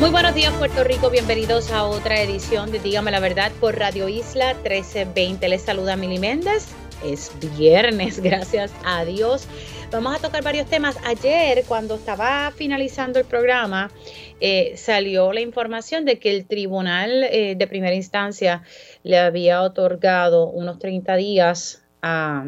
[0.00, 4.08] Muy buenos días Puerto Rico, bienvenidos a otra edición de Dígame la Verdad por Radio
[4.08, 5.46] Isla 1320.
[5.46, 6.68] Les saluda Mili Méndez,
[7.04, 9.46] es viernes, gracias a Dios.
[9.92, 10.96] Vamos a tocar varios temas.
[11.04, 13.90] Ayer cuando estaba finalizando el programa
[14.40, 18.62] eh, salió la información de que el tribunal eh, de primera instancia
[19.02, 22.46] le había otorgado unos 30 días a,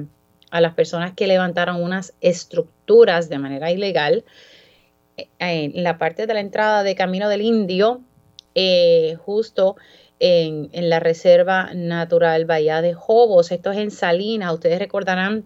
[0.50, 4.24] a las personas que levantaron unas estructuras de manera ilegal
[5.38, 8.02] en la parte de la entrada de Camino del Indio,
[8.54, 9.76] eh, justo
[10.20, 13.50] en, la Reserva Natural Bahía de Jobos.
[13.50, 14.55] Esto es en Salinas.
[14.55, 15.44] Ustedes recordarán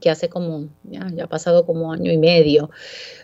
[0.00, 2.70] que hace como, ya, ha pasado como año y medio,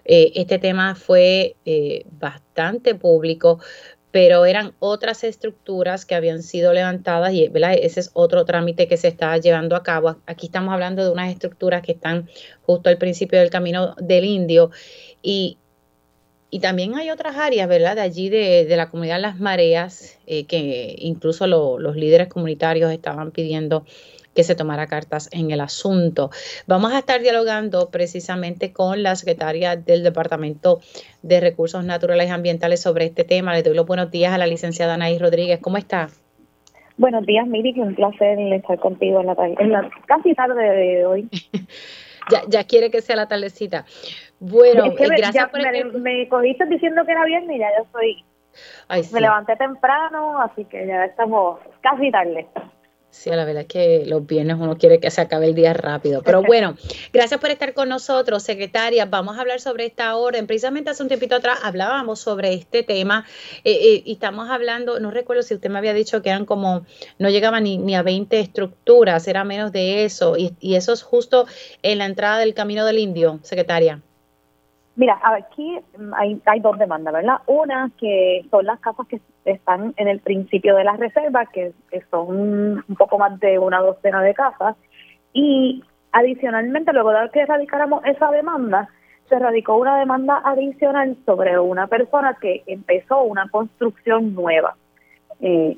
[0.05, 3.61] eh, este tema fue eh, bastante público,
[4.11, 7.51] pero eran otras estructuras que habían sido levantadas y
[7.83, 10.17] ese es otro trámite que se está llevando a cabo.
[10.27, 12.29] Aquí estamos hablando de unas estructuras que están
[12.63, 14.71] justo al principio del camino del indio
[15.23, 15.59] y
[16.51, 17.97] y también hay otras áreas, ¿verdad?
[17.97, 23.85] De allí de, la comunidad Las Mareas, eh, que incluso los líderes comunitarios estaban pidiendo
[24.37, 26.31] que se tomara cartas en el asunto.
[26.67, 30.81] Vamos a estar dialogando precisamente con la secretaria del Departamento
[31.23, 33.55] de Recursos Naturales y Ambientales sobre este tema.
[33.55, 35.59] Le doy los buenos días a la licenciada Anaís Rodríguez.
[35.61, 36.09] ¿Cómo está?
[36.99, 41.29] Buenos días, Miri, un placer estar contigo en la, en la casi tarde de hoy.
[42.31, 43.87] ya, ya quiere que sea la tardecita.
[44.41, 48.25] Bueno, eh, gracias por me, me, cogiste diciendo que era viernes y ya yo soy.
[49.13, 52.47] Me levanté temprano, así que ya estamos casi tarde.
[53.17, 56.23] Sí, la verdad es que los viernes uno quiere que se acabe el día rápido.
[56.23, 56.77] Pero bueno,
[57.15, 59.07] gracias por estar con nosotros, secretaria.
[59.07, 60.47] Vamos a hablar sobre esta orden.
[60.47, 63.25] Precisamente hace un tiempito atrás hablábamos sobre este tema
[63.65, 66.85] eh, eh, y estamos hablando, no recuerdo si usted me había dicho que eran como,
[67.19, 70.37] no llegaban ni, ni a 20 estructuras, era menos de eso.
[70.37, 71.47] Y, y eso es justo
[71.83, 74.03] en la entrada del Camino del Indio, secretaria.
[74.97, 75.79] Mira, aquí
[76.17, 77.37] hay, hay dos demandas, ¿verdad?
[77.47, 81.73] Una que son las casas que están en el principio de la reserva, que,
[82.11, 84.75] son un poco más de una docena de casas,
[85.35, 88.89] y adicionalmente, luego de que radicáramos esa demanda,
[89.29, 94.77] se radicó una demanda adicional sobre una persona que empezó una construcción nueva.
[95.41, 95.77] Eh,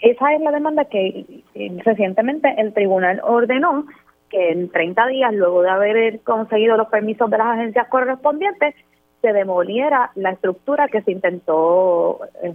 [0.00, 3.86] esa es la demanda que eh, recientemente el tribunal ordenó
[4.28, 8.74] que en 30 días, luego de haber conseguido los permisos de las agencias correspondientes,
[9.20, 12.54] se demoliera la estructura que se intentó eh,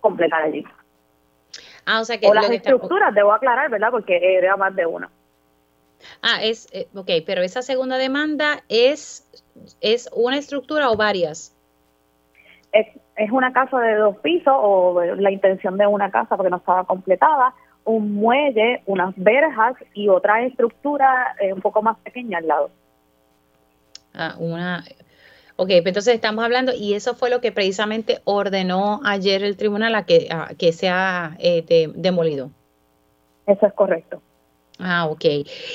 [0.00, 0.64] completar allí.
[1.86, 2.28] Ah, o sea que...
[2.28, 3.90] O las estructuras, debo aclarar, ¿verdad?
[3.90, 5.10] Porque era más de una.
[6.22, 9.26] Ah, es, eh, ok, pero esa segunda demanda es,
[9.80, 11.56] es una estructura o varias?
[12.72, 12.86] Es,
[13.16, 16.84] es una casa de dos pisos o la intención de una casa porque no estaba
[16.84, 17.54] completada
[17.88, 22.70] un muelle, unas verjas y otra estructura eh, un poco más pequeña al lado.
[24.14, 24.84] Ah, una.
[25.56, 29.94] Ok, pues entonces estamos hablando, y eso fue lo que precisamente ordenó ayer el tribunal
[29.96, 32.50] a que, que sea eh, demolido.
[33.46, 34.22] Eso es correcto.
[34.78, 35.24] Ah, ok.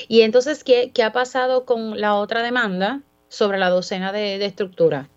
[0.08, 4.46] Y entonces, ¿qué, qué ha pasado con la otra demanda sobre la docena de, de
[4.46, 5.08] estructuras?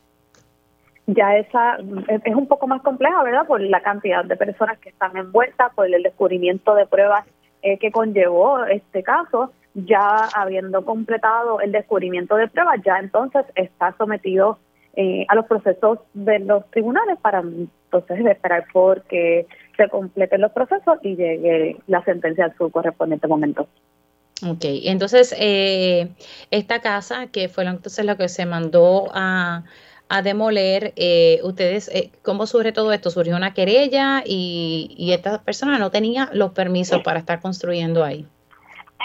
[1.07, 1.77] Ya esa
[2.25, 3.47] es un poco más compleja, ¿verdad?
[3.47, 7.25] Por la cantidad de personas que están envueltas, por el descubrimiento de pruebas
[7.61, 13.95] eh, que conllevó este caso, ya habiendo completado el descubrimiento de pruebas, ya entonces está
[13.97, 14.59] sometido
[14.95, 19.47] eh, a los procesos de los tribunales para entonces esperar por que
[19.77, 23.67] se completen los procesos y llegue la sentencia a su correspondiente momento.
[24.45, 26.09] Ok, entonces eh,
[26.51, 29.63] esta casa que fue entonces lo que se mandó a
[30.09, 33.09] a demoler, eh, ustedes, eh, ¿cómo surge todo esto?
[33.09, 38.25] Surgió una querella y, y esta persona no tenía los permisos para estar construyendo ahí.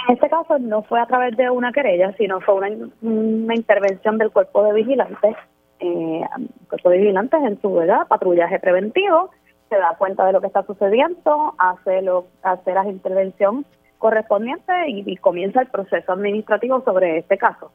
[0.09, 2.55] En este caso no fue a través de una querella, sino fue
[3.03, 5.37] una, intervención del cuerpo de vigilantes,
[5.81, 6.23] eh,
[6.69, 8.07] cuerpo de vigilantes en su ¿verdad?
[8.09, 9.31] patrullaje preventivo,
[9.69, 13.65] se da cuenta de lo que está sucediendo, hace, lo, hace la intervención
[13.99, 17.71] correspondiente y comienza el proceso administrativo sobre este caso.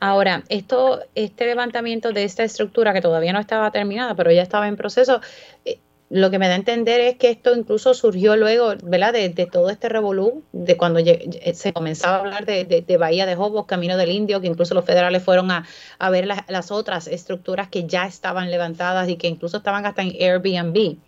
[0.00, 4.68] Ahora, esto, este levantamiento de esta estructura que todavía no estaba terminada, pero ya estaba
[4.68, 5.20] en proceso,
[5.64, 5.78] eh,
[6.10, 9.12] lo que me da a entender es que esto incluso surgió luego, ¿verdad?
[9.12, 13.96] De, todo este revolú, de cuando se comenzaba a hablar de, Bahía de Jobos, Camino
[13.96, 15.64] del Indio, que incluso los federales fueron a,
[16.10, 20.98] ver las otras estructuras que ya estaban levantadas y que incluso estaban hasta en Airbnb.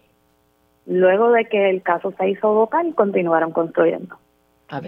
[0.86, 4.16] Luego de que el caso se hizo vocal, continuaron construyendo.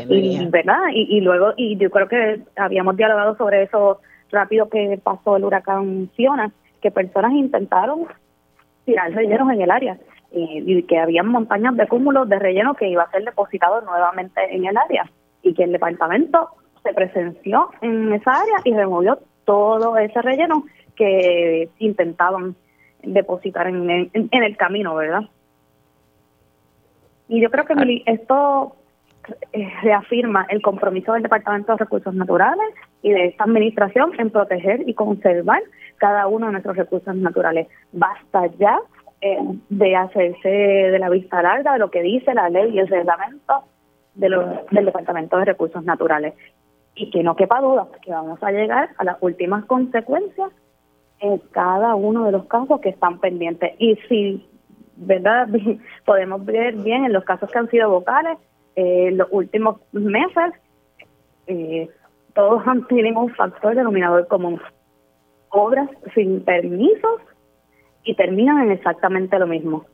[0.08, 0.88] Y, ¿verdad?
[0.92, 6.10] Y, luego, y yo creo que habíamos dialogado sobre eso rápido que pasó el huracán
[6.16, 6.50] Fiona,
[6.82, 8.06] que personas intentaron
[8.84, 9.98] tirar rellenos en el área
[10.32, 14.66] y, que había montañas de cúmulos de relleno que iba a ser depositado nuevamente en
[14.66, 15.08] el área
[15.42, 16.50] y que el departamento
[16.82, 20.64] se presenció en esa área y removió todo ese relleno
[20.96, 22.56] que intentaban
[23.02, 25.22] depositar en, en, el camino, ¿verdad?
[27.28, 28.78] Y yo creo que esto eh,
[29.82, 32.68] reafirma el compromiso del Departamento de Recursos Naturales
[33.02, 35.62] y de esta administración en proteger y conservar
[35.96, 37.68] cada uno de nuestros recursos naturales.
[37.92, 38.78] Basta ya
[39.20, 39.38] eh,
[39.68, 43.64] de hacerse de la vista larga de lo que dice la ley y el reglamento
[44.14, 44.28] de
[44.70, 46.34] del Departamento de Recursos Naturales.
[46.94, 50.50] Y que no quepa duda que vamos a llegar a las últimas consecuencias
[51.20, 53.72] en cada uno de los casos que están pendientes.
[53.78, 54.48] Y si,
[54.96, 55.48] ¿verdad?
[56.04, 58.38] Podemos ver bien en los casos que han sido vocales,
[58.80, 60.52] eh, los últimos meses,
[61.48, 61.88] eh,
[62.32, 64.60] todos han tenido un factor denominador común.
[65.48, 67.20] Obras sin permisos
[68.04, 69.84] y terminan en exactamente lo mismo.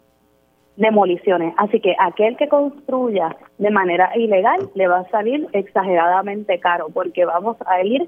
[0.77, 1.55] Demoliciones.
[1.57, 7.25] Así que aquel que construya de manera ilegal le va a salir exageradamente caro porque
[7.25, 8.07] vamos a ir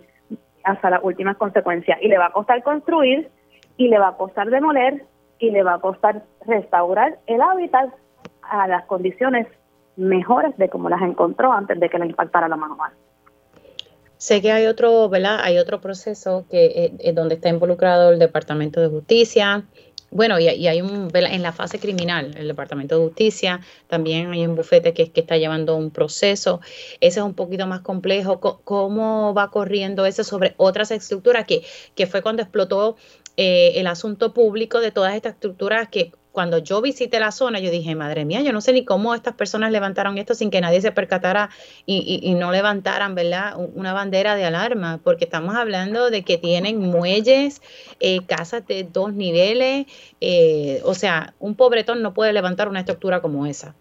[0.62, 3.30] hasta las últimas consecuencias y le va a costar construir
[3.78, 5.06] y le va a costar demoler
[5.38, 7.94] y le va a costar restaurar el hábitat
[8.42, 9.46] a las condiciones
[9.96, 12.92] mejores de como las encontró antes de que le impactara la manual.
[14.18, 15.40] Sé que hay otro, ¿verdad?
[15.42, 19.64] Hay otro proceso que es eh, donde está involucrado el Departamento de Justicia.
[20.10, 24.54] Bueno, y, hay un, en la fase criminal, el Departamento de Justicia, también hay un
[24.54, 26.60] bufete que, que está llevando un proceso.
[27.00, 28.40] Ese es un poquito más complejo.
[28.40, 31.44] ¿Cómo va corriendo ese sobre otras estructuras?
[31.44, 31.62] Que,
[31.94, 32.96] que fue cuando explotó
[33.36, 37.70] eh, el asunto público de todas estas estructuras que cuando yo visité la zona, yo
[37.70, 40.82] dije, madre mía, yo no sé ni cómo estas personas levantaron esto sin que nadie
[40.82, 41.48] se percatara
[41.86, 43.54] y, no levantaran, ¿verdad?
[43.74, 47.62] Una bandera de alarma, porque estamos hablando de que tienen muelles,
[48.00, 49.86] eh, casas de dos niveles,
[50.20, 53.74] eh, o sea, un pobretón no puede levantar una estructura como esa.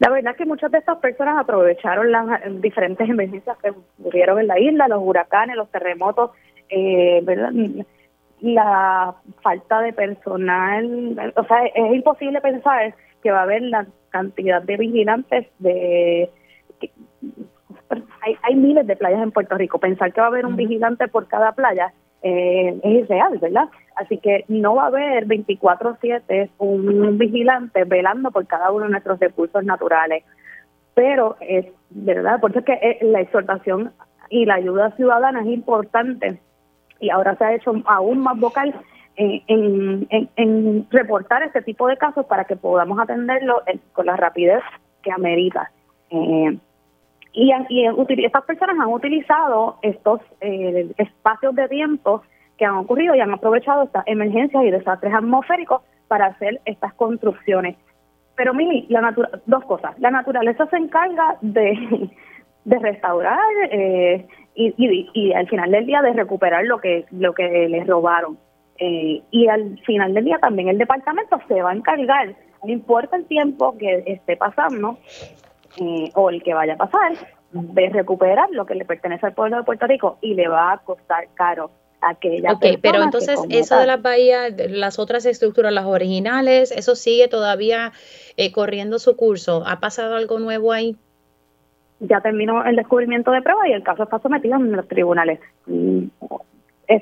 [0.00, 4.48] La verdad es que muchas de estas personas aprovecharon las diferentes emergencias que ocurrieron en
[4.48, 6.32] la isla, los huracanes, los terremotos,
[6.68, 7.52] eh, ¿verdad?
[8.40, 14.62] La falta de personal, o sea, es imposible pensar que va a haber la cantidad
[14.62, 16.30] de vigilantes de...
[18.22, 21.08] hay, hay miles de playas en Puerto Rico, pensar que va a haber un vigilante
[21.08, 21.92] por cada playa
[22.22, 23.68] eh, es irreal, ¿verdad?
[23.96, 29.18] Así que no va a haber 24/7 un vigilante velando por cada uno de nuestros
[29.18, 30.24] recursos naturales.
[30.94, 33.92] Pero es verdad, por eso es que eh, la exhortación
[34.28, 36.40] y la ayuda ciudadana es importante
[37.00, 38.74] y ahora se ha hecho aún más vocal
[39.16, 43.62] en, reportar este tipo de casos para que podamos atenderlo
[43.92, 44.62] con la rapidez
[45.02, 45.70] que amerita.
[46.10, 46.58] Eh,
[47.32, 52.22] y, y estas personas han utilizado estos eh, espacios de tiempo
[52.58, 57.76] que han ocurrido y han aprovechado estas emergencias y desastres atmosféricos para hacer estas construcciones.
[58.36, 59.14] Pero Mili, la
[59.46, 59.98] dos cosas.
[59.98, 62.10] La naturaleza se encarga de,
[62.64, 63.38] de restaurar
[63.70, 64.74] eh, y,
[65.14, 68.38] y, al final del día de recuperar lo que lo que les robaron.
[68.78, 73.16] Eh, y al final del día también el departamento se va a encargar, no importa
[73.16, 74.98] el tiempo que esté pasando
[75.78, 77.12] eh, o el que vaya a pasar,
[77.52, 80.78] de recuperar lo que le pertenece al pueblo de Puerto Rico y le va a
[80.78, 81.70] costar caro
[82.00, 87.28] aquella Ok, pero entonces eso de las bahías, las otras estructuras, las originales, eso sigue
[87.28, 87.92] todavía
[88.38, 89.62] eh, corriendo su curso.
[89.66, 90.96] ¿Ha pasado algo nuevo ahí?
[92.00, 95.38] Ya terminó el descubrimiento de pruebas y el caso está sometido en los tribunales.
[95.66, 96.06] Mm,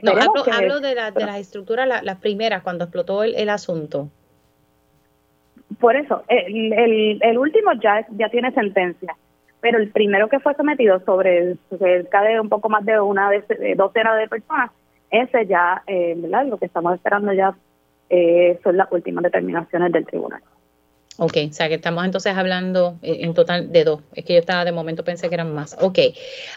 [0.02, 0.12] no,
[0.52, 4.09] hablo, de, de las estructuras, las primeras, cuando explotó el, asunto.
[5.81, 9.17] Por eso, el, el, último ya, ya tiene sentencia,
[9.61, 13.75] pero el primero que fue sometido sobre cerca de un poco más de una de,
[13.76, 14.71] docena de personas,
[15.11, 16.47] ese ya, eh, ¿verdad?
[16.47, 17.55] Lo que estamos esperando ya
[18.11, 20.43] eh, son las últimas determinaciones del tribunal.
[21.20, 24.02] Ok, o sea que estamos entonces hablando eh, en total de dos.
[24.14, 25.76] Es que yo estaba de momento pensé que eran más.
[25.82, 25.98] Ok,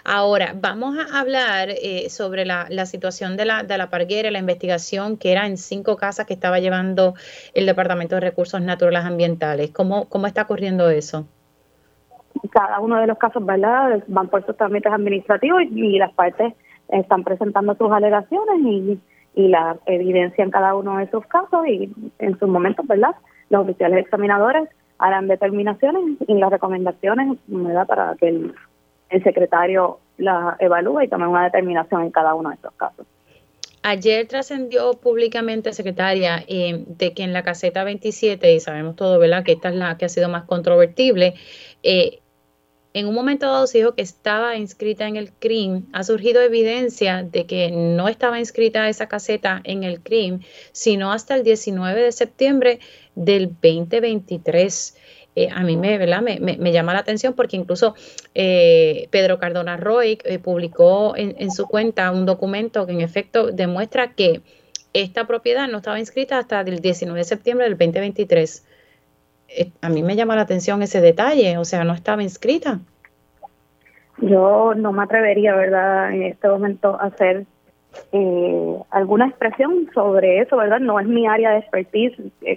[0.06, 5.18] ahora vamos a hablar eh, sobre la, situación de la, de la parguera, la investigación
[5.18, 7.16] que era en cinco casas que estaba llevando
[7.56, 9.72] el Departamento de Recursos Naturales Ambientales.
[9.72, 11.26] ¿Cómo, cómo está ocurriendo eso?
[12.52, 14.04] Cada uno de los casos, ¿verdad?
[14.06, 16.54] Van por sus trámites administrativos y, las partes
[16.90, 19.00] están presentando sus alegaciones y,
[19.34, 23.16] y la evidencia en cada uno de esos casos y en sus momentos, ¿verdad?
[23.52, 28.54] Los oficiales examinadores harán determinaciones y las recomendaciones da para que el,
[29.24, 33.06] secretario las evalúe y tome una determinación en cada uno de estos casos.
[33.84, 39.44] Ayer trascendió públicamente, secretaria, eh, de que en la caseta 27, y sabemos todo, ¿verdad?,
[39.44, 41.34] que esta es la que ha sido más controvertible,
[41.84, 42.22] eh,
[42.94, 45.86] en un momento dado se dijo que estaba inscrita en el CRIM.
[45.94, 50.42] Ha surgido evidencia de que no estaba inscrita esa caseta en el CRIM,
[50.74, 52.80] sino hasta el 19 de septiembre
[53.16, 54.98] del 2023.
[55.36, 56.22] Eh, a mí me, ¿verdad?
[56.22, 57.96] Me, me, llama la atención porque incluso
[58.36, 63.48] eh, Pedro Cardona Roy eh, publicó en, en, su cuenta un documento que en efecto
[63.52, 64.42] demuestra que
[64.92, 68.66] esta propiedad no estaba inscrita hasta el 19 de septiembre del 2023.
[69.82, 72.82] a mí me llama la atención ese detalle, o sea, no estaba inscrita.
[74.18, 77.46] Yo no me atrevería, ¿verdad?, en este momento a hacer
[78.92, 80.80] alguna expresión sobre eso, ¿verdad?
[80.80, 82.14] No es mi área de expertise,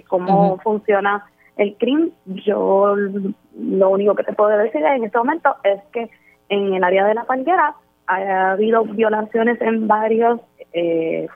[0.07, 1.25] cómo funciona
[1.57, 2.95] el crimen, yo
[3.57, 6.09] lo único que te puedo decir en este momento es que
[6.49, 7.75] en el área de la palguera
[8.07, 10.39] ha habido violaciones en varias
[10.73, 11.27] eh,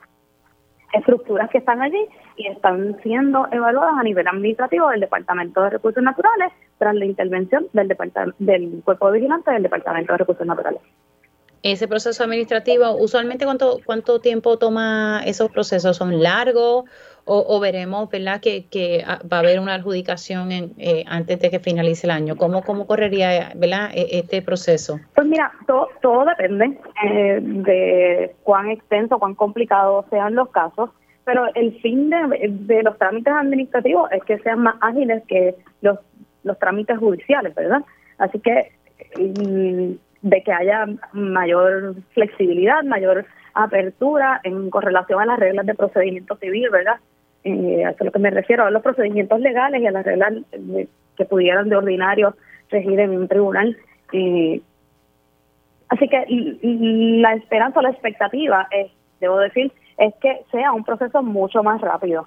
[0.92, 6.02] estructuras que están allí y están siendo evaluadas a nivel administrativo del Departamento de Recursos
[6.02, 7.96] Naturales tras la intervención del,
[8.38, 10.82] del Cuerpo de Vigilante del Departamento de Recursos Naturales.
[11.62, 16.84] Ese proceso administrativo, usualmente cuánto, cuánto tiempo toma esos procesos, son largos
[17.32, 21.50] o, veremos, ¿verdad?, que, que, ah, va a haber una adjudicación en, eh, antes de
[21.50, 22.36] que finalice el año.
[22.36, 24.98] ¿Cómo, cómo correría, ¿verdad?, e, este proceso?
[25.14, 30.90] Pues mira, todo, todo depende eh, de cuán extenso, cuán complicados sean los casos,
[31.24, 35.98] pero el fin de, de los trámites administrativos es que sean más ágiles que los,
[36.42, 37.82] los trámites judiciales, ¿verdad?
[38.18, 38.72] Así que
[39.16, 46.36] mm, de que haya mayor flexibilidad, mayor apertura en correlación a las reglas de procedimiento
[46.36, 46.96] civil, ¿verdad?
[47.44, 50.34] eh, a lo que me refiero, a los procedimientos legales y a las reglas
[51.16, 52.34] que pudieran de ordinario
[52.70, 53.76] regir en un tribunal.
[54.12, 54.60] Eh,
[55.88, 61.62] así que la esperanza, la expectativa, es, debo decir, es que sea un proceso mucho
[61.62, 62.26] más rápido.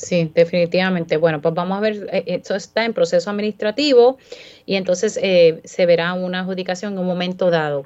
[0.00, 1.18] Sí, definitivamente.
[1.18, 4.18] Bueno, pues vamos a ver, eh, esto está en proceso administrativo
[4.64, 7.84] y entonces eh, se verá una adjudicación en un momento dado.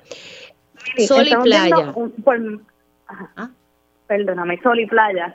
[1.09, 1.93] sol y playa.
[3.37, 3.51] ¿Ah?
[4.07, 5.35] Perdóname, sol y playa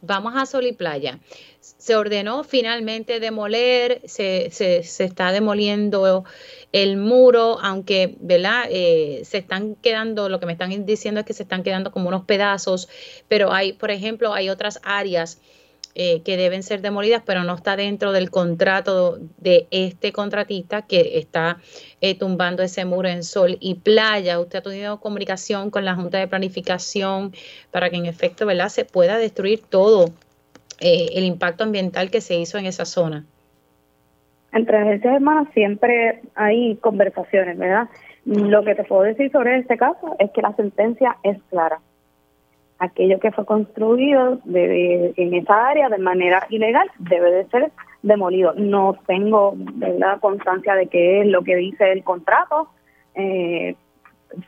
[0.00, 1.18] vamos a Sol y Playa.
[1.60, 6.24] Se ordenó finalmente demoler, se, se, se está demoliendo
[6.72, 8.64] el muro, aunque, ¿verdad?
[8.70, 12.08] Eh, se están quedando, lo que me están diciendo es que se están quedando como
[12.08, 12.88] unos pedazos,
[13.28, 15.40] pero hay, por ejemplo, hay otras áreas
[16.00, 21.18] eh, que deben ser demolidas, pero no está dentro del contrato de este contratista que
[21.18, 21.56] está
[22.00, 24.38] eh, tumbando ese muro en sol y playa.
[24.38, 27.32] Usted ha tenido comunicación con la Junta de Planificación
[27.72, 28.68] para que en efecto ¿verdad?
[28.68, 30.10] se pueda destruir todo
[30.80, 33.24] eh, el impacto ambiental que se hizo en esa zona.
[34.52, 37.88] Entre agencias hermanas siempre hay conversaciones, ¿verdad?
[38.24, 41.80] Lo que te puedo decir sobre este caso es que la sentencia es clara
[42.78, 48.54] aquello que fue construido en esa área de manera ilegal debe de ser demolido.
[48.54, 52.68] No tengo la constancia de qué es lo que dice el contrato,
[53.14, 53.74] eh,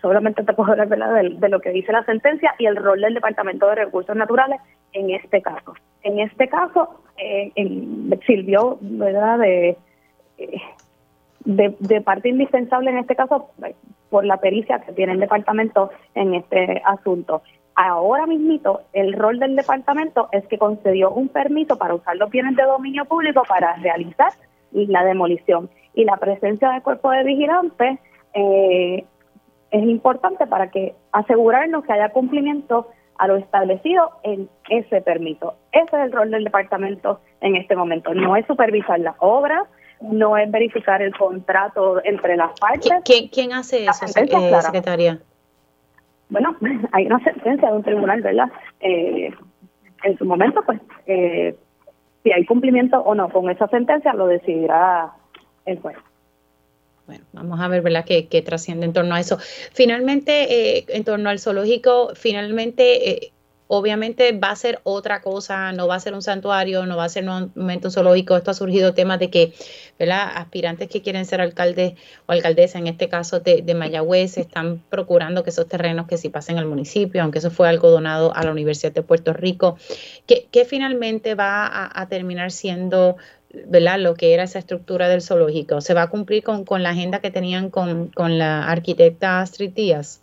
[0.01, 3.69] solamente te puedo hablar De, lo que dice la sentencia y el rol del Departamento
[3.69, 4.61] de Recursos Naturales
[4.93, 5.75] en este caso.
[6.03, 7.53] En este caso eh,
[8.27, 9.39] sirvió ¿verdad?
[9.39, 9.77] De,
[11.45, 13.51] de, de parte indispensable en este caso
[14.11, 17.43] por la pericia que tiene el departamento en este asunto.
[17.75, 22.57] Ahora mismito, el rol del departamento es que concedió un permiso para usar los bienes
[22.57, 24.33] de dominio público para realizar
[24.73, 25.71] la demolición.
[25.95, 27.99] Y la presencia del cuerpo de vigilantes
[28.35, 29.05] eh,
[29.71, 35.55] es importante para que asegurarnos que haya cumplimiento a lo establecido en ese permiso.
[35.73, 38.15] Ese es el rol del departamento en este momento.
[38.15, 39.63] No es supervisar las obras,
[40.01, 42.91] no es verificar el contrato entre las partes.
[43.05, 45.21] ¿Quién, hace eso, eh, secretaria?
[46.31, 46.57] Bueno,
[46.93, 48.51] hay una sentencia de un tribunal, ¿verdad?
[48.81, 49.31] Eh,
[50.03, 51.55] en su momento, pues, eh,
[52.23, 55.13] si hay cumplimiento o no con esa sentencia, lo decidirá
[55.67, 55.97] el juez.
[57.07, 59.39] Bueno, vamos a ver, ¿verdad?, qué, trasciende en torno a eso.
[59.41, 63.33] Finalmente, eh, en torno al zoológico, finalmente
[63.73, 67.09] Obviamente va a ser otra cosa, no va a ser un santuario, no va a
[67.09, 68.37] ser un momento zoológico.
[68.37, 69.53] Esto ha surgido temas de que,
[69.97, 70.29] ¿verdad?
[70.35, 71.93] Aspirantes que quieren ser alcaldes
[72.27, 76.31] o alcaldesa, en este caso de, de Mayagüez, están procurando que esos terrenos que sí
[76.31, 79.79] pasen al municipio, aunque eso fue algo donado a la Universidad de Puerto Rico,
[80.27, 83.19] que, finalmente va a, terminar siendo
[83.67, 84.01] ¿verdad?
[84.01, 85.81] lo que era esa estructura del zoológico.
[85.81, 90.23] ¿Se va a cumplir con, la agenda que tenían con, con la arquitecta Astrid Díaz?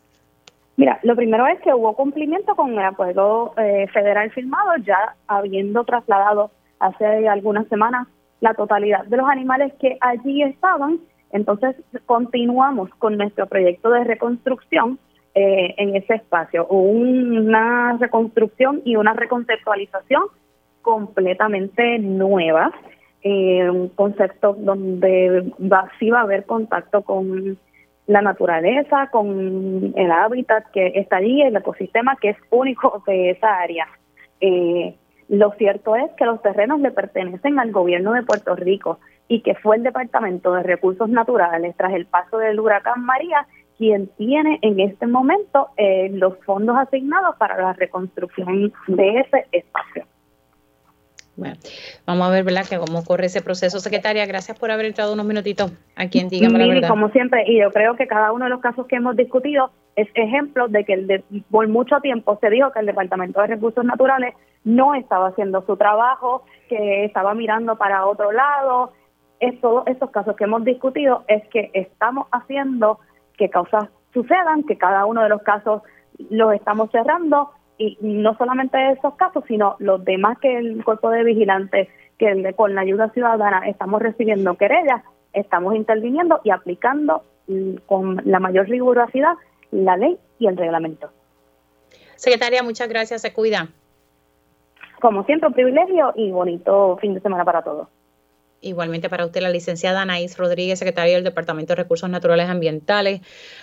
[0.77, 5.83] Mira, lo primero es que hubo cumplimiento con el acuerdo eh, federal firmado, ya habiendo
[5.83, 8.07] trasladado hace algunas semanas
[8.41, 10.99] la totalidad de los animales que allí estaban.
[11.31, 14.99] Entonces, continuamos con nuestro proyecto de reconstrucción
[15.33, 16.67] eh, en ese espacio.
[16.67, 20.25] Una reconstrucción y una reconceptualización
[20.83, 22.71] completamente nueva,
[23.23, 27.57] eh, un concepto donde va, sí va a haber contacto con
[28.07, 33.59] la naturaleza, con el hábitat que está allí, el ecosistema que es único de esa
[33.59, 33.87] área.
[34.39, 34.95] Eh,
[35.29, 39.55] lo cierto es que los terrenos le pertenecen al gobierno de Puerto Rico y que
[39.55, 43.45] fue el Departamento de Recursos Naturales tras el paso del huracán María
[43.77, 50.05] quien tiene en este momento eh, los fondos asignados para la reconstrucción de ese espacio.
[51.37, 51.55] Bueno,
[52.07, 53.79] vamos a ver, ¿verdad?, que cómo corre ese proceso.
[53.79, 56.89] Secretaria, gracias por haber entrado unos minutitos aquí en Dígame la Verdad.
[56.89, 60.07] Como siempre, y yo creo que cada uno de los casos que hemos discutido es
[60.15, 64.33] ejemplo de que el por mucho tiempo se dijo que el Departamento de Recursos Naturales
[64.63, 68.93] no estaba haciendo su trabajo, que estaba mirando para otro lado.
[69.39, 72.99] Es, todos estos casos que hemos discutido es que estamos haciendo
[73.37, 75.83] que causas sucedan, que cada uno de los casos
[76.31, 81.23] los estamos cerrando y no solamente esos casos, sino los demás que el cuerpo de
[81.23, 85.03] vigilantes, que el de, con la ayuda ciudadana estamos recibiendo querellas,
[85.33, 89.35] estamos interviniendo y aplicando mm, con la mayor rigurosidad
[89.71, 91.09] la ley y el reglamento.
[92.15, 93.67] Secretaria, muchas gracias, se cuida.
[94.99, 97.87] Como siempre, un privilegio y bonito fin de semana para todos.
[98.59, 103.21] Igualmente para usted, la licenciada Anaís Rodríguez, secretaria del Departamento de Recursos Naturales Ambientales,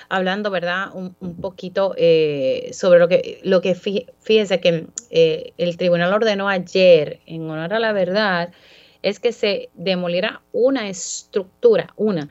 [0.08, 6.12] hablando, ¿verdad?, un, poquito eh, sobre lo que, lo que fíjese que eh, el tribunal
[6.12, 8.52] ordenó ayer, en honor a la verdad,
[9.02, 12.28] es que se demoliera una estructura, una,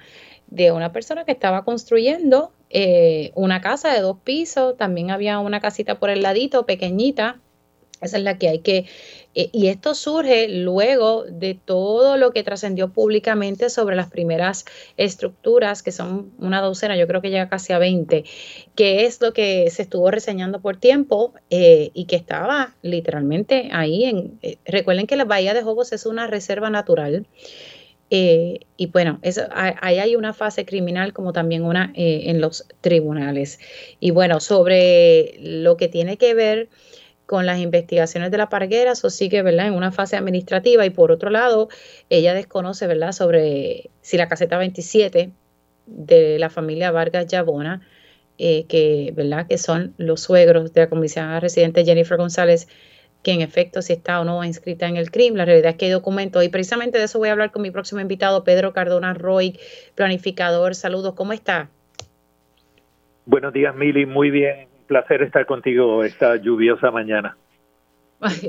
[0.47, 5.59] de una persona que estaba construyendo eh, una casa de dos pisos, también había una
[5.59, 7.39] casita por el ladito, pequeñita,
[8.03, 8.85] esa es la que hay que...
[9.35, 15.81] Eh, y esto surge luego de todo lo que trascendió públicamente sobre las primeras estructuras,
[15.81, 18.25] que son una docena, yo creo que llega casi a 20,
[18.75, 24.03] que es lo que se estuvo reseñando por tiempo eh, y que estaba literalmente ahí.
[24.05, 27.25] En, eh, recuerden que la Bahía de Jobos es una reserva natural.
[28.11, 29.19] y bueno,
[29.81, 33.59] ahí hay una fase criminal como también una en los tribunales.
[33.99, 36.69] Y bueno, sobre lo que tiene que ver
[37.25, 41.11] con las investigaciones de la parguera, eso sigue, ¿verdad?, en una fase administrativa y por
[41.11, 41.69] otro lado,
[42.09, 45.31] ella desconoce, ¿verdad?, sobre si la caseta 27
[45.85, 47.81] de la familia Vargas Yabona,
[48.37, 52.67] eh, que, ¿verdad?, que son los suegros de la comisionada residente Jennifer González,
[53.21, 55.85] que en efecto si está o no inscrita en el crimen, la realidad es que
[55.85, 59.13] hay documentos y precisamente de eso voy a hablar con mi próximo invitado, Pedro Cardona
[59.13, 59.57] Roy,
[59.95, 60.75] planificador.
[60.75, 61.69] Saludos, ¿cómo está?
[63.25, 67.35] Buenos días, Mili, muy bien placer estar contigo esta lluviosa mañana.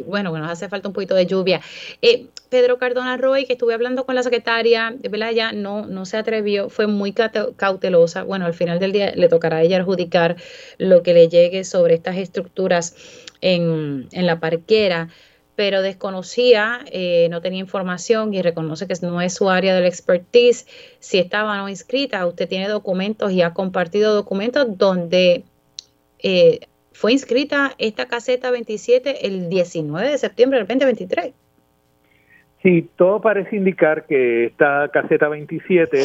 [0.07, 1.62] bueno, nos hace falta un poquito de lluvia.
[2.02, 5.30] Eh, Pedro Cardona Roy, que estuve hablando con la secretaria, ¿verdad?
[5.33, 7.14] Ya no, no se atrevió, fue muy
[7.57, 8.24] cautelosa.
[8.24, 10.37] Bueno, al final del día le tocará a ella adjudicar
[10.76, 12.94] lo que le llegue sobre estas estructuras
[13.40, 15.09] en, en la parquera,
[15.57, 20.66] pero desconocía, eh, no tenía información y reconoce que no es su área del expertise.
[21.00, 25.44] Si estaba no inscrita, usted tiene documentos y ha compartido documentos donde
[26.24, 26.60] eh,
[26.92, 31.34] fue inscrita esta caseta 27 el 19 de septiembre del 2023.
[32.62, 36.00] Sí, todo parece indicar que esta caseta 27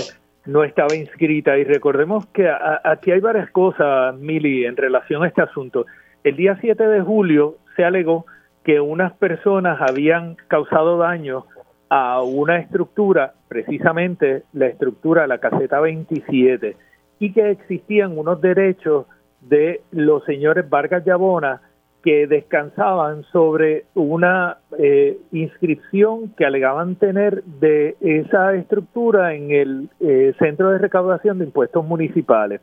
[0.46, 2.50] no estaba inscrita y recordemos que
[2.84, 5.86] aquí hay varias cosas, Mili, en relación a este asunto.
[6.26, 8.26] El día 7 de julio se alegó
[8.66, 11.46] que unas personas habían causado daño
[11.90, 16.76] a una estructura, precisamente la estructura la caseta 27,
[17.20, 19.06] y que existían unos derechos
[19.42, 21.62] de los señores Vargas Yabona
[22.04, 30.34] que descansaban sobre una eh, inscripción que alegaban tener de esa estructura en el eh,
[30.40, 32.62] Centro de Recaudación de Impuestos Municipales.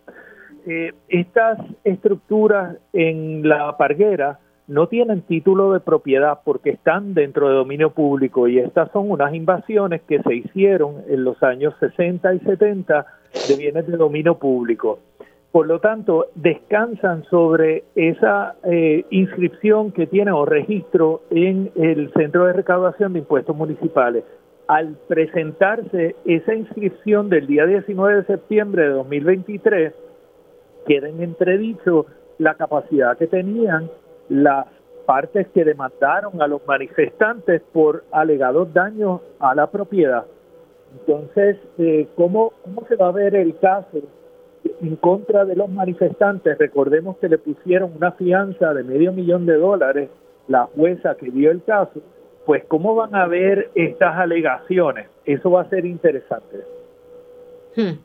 [0.66, 7.54] Eh, estas estructuras en la parguera no tienen título de propiedad porque están dentro de
[7.54, 12.40] dominio público y estas son unas invasiones que se hicieron en los años 60 y
[12.40, 13.06] 70
[13.48, 14.98] de bienes de dominio público.
[15.56, 22.44] Por lo tanto, descansan sobre esa eh, inscripción que tiene o registro en el Centro
[22.44, 24.22] de Recaudación de Impuestos Municipales.
[24.68, 29.94] Al presentarse esa inscripción del día 19 de septiembre de 2023,
[30.86, 32.04] queda en entredicho
[32.36, 33.90] la capacidad que tenían
[34.28, 34.66] las
[35.06, 40.26] partes que demandaron a los manifestantes por alegados daños a la propiedad.
[41.00, 44.02] Entonces, eh, ¿cómo, ¿cómo se va a ver el caso
[44.80, 46.58] en contra de los manifestantes.
[46.58, 50.08] Recordemos que le pusieron una fianza de medio millón de dólares
[50.48, 52.00] la jueza que dio el caso.
[52.44, 55.08] Pues cómo van a ver estas alegaciones.
[55.24, 56.58] Eso va a ser interesante.
[57.74, 57.98] Hmm.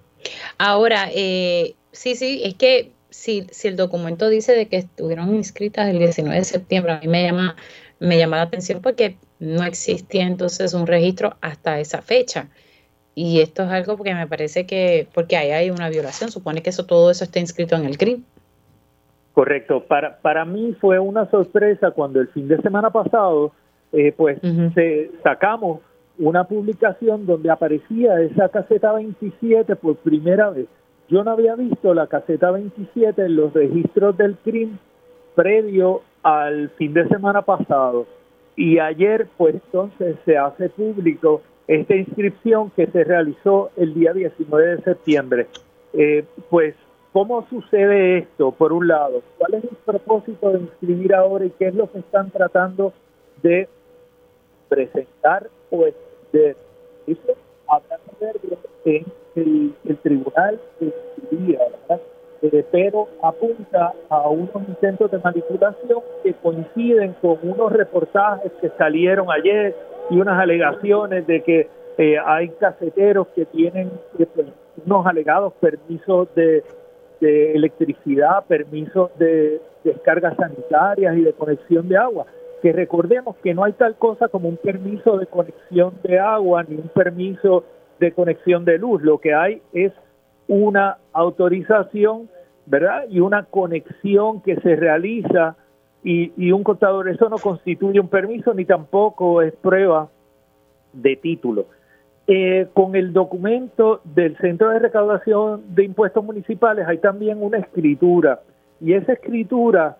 [0.58, 5.90] Ahora, eh, sí, sí, es que si, si el documento dice de que estuvieron inscritas
[5.90, 7.56] el 19 de septiembre, a mí me llama,
[8.00, 12.50] me llama la atención porque no existía entonces un registro hasta esa fecha.
[13.14, 16.70] Y esto es algo que me parece que, porque ahí hay una violación, supone que
[16.70, 18.24] eso todo eso está inscrito en el CRIM.
[19.34, 19.84] Correcto.
[19.84, 23.52] Para, para mí fue una sorpresa cuando el fin de semana pasado,
[23.92, 24.40] eh, pues
[24.74, 25.80] se, sacamos
[26.18, 30.68] una publicación donde aparecía esa caseta 27 por primera vez.
[31.10, 34.78] Yo no había visto la caseta 27 en los registros del CRIM
[35.36, 38.06] previo al fin de semana pasado.
[38.56, 41.42] Y ayer, pues entonces se hace público
[41.80, 45.48] esta inscripción que se realizó el día 19 de septiembre.
[45.94, 46.76] Eh, pues,
[47.14, 48.52] ¿cómo sucede esto?
[48.52, 52.00] Por un lado, ¿cuál es el propósito de inscribir ahora y qué es lo que
[52.00, 52.92] están tratando
[53.42, 53.70] de
[54.68, 56.58] presentar o extender?
[57.08, 57.36] Eso
[57.68, 58.36] habrá que ver
[58.84, 59.06] en
[59.36, 60.94] el, el tribunal de
[61.32, 62.02] día, ¿verdad?
[62.42, 69.30] Eh, pero apunta a unos intentos de manipulación que coinciden con unos reportajes que salieron
[69.30, 69.76] ayer
[70.10, 74.48] y unas alegaciones de que eh, hay caseteros que tienen eh, pues,
[74.86, 76.64] unos alegados permisos de,
[77.22, 82.26] electricidad, permisos de descargas sanitarias y de conexión de agua.
[82.64, 86.78] Que recordemos que no hay tal cosa como un permiso de conexión de agua ni
[86.78, 87.64] un permiso
[88.00, 89.04] de conexión de luz.
[89.04, 89.92] Lo que hay es
[90.52, 92.28] una autorización,
[92.66, 93.06] ¿verdad?
[93.10, 95.56] Y una conexión que se realiza
[96.04, 97.08] y, un contador.
[97.08, 100.10] Eso no constituye un permiso ni tampoco es prueba
[100.92, 101.68] de título.
[102.28, 108.42] Eh, con el documento del Centro de Recaudación de Impuestos Municipales hay también una escritura
[108.82, 109.98] y esa escritura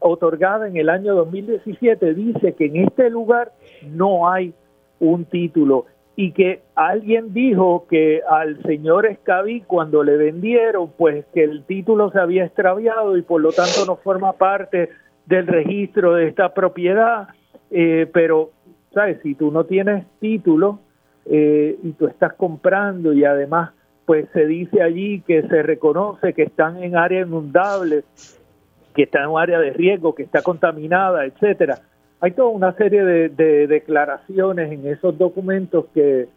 [0.00, 3.52] otorgada en el año 2017 dice que en este lugar
[3.88, 4.52] no hay
[4.98, 5.86] un título
[6.18, 12.10] y que alguien dijo que al señor Escaví cuando le vendieron pues que el título
[12.10, 14.88] se había extraviado y por lo tanto no forma parte
[15.26, 17.28] del registro de esta propiedad,
[17.70, 18.50] eh, pero,
[18.94, 19.20] ¿sabes?
[19.22, 20.80] Si tú no tienes título
[21.26, 23.72] eh, y tú estás comprando y además,
[24.06, 28.04] pues se dice allí que se reconoce que están en área inundable,
[28.94, 31.80] que está en un área de riesgo, que está contaminada, etcétera.
[32.20, 36.28] Hay toda una serie de, declaraciones en esos documentos que,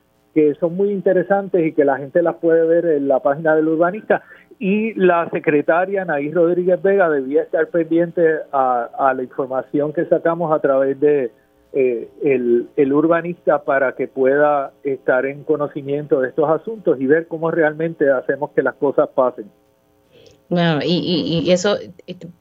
[0.59, 4.23] son muy interesantes y que la gente las puede ver en la página del urbanista
[4.57, 8.21] y la secretaria Anaí Rodríguez Vega debía estar pendiente
[8.53, 11.31] a, la información que sacamos a través de
[11.73, 17.51] eh, el, urbanista para que pueda estar en conocimiento de estos asuntos y ver cómo
[17.51, 19.49] realmente hacemos que las cosas pasen.
[20.49, 21.77] Bueno, y, y eso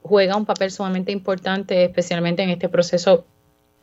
[0.02, 3.26] juega un papel sumamente importante, especialmente en este proceso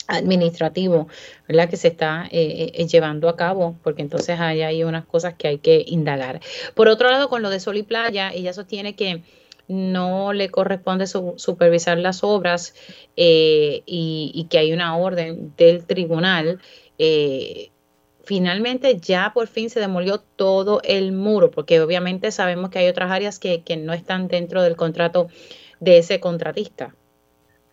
[0.07, 1.07] administrativo,
[1.47, 1.69] ¿verdad?
[1.69, 5.47] Que se está eh, eh, llevando a cabo, porque entonces hay, hay unas cosas que
[5.47, 6.41] hay que indagar.
[6.73, 9.23] Por otro lado, con lo de Sol y Playa, ella sostiene que
[9.67, 12.75] no le corresponde supervisar las obras
[13.15, 16.59] eh, y, que hay una orden del tribunal.
[18.25, 23.11] Finalmente ya por fin se demolió todo el muro, porque obviamente sabemos que hay otras
[23.11, 25.27] áreas que, no están dentro del contrato
[25.79, 26.93] de ese contratista.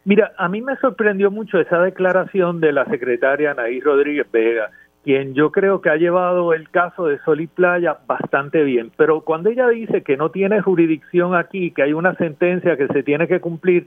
[0.05, 4.71] Mira, a mí me sorprendió mucho esa declaración de la secretaria Anaí Rodríguez Vega,
[5.05, 8.91] quien yo creo que ha llevado el caso de Sol y Playa bastante bien.
[8.97, 13.03] Pero cuando ella dice que no tiene jurisdicción aquí, que hay una sentencia que se
[13.03, 13.87] tiene que cumplir,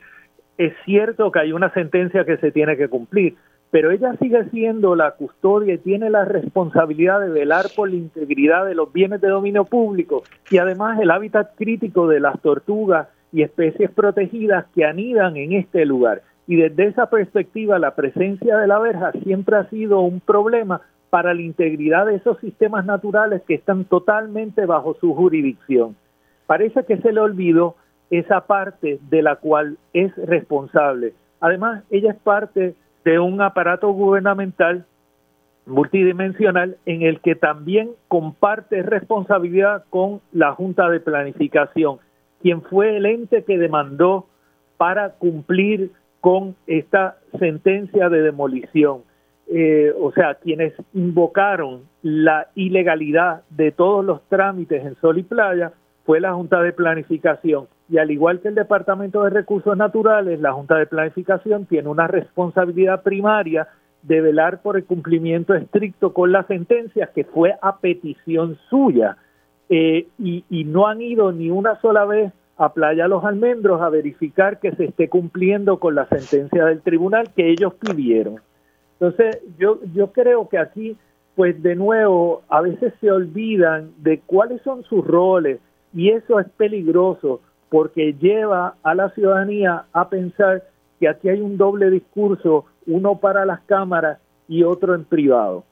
[0.57, 3.35] es cierto que hay una sentencia que se tiene que cumplir,
[3.71, 8.65] pero ella sigue siendo la custodia y tiene la responsabilidad de velar por la integridad
[8.65, 13.41] de los bienes de dominio público y además el hábitat crítico de las tortugas y
[13.41, 16.21] especies protegidas que anidan en este lugar.
[16.47, 21.33] Y desde esa perspectiva, la presencia de la verja siempre ha sido un problema para
[21.33, 25.95] la integridad de esos sistemas naturales que están totalmente bajo su jurisdicción.
[26.45, 27.75] Parece que se le olvidó
[28.09, 31.13] esa parte de la cual es responsable.
[31.39, 32.75] Además, ella es parte
[33.05, 34.85] de un aparato gubernamental
[35.65, 41.99] multidimensional en el que también comparte responsabilidad con la Junta de Planificación
[42.45, 44.27] quien fue el ente que demandó
[44.77, 45.89] para cumplir
[46.21, 49.01] con esta sentencia de demolición.
[49.47, 55.71] Eh, o sea, quienes invocaron la ilegalidad de todos los trámites en Sol y Playa
[56.05, 57.67] fue la Junta de Planificación.
[57.89, 62.07] Y al igual que el Departamento de Recursos Naturales, la Junta de Planificación tiene una
[62.07, 63.67] responsabilidad primaria
[64.01, 69.17] de velar por el cumplimiento estricto con la sentencia que fue a petición suya.
[69.69, 74.59] Eh, y, no han ido ni una sola vez a Playa Los Almendros a verificar
[74.59, 78.41] que se esté cumpliendo con la sentencia del tribunal que ellos pidieron.
[78.99, 80.97] Entonces, yo, yo creo que aquí,
[81.35, 85.59] pues de nuevo, a veces se olvidan de cuáles son sus roles
[85.93, 90.63] y eso es peligroso porque lleva a la ciudadanía a pensar
[90.99, 95.63] que aquí hay un doble discurso, uno para las cámaras y otro en privado.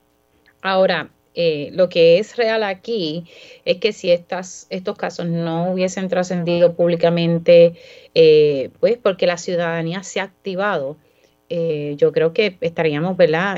[0.62, 3.26] Ahora, eh, lo que es real aquí
[3.66, 7.74] es que si estas, estos casos no hubiesen trascendido públicamente,
[8.14, 10.98] eh, pues porque la ciudadanía se ha activado,
[11.50, 13.58] eh, yo creo que estaríamos, ¿verdad?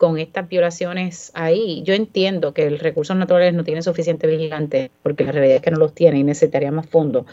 [0.00, 1.82] Con estas violaciones ahí.
[1.84, 5.70] Yo entiendo que el recursos naturales no tiene suficiente vigilante, porque la realidad es que
[5.70, 7.26] no los tiene y necesitaríamos fondos.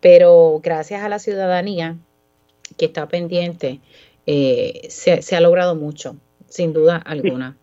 [0.00, 1.96] Pero gracias a la ciudadanía
[2.78, 3.80] que está pendiente,
[4.24, 6.16] se, ha logrado mucho,
[6.46, 7.58] sin duda alguna.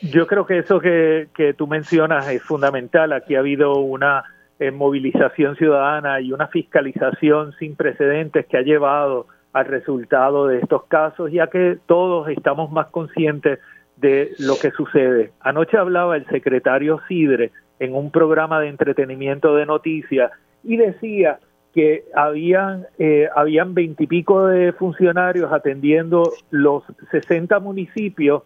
[0.00, 3.12] Yo, creo que eso que, tú mencionas es fundamental.
[3.12, 4.24] Aquí ha habido una
[4.58, 10.84] eh, movilización ciudadana y una fiscalización sin precedentes que ha llevado al resultado de estos
[10.84, 13.60] casos, ya que todos estamos más conscientes
[13.96, 15.32] de lo que sucede.
[15.40, 20.32] Anoche hablaba el secretario Sidre en un programa de entretenimiento de noticias
[20.64, 21.38] y decía
[21.72, 28.42] que habían eh, habían veintipico de funcionarios atendiendo los 60 municipios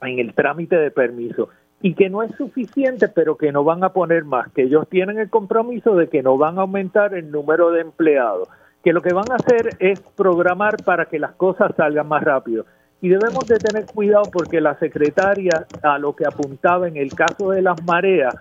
[0.00, 1.50] en el trámite de permiso
[1.82, 5.18] y que no es suficiente, pero que no van a poner más, que ellos tienen
[5.18, 8.48] el compromiso de que no van a aumentar el número de empleados,
[8.82, 12.66] que lo que van a hacer es programar para que las cosas salgan más rápido.
[13.00, 17.50] Y debemos de tener cuidado porque la secretaria a lo que apuntaba en el caso
[17.50, 18.36] de las mareas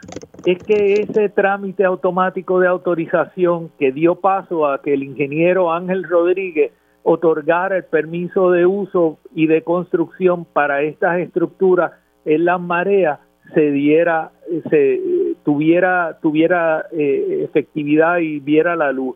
[0.46, 6.04] es que ese trámite automático de autorización que dio paso a que el ingeniero Ángel
[6.04, 6.72] Rodríguez
[7.04, 11.94] otorgar el permiso de uso y de construcción para estas estructuras
[12.26, 13.20] en las mareas
[13.54, 14.32] se diera,
[14.70, 15.02] se
[15.44, 19.16] tuviera, tuviera eh, efectividad y viera la luz.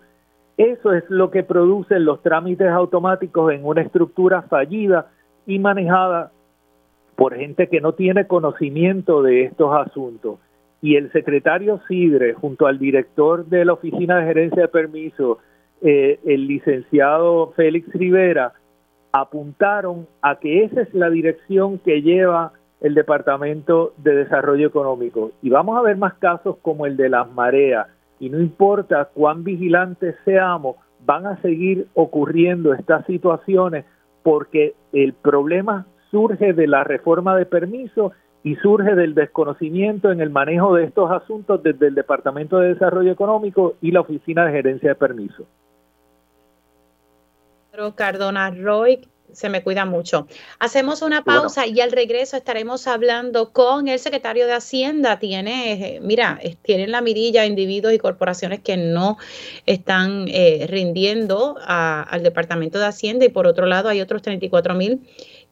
[0.57, 5.07] Eso es lo que producen los trámites automáticos en una estructura fallida
[5.45, 6.31] y manejada
[7.15, 10.39] por gente que no tiene conocimiento de estos asuntos.
[10.81, 15.39] Y el secretario Sidre, junto al director de la Oficina de Gerencia de Permisos,
[15.81, 18.53] eh, el licenciado Félix Rivera
[19.11, 25.31] apuntaron a que esa es la dirección que lleva el Departamento de Desarrollo Económico.
[25.41, 27.87] Y vamos a ver más casos como el de las mareas.
[28.19, 33.85] Y no importa cuán vigilantes seamos, van a seguir ocurriendo estas situaciones
[34.23, 40.29] porque el problema surge de la reforma de permiso y surge del desconocimiento en el
[40.29, 44.89] manejo de estos asuntos desde el Departamento de Desarrollo Económico y la Oficina de Gerencia
[44.89, 45.45] de Permiso.
[47.95, 50.27] Cardona Roy, se me cuida mucho.
[50.59, 55.19] Hacemos una pausa y al regreso estaremos hablando con el secretario de Hacienda.
[55.19, 59.17] Tiene, mira, tienen la mirilla individuos y corporaciones que no
[59.65, 65.01] están eh, rindiendo al Departamento de Hacienda y por otro lado hay otros 34 mil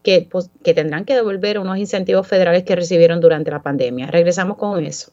[0.02, 4.06] que, pues, que tendrán que devolver unos incentivos federales que recibieron durante la pandemia.
[4.06, 5.12] Regresamos con eso.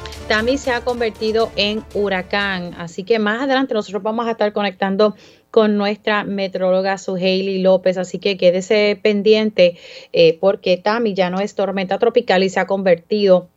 [0.31, 5.13] Tami se ha convertido en huracán, así que más adelante nosotros vamos a estar conectando
[5.49, 9.77] con nuestra metróloga Suheili López, así que quédese pendiente
[10.13, 13.49] eh, porque Tami ya no es tormenta tropical y se ha convertido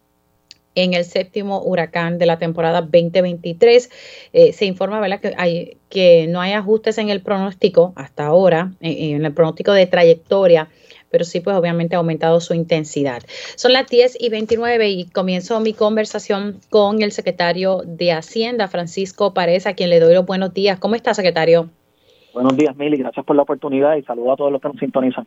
[0.74, 3.90] en el séptimo huracán de la temporada 2023.
[4.32, 5.20] Eh, se informa ¿verdad?
[5.20, 9.86] Que, hay, que no hay ajustes en el pronóstico hasta ahora, en el pronóstico de
[9.86, 10.68] trayectoria
[11.14, 13.22] pero sí pues obviamente ha aumentado su intensidad.
[13.54, 19.32] Son las 10 y 29 y comienzo mi conversación con el secretario de Hacienda, Francisco
[19.32, 20.80] Párez, a quien le doy los buenos días.
[20.80, 21.70] ¿Cómo está, secretario?
[22.32, 22.96] Buenos días, Mili.
[22.96, 25.24] Gracias por la oportunidad y saludo a todos los que nos sintonizan.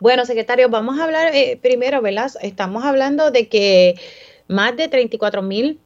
[0.00, 2.32] Bueno, secretario, vamos a hablar eh, primero, ¿verdad?
[2.42, 3.94] Estamos hablando de que
[4.48, 5.78] más de 34 mil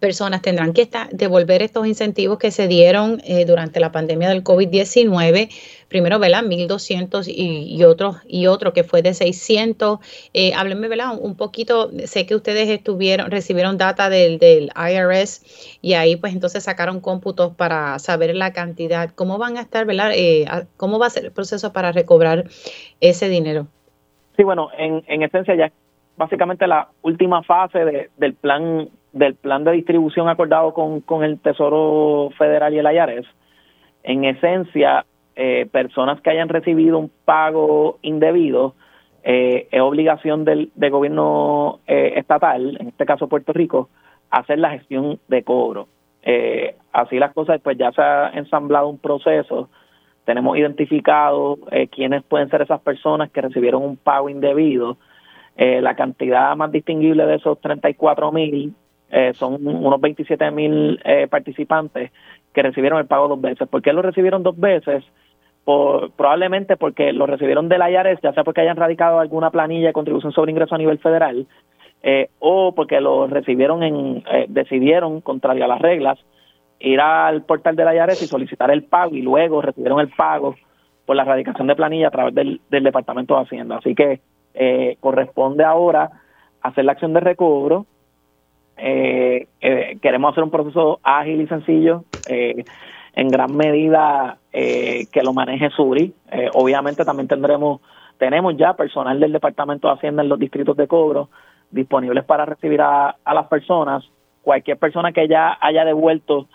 [0.00, 5.50] personas tendrán que devolver estos incentivos que se dieron eh, durante la pandemia del COVID-19.
[5.88, 6.42] Primero, ¿verdad?
[6.42, 10.00] 1.200 y, y, otro, y otro que fue de 600.
[10.34, 11.18] Eh, háblenme, ¿verdad?
[11.20, 16.64] Un poquito, sé que ustedes estuvieron, recibieron data del, del IRS y ahí pues entonces
[16.64, 19.10] sacaron cómputos para saber la cantidad.
[19.10, 20.10] ¿Cómo van a estar, ¿verdad?
[20.14, 20.46] Eh,
[20.76, 22.44] ¿Cómo va a ser el proceso para recobrar
[23.00, 23.68] ese dinero?
[24.36, 25.72] Sí, bueno, en, en esencia ya
[26.16, 31.40] básicamente la última fase de, del plan del plan de distribución acordado con, con el
[31.40, 33.26] Tesoro Federal y el IARES,
[34.02, 38.74] en esencia, eh, personas que hayan recibido un pago indebido,
[39.22, 43.88] eh, es obligación del, gobierno eh, estatal, en este caso Puerto Rico,
[44.30, 45.88] hacer la gestión de cobro.
[46.22, 49.68] Eh, así las cosas, pues ya se ha ensamblado un proceso,
[50.24, 54.96] tenemos identificado eh, quiénes pueden ser esas personas que recibieron un pago indebido.
[55.58, 58.74] La cantidad más distinguible de esos 34 mil
[59.34, 62.10] son unos 27 mil eh, participantes
[62.52, 63.66] que recibieron el pago dos veces.
[63.68, 65.04] ¿Por qué lo recibieron dos veces?
[65.66, 69.88] Por, probablemente porque lo recibieron de la IARES, ya sea porque hayan radicado alguna planilla
[69.88, 71.46] de contribución sobre ingreso a nivel federal,
[72.02, 76.18] eh, o porque lo recibieron en, eh, decidieron, contrario a las reglas,
[76.78, 80.54] ir al portal de la IARES y solicitar el pago y luego recibieron el pago
[81.04, 83.78] por la radicación de planilla a través del, del Departamento de Hacienda.
[83.78, 84.20] Así que
[84.54, 86.10] eh, corresponde ahora
[86.62, 87.86] hacer la acción de recobro.
[88.76, 92.64] Eh, eh, queremos hacer un proceso ágil y sencillo, eh,
[93.16, 96.14] en gran medida eh, que lo maneje Suri.
[96.30, 97.80] Eh, obviamente también tendremos,
[98.18, 101.30] tenemos ya personal del Departamento de Hacienda en los distritos de cobro
[101.70, 104.04] disponibles para recibir a, las personas.
[104.42, 106.46] Cualquier persona que ya haya devuelto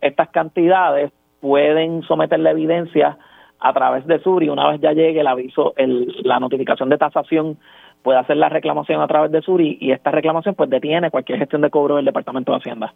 [0.00, 3.16] estas cantidades pueden someter la evidencia
[3.60, 4.48] a través de Suri.
[4.48, 7.58] Una vez ya llegue el aviso, el, la notificación de tasación,
[8.02, 11.62] puede hacer la reclamación a través de Suri y esta reclamación pues detiene cualquier gestión
[11.62, 12.92] de cobro del Departamento de Hacienda.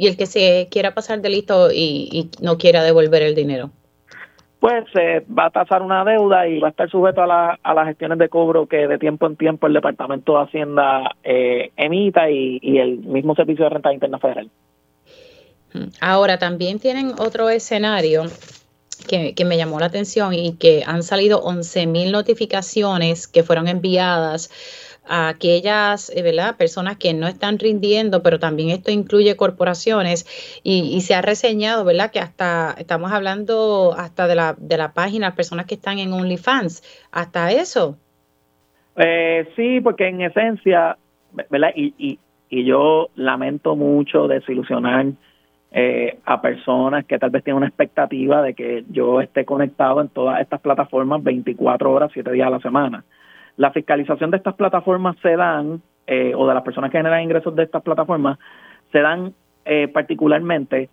[0.00, 3.70] Y el que se quiera pasar de listo y, y no quiera devolver el dinero.
[4.58, 7.74] Pues se va a tasar una deuda y va a estar sujeto a, la, a
[7.74, 12.30] las gestiones de cobro que de tiempo en tiempo el Departamento de Hacienda eh, emita
[12.30, 14.48] y, y el mismo Servicio de Renta Interna Federal.
[16.00, 18.22] Ahora, también tienen otro escenario
[19.06, 23.68] que, que, me llamó la atención y que han salido 11 mil notificaciones que fueron
[23.68, 24.50] enviadas
[25.06, 26.56] a aquellas eh, ¿verdad?
[26.56, 30.26] personas que no están rindiendo, pero también esto incluye corporaciones
[30.62, 32.10] y, y, se ha reseñado, ¿verdad?
[32.10, 36.82] Que hasta estamos hablando hasta de la, de la página, personas que están en OnlyFans,
[37.12, 37.96] hasta eso.
[38.96, 40.96] Eh, sí, porque en esencia,
[41.48, 41.70] ¿verdad?
[41.74, 42.18] Y, y,
[42.50, 45.06] y yo lamento mucho desilusionar
[45.72, 50.08] eh, a personas que tal vez tienen una expectativa de que yo esté conectado en
[50.08, 53.04] todas estas plataformas 24 horas, 7 días a la semana.
[53.60, 57.54] La fiscalización de estas plataformas se dan, eh, o de las personas que generan ingresos
[57.54, 58.38] de estas plataformas,
[58.90, 59.34] se dan
[59.66, 60.88] eh, particularmente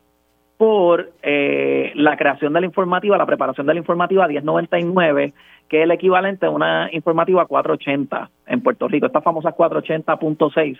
[0.58, 5.34] por eh, la creación de la informativa, la preparación de la informativa 1099,
[5.70, 10.78] que es el equivalente a una informativa 480 en Puerto Rico, esta famosa 480.6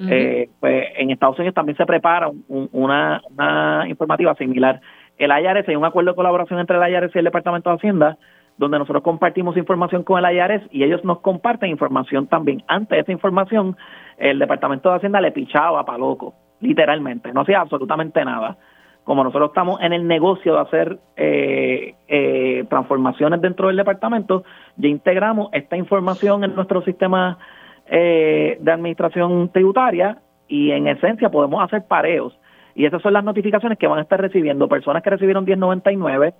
[0.00, 0.12] Uh -huh.
[0.12, 4.80] eh, pues en Estados Unidos también se prepara un, una, una, informativa similar.
[5.16, 8.16] El IRS hay un acuerdo de colaboración entre el IRS y el Departamento de Hacienda,
[8.58, 12.62] donde nosotros compartimos información con el IRS y ellos nos comparten información también.
[12.66, 13.76] Antes de esa información,
[14.18, 18.58] el Departamento de Hacienda le pichaba para loco, literalmente, no hacía absolutamente nada.
[19.04, 24.44] Como nosotros estamos en el negocio de hacer eh, eh, transformaciones dentro del departamento,
[24.76, 27.38] ya integramos esta información en nuestro sistema
[27.86, 32.38] eh, de administración tributaria y en esencia podemos hacer pareos.
[32.74, 36.34] Y esas son las notificaciones que van a estar recibiendo personas que recibieron 1099,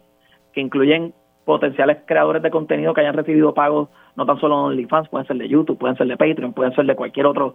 [0.53, 1.15] que incluyen
[1.49, 5.39] potenciales creadores de contenido que hayan recibido pagos no tan solo en OnlyFans, pueden ser
[5.39, 7.55] de YouTube, pueden ser de Patreon, pueden ser de cualquier otro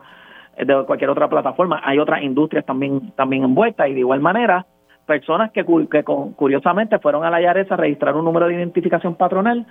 [0.58, 1.79] de cualquier otra plataforma.
[1.84, 4.65] Hay otras industrias también también envueltas y de igual manera
[5.06, 9.67] personas que, que curiosamente fueron a la IARES a registrar un número de identificación patronal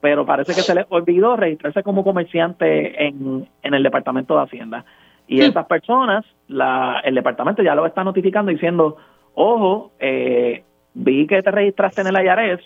[0.00, 4.84] pero parece que se les olvidó registrarse como comerciante en, en el Departamento de Hacienda.
[5.26, 5.46] Y sí.
[5.46, 8.98] esas personas, la, el departamento ya lo está notificando diciendo,
[9.32, 12.60] ojo, eh, vi que te registraste en el IRS,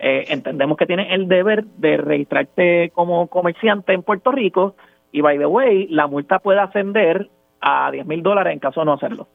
[0.00, 4.74] eh, entendemos que tienes el deber de registrarte como comerciante en Puerto Rico
[5.12, 7.28] y, by the way, la multa puede ascender
[7.60, 9.28] a 10 mil dólares en caso de no hacerlo.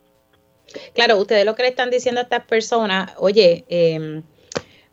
[0.93, 4.23] Claro, ustedes lo que le están diciendo a estas personas, oye, eh,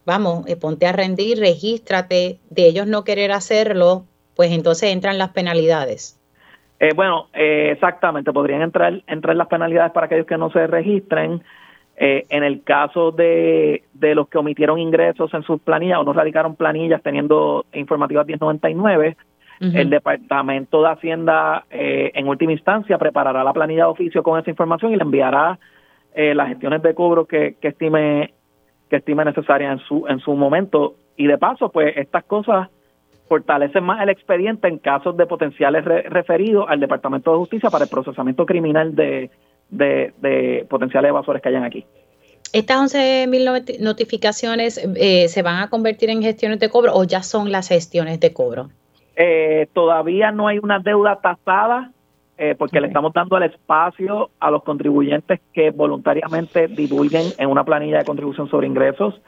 [0.05, 4.05] vamos, eh, ponte a rendir, regístrate, de ellos no querer hacerlo,
[4.37, 6.19] pues entonces entran las penalidades.
[6.81, 11.43] Eh, bueno, eh, exactamente, podrían entrar, entrar las penalidades para aquellos que no se registren.
[12.05, 16.13] Eh, en el caso de, de los que omitieron ingresos en sus planillas o no
[16.13, 19.77] radicaron planillas teniendo informativas 1099, uh -huh.
[19.79, 24.51] el Departamento de Hacienda eh, en última instancia preparará la planilla de oficio con esa
[24.51, 25.61] información y le enviará
[26.13, 28.35] eh, las gestiones de cobro que, que estime
[28.91, 32.69] que estime necesaria en su en su momento y de paso pues estas cosas
[33.29, 37.85] fortalecen más el expediente en casos de potenciales re referidos al Departamento de Justicia para
[37.85, 39.31] el procesamiento criminal de,
[39.73, 41.85] de, de potenciales evasores que hayan aquí.
[42.53, 47.51] ¿Estas 11.000 notificaciones eh, se van a convertir en gestiones de cobro o ya son
[47.51, 48.69] las gestiones de cobro?
[49.17, 51.91] Eh, todavía no hay una deuda tasada
[52.37, 52.81] eh, porque okay.
[52.83, 58.05] le estamos dando el espacio a los contribuyentes que voluntariamente divulguen en una planilla de
[58.05, 59.21] contribución sobre ingresos,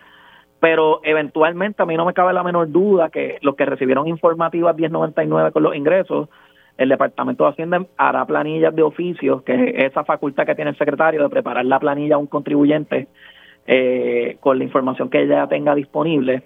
[0.61, 4.77] pero eventualmente a mí no me cabe la menor duda que los que recibieron informativas
[4.77, 6.29] 1099 con los ingresos
[6.77, 10.79] el Departamento de Hacienda hará planillas de oficios, que es esa facultad que tiene el
[10.79, 13.09] secretario de preparar la planilla a un contribuyente
[13.67, 16.43] eh, con la información que ella tenga disponible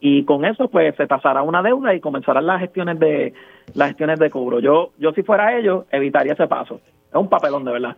[0.00, 3.34] y con eso pues se tasará una deuda y comenzarán las gestiones de
[3.74, 4.58] las gestiones de cobro.
[4.60, 6.80] Yo yo si fuera ellos evitaría ese paso.
[7.08, 7.96] Es un papelón de verdad.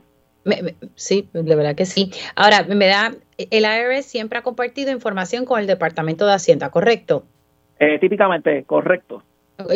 [0.97, 2.11] sí, de verdad que sí.
[2.35, 7.25] Ahora, me da, el IRS siempre ha compartido información con el Departamento de Hacienda, ¿correcto?
[7.79, 9.23] Eh, típicamente, correcto.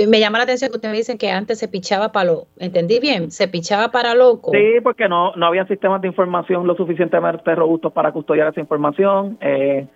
[0.09, 3.01] Me llama la atención que ustedes me dicen que antes se pichaba para lo, ¿entendí
[3.01, 3.31] bien?
[3.31, 4.51] Se pichaba para loco.
[4.53, 9.39] Sí, porque no, no había sistemas de información lo suficientemente robustos para custodiar esa información.
[9.41, 9.87] Eh,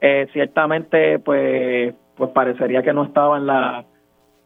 [0.00, 3.84] eh, ciertamente, pues, pues parecería que no estaba en la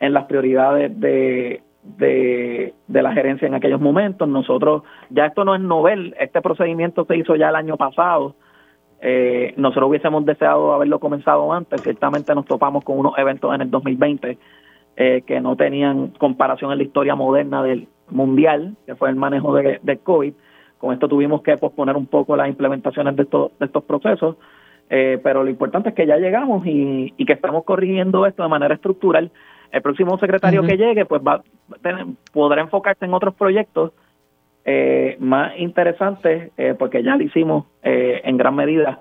[0.01, 4.27] en las prioridades de, de, de la gerencia en aquellos momentos.
[4.27, 8.35] Nosotros, ya esto no es novel, este procedimiento se hizo ya el año pasado.
[9.03, 11.83] Eh, nosotros hubiésemos deseado haberlo comenzado antes.
[11.83, 14.39] Ciertamente nos topamos con unos eventos en el 2020
[15.03, 19.55] eh, que no tenían comparación en la historia moderna del mundial, que fue el manejo
[19.55, 20.35] de, del COVID.
[20.77, 24.37] Con esto tuvimos que posponer un poco las implementaciones de, de estos procesos,
[24.91, 28.75] eh, pero lo importante es que ya llegamos y, que estamos corrigiendo esto de manera
[28.75, 29.31] estructural.
[29.73, 31.43] El próximo secretario que llegue, pues va
[32.35, 33.93] podrá enfocarse en otros proyectos
[34.67, 39.01] eh, más interesantes, porque ya lo hicimos en gran medida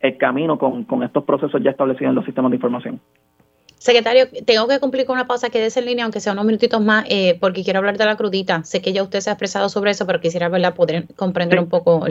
[0.00, 3.00] el camino con, con estos procesos ya establecidos en los sistemas de información.
[3.78, 7.04] Secretario, tengo que cumplir con una pausa, que en línea, aunque sea unos minutitos más,
[7.08, 8.64] eh, porque quiero hablar de la crudita.
[8.64, 10.74] Sé que ya usted se ha expresado sobre eso, pero quisiera ¿verdad?
[10.74, 12.04] poder comprender un poco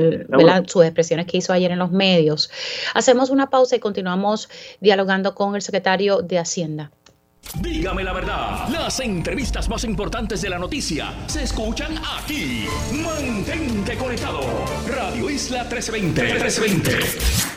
[0.67, 2.49] sus expresiones que hizo ayer en los medios.
[2.93, 4.49] Hacemos una pausa y continuamos
[4.79, 6.91] dialogando con el secretario de Hacienda.
[7.61, 12.65] Dígame la verdad, las entrevistas más importantes de la noticia se escuchan aquí.
[12.91, 14.41] Mantente conectado.
[14.87, 16.23] Radio Isla 1320.
[16.23, 17.56] 1320.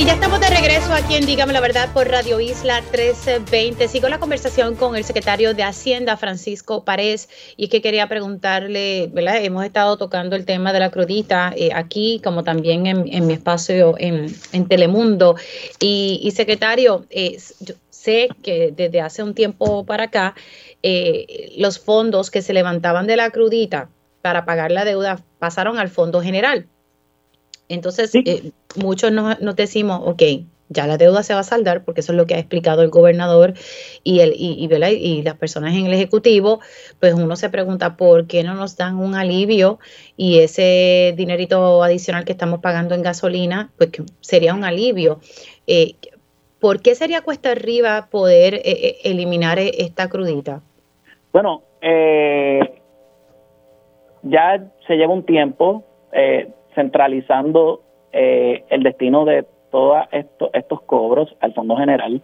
[0.00, 3.86] Y ya estamos de regreso aquí en Dígame la Verdad por Radio Isla 1320.
[3.86, 7.28] Sigo la conversación con el secretario de Hacienda, Francisco Párez,
[7.58, 9.44] y es que quería preguntarle, ¿verdad?
[9.44, 13.94] Hemos estado tocando el tema de la crudita eh, aquí, como también en, mi espacio
[13.98, 14.32] en,
[14.68, 15.36] Telemundo.
[15.80, 17.36] Y, secretario, eh,
[17.90, 20.34] sé que desde hace un tiempo para acá,
[20.82, 23.90] eh, los fondos que se levantaban de la crudita
[24.22, 26.66] para pagar la deuda pasaron al Fondo General
[27.70, 30.22] entonces, eh, muchos nos, decimos, ok,
[30.68, 32.90] ya la deuda se va a saldar, porque eso es lo que ha explicado el
[32.90, 33.54] gobernador
[34.04, 36.60] y, el, y, y, las personas en el Ejecutivo,
[36.98, 39.78] pues uno se pregunta por qué no nos dan un alivio
[40.16, 43.90] y ese dinerito adicional que estamos pagando en gasolina, pues
[44.20, 45.20] sería un alivio.
[45.66, 45.94] Eh,
[46.60, 50.60] ¿Por qué sería cuesta arriba poder eh, eliminar esta crudita?
[51.32, 51.62] Bueno,
[54.22, 55.84] ya se lleva un tiempo.
[56.12, 62.22] Eh, centralizando eh, el destino de todos esto, estos cobros al Fondo General.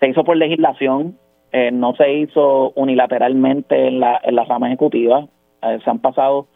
[0.00, 1.18] Se hizo por legislación,
[1.52, 5.26] eh, no se hizo unilateralmente en la, en la rama ejecutiva.
[5.62, 6.48] Eh, se han pasado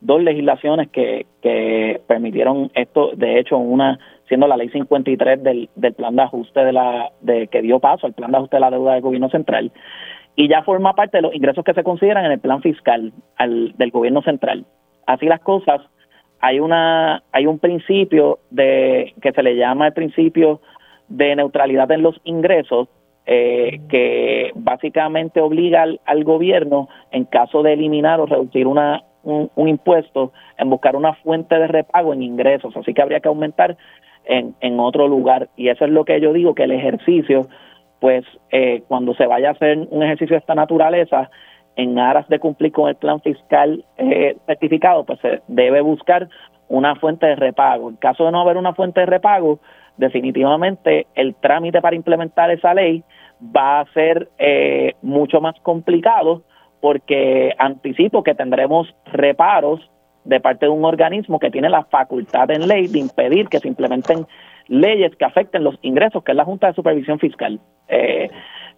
[0.00, 5.94] dos legislaciones que, que permitieron esto, de hecho, una siendo la ley 53 del, del
[5.94, 8.70] plan de ajuste de la de que dio paso al plan de ajuste de la
[8.70, 9.72] deuda del gobierno central
[10.36, 13.74] y ya forma parte de los ingresos que se consideran en el plan fiscal al,
[13.76, 14.64] del gobierno central.
[15.06, 15.80] Así las cosas,
[16.40, 20.60] hay una hay un principio de que se le llama el principio
[21.08, 22.88] de neutralidad en los ingresos
[23.26, 30.32] eh, que básicamente obliga al, gobierno en caso de eliminar o reducir una un, impuesto
[30.56, 32.74] en buscar una fuente de repago en ingresos.
[32.74, 33.76] Así que habría que aumentar
[34.24, 35.50] en, en otro lugar.
[35.56, 37.48] Y eso es lo que yo digo que el ejercicio
[38.00, 41.30] pues eh, cuando se vaya a hacer un ejercicio de esta naturaleza
[41.76, 46.28] en aras de cumplir con el plan fiscal eh, certificado, pues se debe buscar
[46.68, 47.90] una fuente de repago.
[47.90, 49.60] En caso de no haber una fuente de repago,
[49.96, 53.02] definitivamente el trámite para implementar esa ley
[53.44, 56.42] va a ser eh, mucho más complicado
[56.80, 59.80] porque anticipo que tendremos reparos
[60.24, 63.68] de parte de un organismo que tiene la facultad en ley de impedir que se
[63.68, 64.26] implementen
[64.68, 67.58] leyes que afecten los ingresos, que es la Junta de Supervisión Fiscal.
[67.88, 68.30] Eh,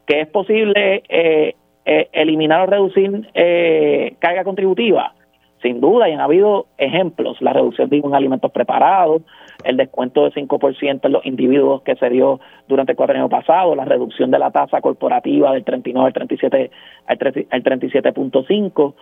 [0.07, 5.15] que es posible eh, eh, eliminar o reducir eh, carga contributiva?
[5.63, 9.23] Sin duda, y han habido ejemplos, la reducción de en alimentos preparados,
[9.63, 13.77] el descuento de 5% en los individuos que se dio durante el cuatro años pasado,
[13.77, 16.71] la reducción de la tasa corporativa del 39 al 37
[17.07, 18.95] al 37.5,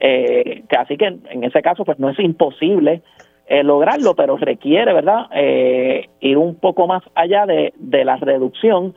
[0.00, 3.02] eh, así que en, ese caso pues no es imposible
[3.46, 8.94] eh, lograrlo, pero requiere, ¿verdad?, eh, ir un poco más allá de, de la reducción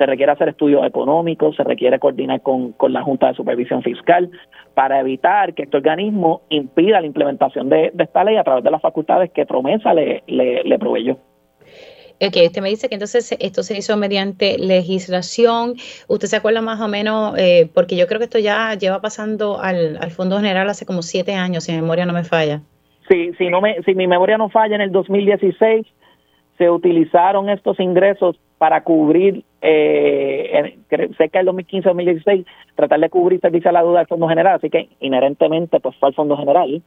[0.00, 4.30] se requiere hacer estudios económicos, se requiere coordinar con, con la Junta de Supervisión Fiscal
[4.72, 8.80] para evitar que este organismo impida la implementación de, esta ley a través de las
[8.80, 11.18] facultades que Promesa le, le, le proveyó.
[12.18, 15.74] Ok, usted me dice que entonces esto se hizo mediante legislación.
[16.08, 17.38] ¿Usted se acuerda más o menos?
[17.38, 21.02] Eh, porque yo creo que esto ya lleva pasando al, al, Fondo General hace como
[21.02, 22.62] siete años, si mi memoria no me falla.
[23.10, 25.86] Sí, si, no me, si mi memoria no falla, en el 2016
[26.56, 30.78] se utilizaron estos ingresos para cubrir, eh,
[31.16, 34.70] sé que el 2015-2016, tratar de cubrir servicio a la duda del Fondo General, así
[34.70, 36.82] que inherentemente pues fue al Fondo General.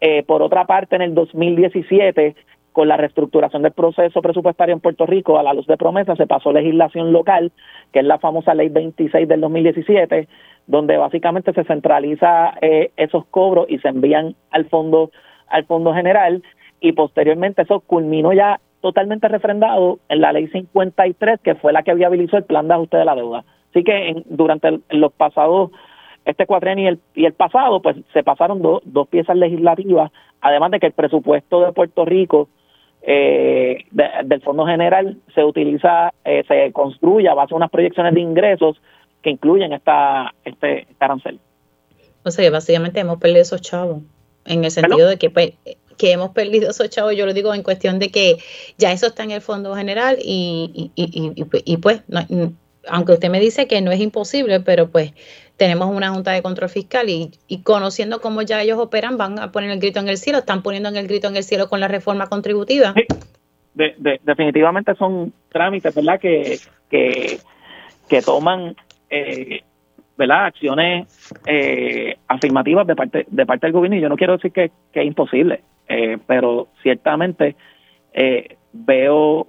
[0.00, 2.34] Eh, por otra parte, en el 2017
[2.72, 6.26] con la reestructuración del proceso presupuestario en Puerto Rico a la luz de promesa se
[6.26, 7.50] pasó legislación local,
[7.90, 10.28] que es la famosa ley 26 del 2017,
[10.66, 15.10] donde básicamente se centraliza eh, esos cobros y se envían al fondo
[15.48, 16.42] al fondo general
[16.80, 21.94] y posteriormente eso culminó ya totalmente refrendado en la ley 53 que fue la que
[21.94, 23.44] viabilizó el plan de ajuste de la deuda.
[23.70, 25.70] Así que durante los pasados
[26.26, 30.10] este cuatrenio y el, y el pasado, pues se pasaron dos piezas legislativas,
[30.40, 32.48] además de que el presupuesto de Puerto Rico
[33.02, 33.84] eh,
[34.24, 38.82] del Fondo General se utiliza, eh, se construye a base de unas proyecciones de ingresos
[39.22, 41.38] que incluyen esta, este, este arancel.
[42.24, 44.02] O sea, básicamente hemos perdido esos chavos,
[44.44, 45.52] en el sentido de que pues,
[45.96, 48.38] que hemos perdido esos chavos, yo lo digo en cuestión de que
[48.78, 51.32] ya eso está en el Fondo General y, y, y,
[51.64, 52.02] y pues,
[52.88, 55.12] aunque usted me dice que no es imposible, pero pues
[55.56, 57.30] tenemos una Junta de Control Fiscal y,
[57.62, 60.88] conociendo cómo ya ellos operan, van a poner el grito en el cielo, están poniendo
[60.88, 62.94] en el grito en el cielo con la reforma contributiva.
[63.74, 66.20] definitivamente son trámites, ¿verdad?
[66.20, 66.58] Que,
[66.90, 67.38] que,
[68.08, 68.76] que toman,
[69.08, 69.62] eh,
[70.16, 70.46] ¿verdad?
[70.46, 71.06] Acciones
[71.46, 75.00] eh, afirmativas de parte, de parte del gobierno y yo no quiero decir que, que
[75.00, 77.56] es imposible, eh, pero ciertamente
[78.12, 79.46] eh, veo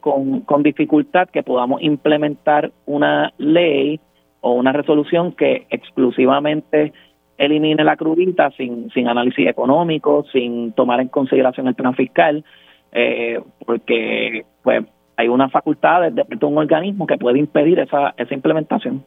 [0.00, 3.98] con, con dificultad que podamos implementar una ley
[4.40, 6.92] o una resolución que exclusivamente
[7.38, 12.44] elimine la crudita sin, sin análisis económico, sin tomar en consideración el plan fiscal,
[12.92, 14.84] eh, porque pues
[15.16, 19.04] hay una facultad de, de un organismo que puede impedir esa, esa implementación.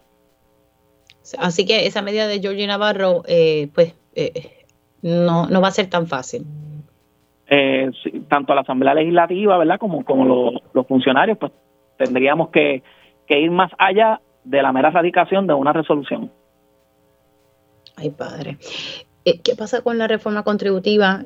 [1.37, 4.65] Así que esa medida de Georgie Navarro, eh, pues, eh,
[5.01, 6.45] no, no va a ser tan fácil.
[8.27, 9.79] tanto la Asamblea Legislativa, ¿verdad?
[9.79, 11.51] Como, como los, los funcionarios, pues
[11.97, 12.83] tendríamos que,
[13.27, 16.31] que ir más allá de la mera radicación de una resolución.
[17.95, 18.57] Ay, padre.
[19.25, 21.25] Eh, ¿Qué pasa con la reforma contributiva?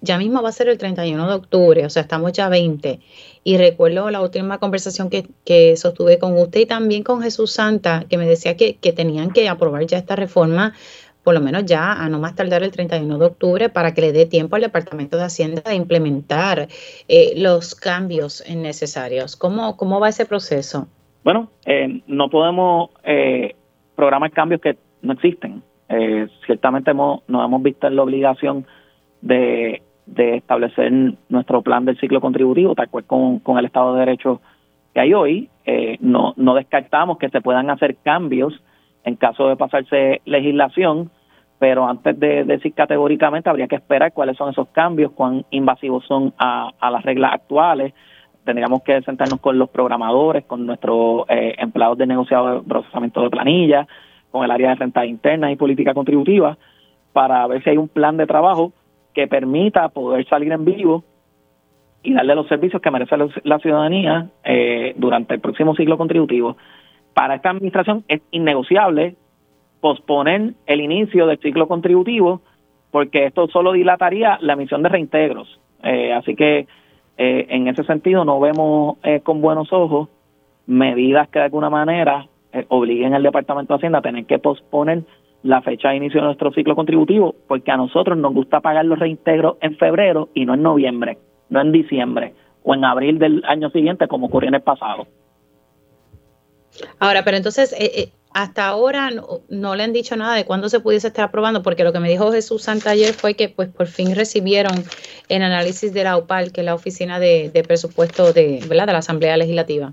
[0.00, 3.00] Ya mismo va a ser el 31 de octubre, o sea, estamos ya 20.
[3.44, 8.04] Y recuerdo la última conversación que, que sostuve con usted y también con Jesús Santa,
[8.08, 10.74] que me decía que, que tenían que aprobar ya esta reforma
[11.24, 14.12] por lo menos ya a no más tardar el 31 de octubre para que le
[14.12, 16.68] dé tiempo al Departamento de Hacienda de implementar
[17.06, 19.36] eh, los cambios necesarios.
[19.36, 20.88] ¿Cómo, ¿Cómo va ese proceso?
[21.24, 23.54] Bueno, eh, no podemos eh,
[23.94, 25.62] programar cambios que no existen.
[25.90, 28.66] Eh, ciertamente hemos, nos hemos visto en la obligación
[29.20, 29.82] de,
[30.16, 30.92] establecer
[31.28, 34.40] nuestro plan del ciclo contributivo, tal cual con, el Estado de Derecho
[34.94, 35.50] que hay hoy.
[36.00, 38.60] no, no descartamos que se puedan hacer cambios
[39.04, 41.10] en caso de pasarse legislación,
[41.58, 46.32] pero antes de decir categóricamente habría que esperar cuáles son esos cambios, cuán invasivos son
[46.38, 47.94] a, las reglas actuales,
[48.44, 53.30] tendríamos que sentarnos con los programadores, con nuestros eh, empleados de negociado de procesamiento de
[53.30, 53.88] planilla,
[54.30, 56.56] con el área de rentas internas y política contributiva,
[57.12, 58.72] para ver si hay un plan de trabajo
[59.14, 61.04] que permita poder salir en vivo
[62.02, 66.56] y darle los servicios que merece la ciudadanía eh, durante el próximo ciclo contributivo.
[67.14, 69.16] Para esta administración es innegociable
[69.80, 72.40] posponer el inicio del ciclo contributivo
[72.90, 75.60] porque esto solo dilataría la emisión de reintegros.
[75.82, 76.66] Eh, así que
[77.18, 80.08] eh, en ese sentido no vemos con buenos ojos
[80.66, 82.26] medidas que de alguna manera
[82.68, 85.02] obliguen al Departamento de Hacienda a tener que posponer
[85.42, 88.98] la fecha de inicio de nuestro ciclo contributivo, porque a nosotros nos gusta pagar los
[88.98, 91.18] reintegros en febrero y no en noviembre,
[91.48, 95.06] no en diciembre o en abril del año siguiente como ocurrió en el pasado.
[96.98, 97.74] Ahora, pero entonces,
[98.32, 99.10] hasta ahora
[99.48, 102.08] no, le han dicho nada de cuándo se pudiese estar aprobando, porque lo que me
[102.08, 104.84] dijo Jesús Santa ayer fue que pues por fin recibieron
[105.28, 108.86] el análisis de la OPAL, que es la oficina de, presupuesto de, ¿verdad?
[108.86, 109.92] de la Asamblea Legislativa.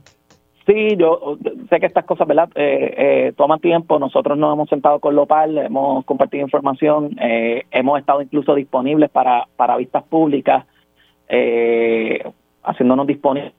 [0.66, 1.38] Sí, yo
[1.70, 2.49] sé que estas cosas ¿verdad?
[2.55, 3.99] Eh, eh, toman tiempo.
[3.99, 9.09] Nosotros nos hemos sentado con la OPAL, hemos compartido información, eh, hemos estado incluso disponibles
[9.09, 10.66] para, para vistas públicas,
[12.63, 13.53] haciéndonos disponibles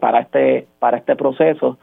[0.00, 1.78] para este para este proceso.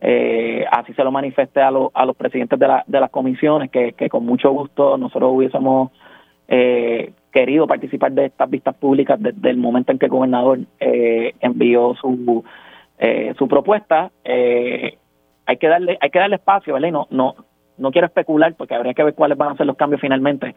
[0.00, 3.92] Eh, así se lo manifesté a, a los presidentes de, la, de las comisiones, que,
[3.92, 5.90] que, con mucho gusto nosotros hubiésemos
[6.48, 11.34] eh, querido participar de estas vistas públicas desde el momento en que el gobernador eh,
[11.40, 12.42] envió su
[13.02, 14.10] eh, su propuesta.
[14.24, 14.98] Eh,
[15.46, 16.90] hay que darle hay que darle espacio, ¿verdad?
[16.90, 17.34] no, no,
[17.78, 20.54] no quiero especular porque habría que ver cuáles van a ser los cambios finalmente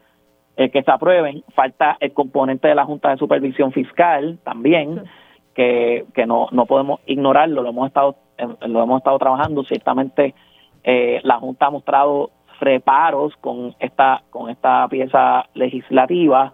[0.57, 1.45] eh, que se aprueben.
[1.55, 5.05] Falta el componente de la Junta de Supervisión Fiscal también,
[5.55, 8.17] que, que no, no podemos ignorarlo, lo hemos estado,
[8.67, 9.63] lo hemos estado trabajando.
[9.63, 10.35] Ciertamente
[10.83, 16.51] la Junta ha mostrado reparos con esta, con esta pieza legislativa.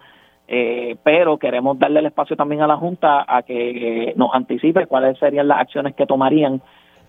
[0.51, 5.19] Eh, pero queremos darle el espacio también a la Junta a que nos anticipe cuáles
[5.19, 6.59] serían las acciones que tomarían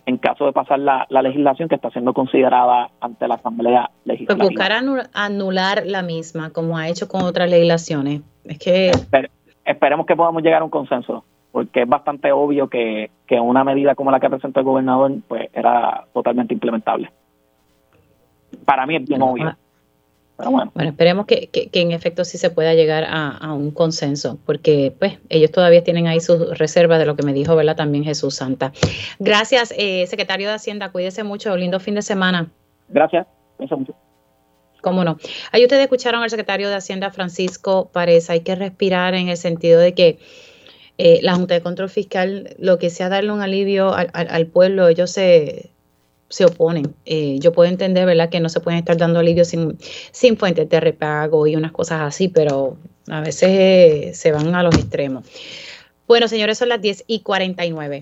[0.05, 4.37] en caso de pasar la, legislación que está siendo considerada ante la Asamblea Legislativa.
[4.37, 4.71] Pues buscar
[5.13, 8.21] anular la misma, como ha hecho con otras legislaciones.
[8.43, 8.91] Es que
[9.65, 13.95] esperemos que podamos llegar a un consenso, porque es bastante obvio que, que una medida
[13.95, 17.11] como la que presentó el gobernador pues era totalmente implementable.
[18.65, 19.55] Para mí es bien obvio.
[20.49, 20.71] Bueno.
[20.75, 25.83] esperemos que, en efecto sí se pueda llegar a, un consenso, porque pues ellos todavía
[25.83, 27.75] tienen ahí sus reservas de lo que me dijo, ¿verdad?
[27.75, 28.71] También Jesús Santa.
[29.19, 32.49] Gracias, eh, secretario de Hacienda, cuídese mucho, lindo fin de semana.
[32.89, 33.27] Gracias,
[33.59, 33.77] mucho.
[33.77, 33.95] mucho.
[34.81, 35.17] ¿Cómo no?
[35.51, 39.79] Ahí ustedes escucharon al secretario de Hacienda, Francisco Párez, hay que respirar en el sentido
[39.79, 40.19] de que
[40.97, 45.11] eh, la Junta de Control Fiscal, lo que sea darle un alivio al pueblo, ellos
[45.11, 45.70] se
[46.31, 46.95] se oponen.
[47.05, 49.77] Eh, yo puedo entender, ¿verdad?, que no se pueden estar dando alivio sin,
[50.11, 52.77] sin fuentes de repago y unas cosas así, pero
[53.09, 55.25] a veces eh, se van a los extremos.
[56.07, 58.01] Bueno, señores, son las 10 y 49.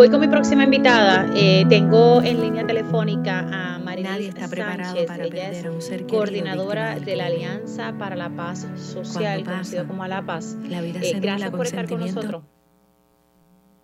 [0.00, 1.30] Voy con mi próxima invitada.
[1.36, 6.98] Eh, tengo en línea telefónica a Nadie está preparado para perder a un ser coordinadora
[6.98, 10.56] de la Alianza para la Paz Social, conocida como La Paz.
[10.68, 12.42] La vida eh, gracias por estar con nosotros.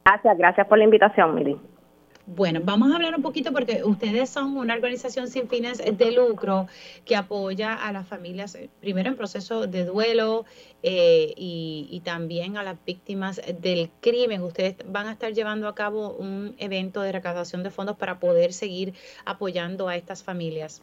[0.05, 1.61] Gracias, gracias por la invitación, Miri.
[2.29, 6.67] Bueno, vamos a hablar un poquito porque ustedes son una organización sin fines de lucro
[7.05, 10.45] que apoya a las familias, eh, primero en proceso de duelo
[10.83, 14.43] eh, y, también a las víctimas del crimen.
[14.43, 18.53] Ustedes van a estar llevando a cabo un evento de recaudación de fondos para poder
[18.53, 20.83] seguir apoyando a estas familias.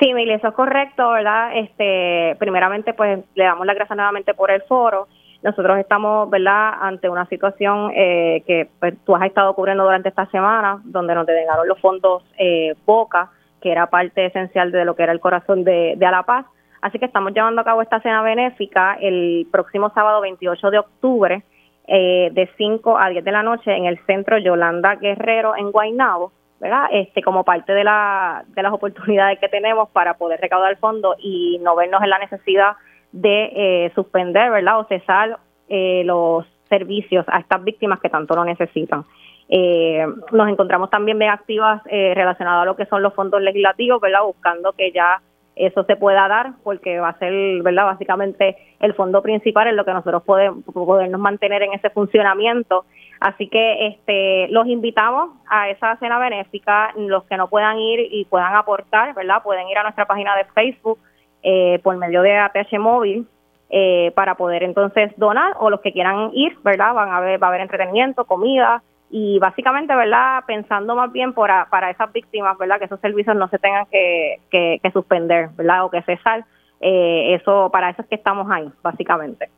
[0.00, 1.56] Sí, Mili, eso es correcto, ¿verdad?
[1.56, 5.08] Este, primeramente, pues le damos las gracias nuevamente por el foro
[5.42, 10.26] nosotros estamos, ¿verdad?, ante una situación eh, que pues, tú has estado cubriendo durante esta
[10.26, 13.30] semana, donde nos denegaron los fondos eh, Boca,
[13.60, 16.46] que era parte esencial de lo que era el corazón de, de A Paz.
[16.82, 21.42] Así que estamos llevando a cabo esta cena benéfica el próximo sábado 28 de octubre,
[21.86, 26.32] eh, de 5 a 10 de la noche, en el centro Yolanda Guerrero, en Guaynabo.
[26.60, 26.88] ¿verdad?
[26.92, 31.58] Este, como parte de, la, de las oportunidades que tenemos para poder recaudar fondos y
[31.62, 32.76] no vernos en la necesidad
[33.12, 34.80] de eh, suspender, ¿verdad?
[34.80, 35.38] O cesar
[35.68, 39.04] eh, los servicios a estas víctimas que tanto lo necesitan.
[39.48, 44.00] Eh, nos encontramos también bien activas eh, relacionadas a lo que son los fondos legislativos,
[44.00, 44.22] ¿verdad?
[44.22, 45.20] Buscando que ya
[45.56, 47.84] eso se pueda dar, porque va a ser, ¿verdad?
[47.84, 52.84] Básicamente el fondo principal es lo que nosotros podemos podernos mantener en ese funcionamiento.
[53.18, 56.92] Así que este, los invitamos a esa cena benéfica.
[56.96, 59.42] Los que no puedan ir y puedan aportar, ¿verdad?
[59.42, 61.00] Pueden ir a nuestra página de Facebook
[61.42, 63.26] eh, por medio de ATH móvil
[63.70, 66.92] eh, para poder entonces donar o los que quieran ir, ¿verdad?
[66.92, 70.44] Van a ver, va a haber entretenimiento, comida y básicamente, ¿verdad?
[70.46, 72.78] Pensando más bien para, para esas víctimas, ¿verdad?
[72.78, 75.84] Que esos servicios no se tengan que, que, suspender, ¿verdad?
[75.84, 76.44] O que cesar.
[76.80, 79.50] Eh, eso, para eso es que estamos ahí, básicamente.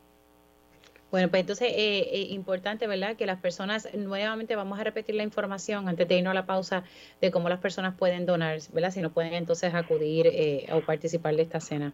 [1.12, 3.16] Bueno, pues entonces, eh, eh, importante, ¿verdad?
[3.16, 6.84] Que las personas, nuevamente vamos a repetir la información antes de irnos a la pausa
[7.20, 8.90] de cómo las personas pueden donar, ¿verdad?
[8.92, 11.92] Si no pueden entonces acudir eh, o participar de esta cena.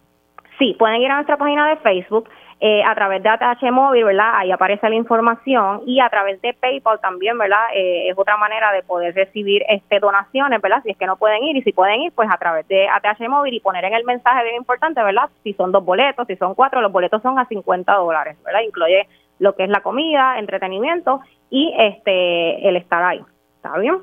[0.57, 2.29] Sí, pueden ir a nuestra página de Facebook
[2.61, 4.33] eh, a través de ATH Móvil, ¿verdad?
[4.35, 7.67] Ahí aparece la información y a través de PayPal también, ¿verdad?
[7.73, 10.81] es otra manera de poder recibir este donaciones, ¿verdad?
[10.83, 13.27] Si es que no pueden ir y si pueden ir, pues a través de ATH
[13.29, 15.29] Móvil y poner en el mensaje bien importante, ¿verdad?
[15.43, 18.61] Si son dos boletos, si son cuatro, los boletos son a 50 dólares, ¿verdad?
[18.61, 19.07] Incluye
[19.39, 23.21] lo que es la comida, entretenimiento y este el estar ahí.
[23.55, 23.99] ¿Está bien?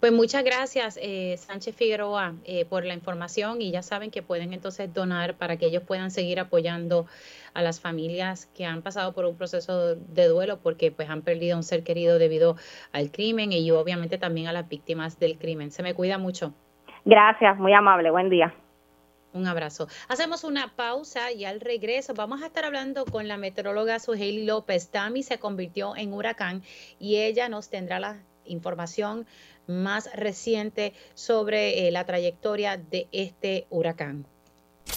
[0.00, 4.52] Pues muchas gracias, eh, Sánchez Figueroa, eh, por la información y ya saben que pueden
[4.52, 7.06] entonces donar para que ellos puedan seguir apoyando
[7.52, 11.56] a las familias que han pasado por un proceso de duelo porque pues han perdido
[11.56, 12.54] un ser querido debido
[12.92, 15.72] al crimen y obviamente también a las víctimas del crimen.
[15.72, 16.54] Se me cuida mucho.
[17.04, 18.54] Gracias, muy amable, buen día.
[19.32, 19.88] Un abrazo.
[20.08, 24.90] Hacemos una pausa y al regreso vamos a estar hablando con la meteoróloga Suheili López.
[24.90, 26.62] Tami se convirtió en huracán
[27.00, 29.26] y ella nos tendrá la información
[29.66, 34.26] más reciente sobre eh, la trayectoria de este huracán.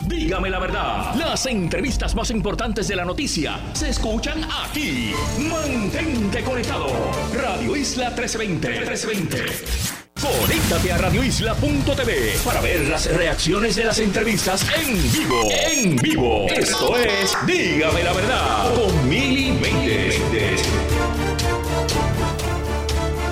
[0.08, 5.14] Dígame la verdad, las entrevistas más importantes de la noticia se escuchan aquí.
[5.38, 6.88] Mantente conectado.
[7.34, 8.70] Radio Isla 1320.
[8.70, 10.02] 1320.
[10.22, 15.50] Conéctate a radioisla.tv para ver las reacciones de las entrevistas en vivo.
[15.52, 16.46] En vivo.
[16.48, 19.52] Esto es Dígame la verdad con Mili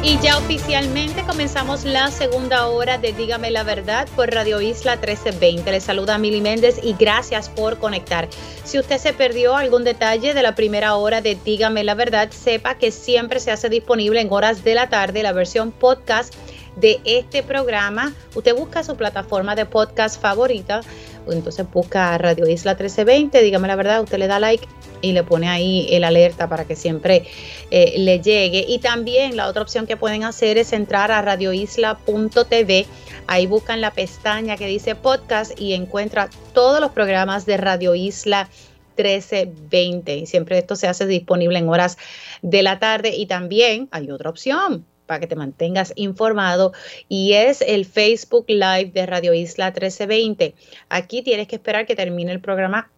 [0.02, 5.70] Y ya oficialmente comenzamos la segunda hora de Dígame la Verdad por Radio Isla 1320.
[5.70, 8.30] Les saluda Mili Méndez y gracias por conectar.
[8.64, 12.76] Si usted se perdió algún detalle de la primera hora de Dígame la Verdad, sepa
[12.76, 16.34] que siempre se hace disponible en horas de la tarde la versión podcast
[16.80, 18.14] de este programa.
[18.36, 20.82] Usted busca su plataforma de podcast favorita,
[21.30, 24.68] entonces busca Radio Isla 1320, dígame la verdad, usted le da like
[25.02, 27.26] y le pone ahí el alerta para que siempre
[27.72, 28.66] eh, le llegue.
[28.68, 32.86] Y también la otra opción que pueden hacer es entrar a radioisla.tv.
[33.28, 38.50] Ahí buscan la pestaña que dice podcast y encuentra todos los programas de Radio Isla
[38.98, 40.18] 1320.
[40.18, 41.98] Y siempre esto se hace disponible en horas
[42.42, 43.16] de la tarde.
[43.16, 46.72] Y también hay otra opción para que te mantengas informado
[47.08, 50.54] y es el Facebook Live de Radio Isla 1320.
[50.88, 52.92] Aquí tienes que esperar que termine el programa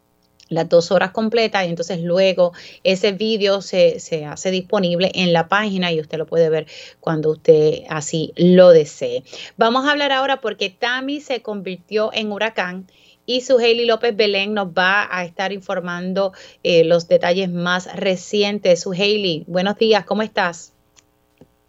[0.50, 2.52] las dos horas completas y entonces luego
[2.84, 3.96] ese vídeo se,
[4.28, 6.68] hace disponible en la página y usted lo puede ver
[7.00, 9.24] cuando usted así lo desee.
[9.56, 12.88] Vamos a hablar ahora porque Tami se convirtió en huracán
[13.26, 16.34] y su Hailey López Belén nos va a estar informando
[16.64, 18.82] eh, los detalles más recientes.
[18.82, 20.71] Su Hailey, buenos días, ¿cómo estás?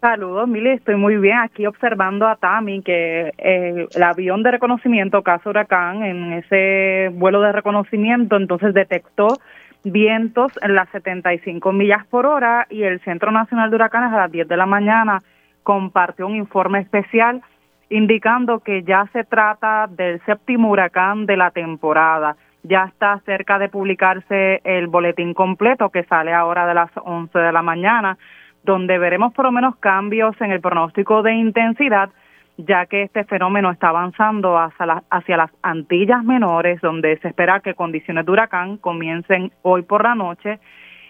[0.03, 5.21] Saludos, Mili, estoy muy bien aquí observando a Tami, que eh, el avión de reconocimiento,
[5.21, 9.37] caso huracán, en ese vuelo de reconocimiento, entonces detectó
[9.85, 14.31] vientos en las 75 millas por hora y el Centro Nacional de Huracanes a las
[14.33, 15.21] 10 de la mañana
[15.63, 17.41] compartió un informe especial
[17.89, 22.35] indicando que ya se trata del séptimo huracán de la temporada.
[22.63, 27.51] Ya está cerca de publicarse el boletín completo que sale ahora de las 11 de
[27.53, 28.17] la mañana
[28.63, 32.09] donde veremos por lo menos cambios en el pronóstico de intensidad,
[32.57, 37.73] ya que este fenómeno está avanzando hacia, hacia las Antillas Menores, donde se espera que
[37.73, 40.59] condiciones de huracán comiencen hoy por la noche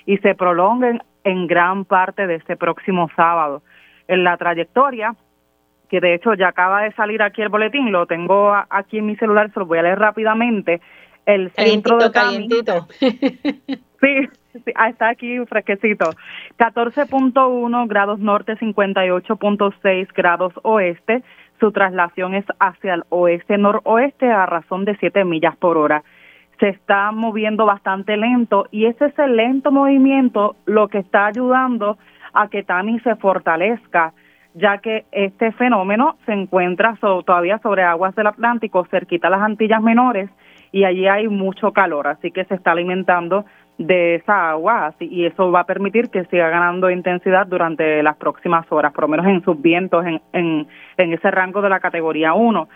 [0.06, 3.62] y se prolonguen en gran parte de este próximo sábado.
[4.08, 5.16] En la trayectoria,
[5.90, 9.16] que de hecho ya acaba de salir aquí el boletín, lo tengo aquí en mi
[9.16, 10.82] celular, se lo voy a leer rápidamente.
[11.26, 12.12] El centro de
[14.02, 14.30] Sí, Ah,
[14.90, 16.12] está aquí fresquecito.
[16.58, 21.24] 14.1 grados norte, 58.6 grados oeste.
[21.60, 26.04] Su traslación es hacia el oeste-noroeste a razón de 7 millas por hora.
[26.60, 31.98] Se está moviendo bastante lento y ese es el lento movimiento lo que está ayudando
[32.34, 34.14] a que Tami se fortalezca,
[34.56, 39.82] ya que este fenómeno se encuentra todavía sobre aguas del Atlántico, cerquita a las Antillas
[39.82, 40.30] Menores,
[40.72, 43.46] y allí hay mucho calor, así que se está alimentando
[43.78, 48.66] de esa agua y eso va a permitir que siga ganando intensidad durante las próximas
[48.72, 50.68] horas, por lo menos en sus vientos en, en,
[50.98, 52.68] en ese rango de la categoría 1.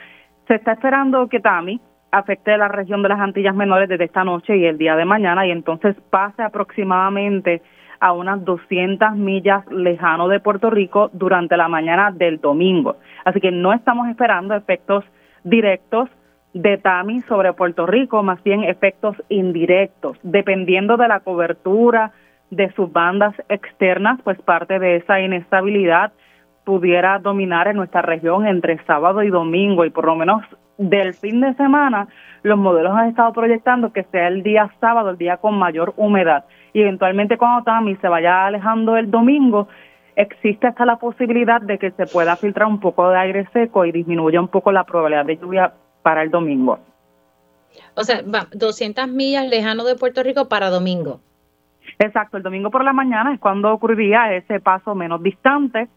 [0.47, 1.79] Se está esperando que Tami
[2.11, 5.45] afecte la región de las Antillas Menores desde esta noche y el día de mañana
[5.45, 7.61] y entonces pase aproximadamente
[7.99, 12.97] a unas 200 millas lejano de Puerto Rico durante la mañana del domingo.
[13.25, 15.03] Así que no estamos esperando efectos
[15.43, 16.09] directos
[16.53, 22.11] de TAMI sobre Puerto Rico, más bien efectos indirectos, dependiendo de la cobertura
[22.49, 26.13] de sus bandas externas, pues parte de esa inestabilidad
[26.63, 29.85] pudiera dominar en nuestra región entre sábado y domingo.
[29.85, 30.43] Y por lo menos
[30.77, 32.07] del fin de semana
[32.43, 36.45] los modelos han estado proyectando que sea el día sábado, el día con mayor humedad.
[36.73, 39.67] Y eventualmente cuando Tami se vaya alejando el domingo
[40.15, 43.91] existe hasta la posibilidad de que se pueda filtrar un poco de aire seco y
[43.91, 46.79] disminuya un poco la probabilidad de lluvia para el domingo.
[47.95, 51.19] O sea, va 200 millas lejano de Puerto Rico para domingo.
[51.99, 55.87] Exacto, el domingo por la mañana es cuando ocurriría ese paso menos distante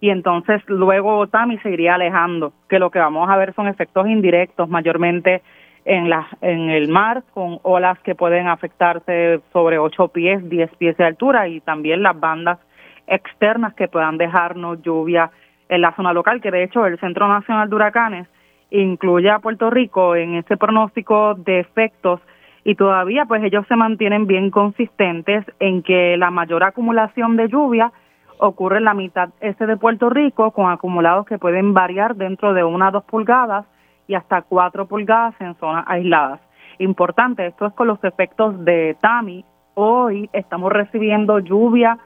[0.00, 4.06] y entonces luego Tami se iría alejando, que lo que vamos a ver son efectos
[4.06, 5.42] indirectos mayormente
[5.84, 10.96] en, la, en el mar con olas que pueden afectarse sobre 8 pies, 10 pies
[10.96, 12.58] de altura y también las bandas
[13.06, 15.30] externas que puedan dejarnos lluvia
[15.68, 18.28] en la zona local, que de hecho el Centro Nacional de Huracanes
[18.70, 22.20] incluye a Puerto Rico en ese pronóstico de efectos
[22.64, 27.92] y todavía pues ellos se mantienen bien consistentes en que la mayor acumulación de lluvia
[28.38, 32.64] ocurre en la mitad este de Puerto Rico con acumulados que pueden variar dentro de
[32.64, 33.66] una a dos pulgadas
[34.06, 36.40] y hasta cuatro pulgadas en zonas aisladas.
[36.78, 39.44] Importante, esto es con los efectos de Tami.
[39.74, 41.98] Hoy estamos recibiendo lluvia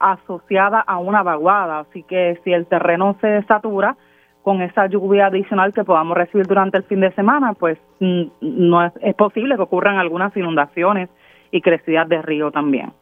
[0.00, 3.96] asociada a una vaguada, así que si el terreno se satura,
[4.42, 8.84] con esa lluvia adicional que podamos recibir durante el fin de semana, pues mm, no
[8.84, 11.08] es, es posible que ocurran algunas inundaciones
[11.50, 12.92] y crecidas de río también.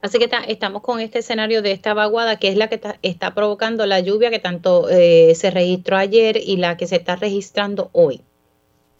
[0.00, 3.84] Así que estamos con este escenario de esta vaguada, que es la que está, provocando
[3.84, 8.20] la lluvia que tanto eh, se registró ayer y la que se está registrando hoy.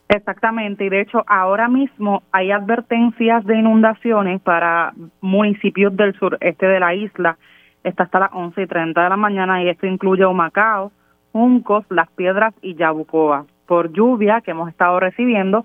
[0.08, 6.80] Exactamente, y de hecho ahora mismo hay advertencias de inundaciones para municipios del sureste de
[6.80, 7.38] la isla.
[7.84, 10.90] Está hasta las 11 y 30 de la mañana y esto incluye Humacao,
[11.32, 15.64] Juncos, Las Piedras y Yabucoa, por lluvia que hemos estado recibiendo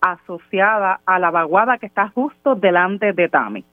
[0.00, 3.64] asociada a la vaguada que está justo delante de Tami.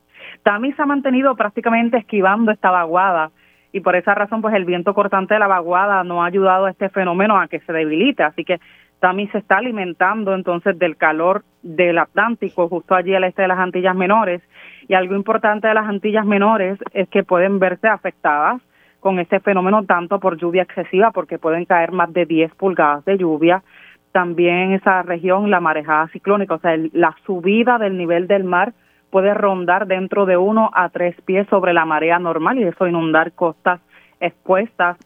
[0.43, 3.31] Tami se ha mantenido prácticamente esquivando esta vaguada
[3.71, 6.71] y por esa razón pues el viento cortante de la vaguada no ha ayudado a
[6.71, 8.59] este fenómeno a que se debilite, así que
[8.99, 13.59] Tami se está alimentando entonces del calor del Atlántico justo allí al este de las
[13.59, 14.41] Antillas Menores
[14.87, 18.61] y algo importante de las Antillas Menores es que pueden verse afectadas
[19.05, 23.19] con este fenómeno tanto por lluvia excesiva porque pueden caer más de 10 pulgadas de
[23.19, 23.61] lluvia,
[24.11, 28.73] también en esa región la marejada ciclónica, o sea, la subida del nivel del mar
[29.11, 33.33] puede rondar dentro de uno a tres pies sobre la marea normal y eso inundar
[33.33, 33.79] costas
[34.19, 34.97] expuestas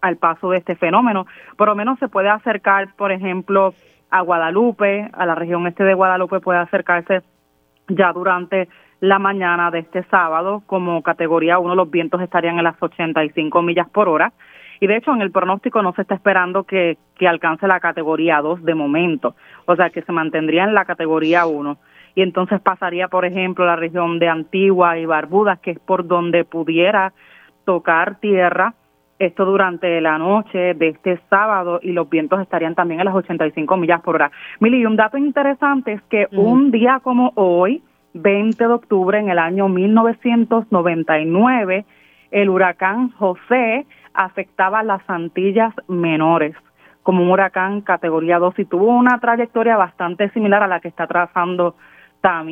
[0.00, 1.24] al paso de este fenómeno.
[1.56, 3.72] Por lo menos se puede acercar, por ejemplo,
[4.10, 7.22] a Guadalupe, a la región este de Guadalupe puede acercarse
[7.86, 8.68] ya durante
[9.04, 13.88] la mañana de este sábado como categoría 1 los vientos estarían en las 85 millas
[13.90, 14.32] por hora.
[14.80, 18.40] Y de hecho en el pronóstico no se está esperando que, que alcance la categoría
[18.40, 19.34] 2 de momento,
[19.66, 21.76] o sea que se mantendría en la categoría 1
[22.14, 26.44] y entonces pasaría, por ejemplo, la región de Antigua y Barbudas, que es por donde
[26.44, 27.12] pudiera
[27.64, 28.74] tocar tierra.
[29.18, 33.76] Esto durante la noche de este sábado y los vientos estarían también a las 85
[33.76, 34.30] millas por hora.
[34.60, 37.82] Mili, y un dato interesante es que un día como hoy,
[38.14, 41.84] 20 de octubre en el año 1999,
[42.30, 43.84] el huracán José
[44.14, 46.56] afectaba las Antillas Menores
[47.02, 51.06] como un huracán categoría 2 y tuvo una trayectoria bastante similar a la que está
[51.06, 51.76] trazando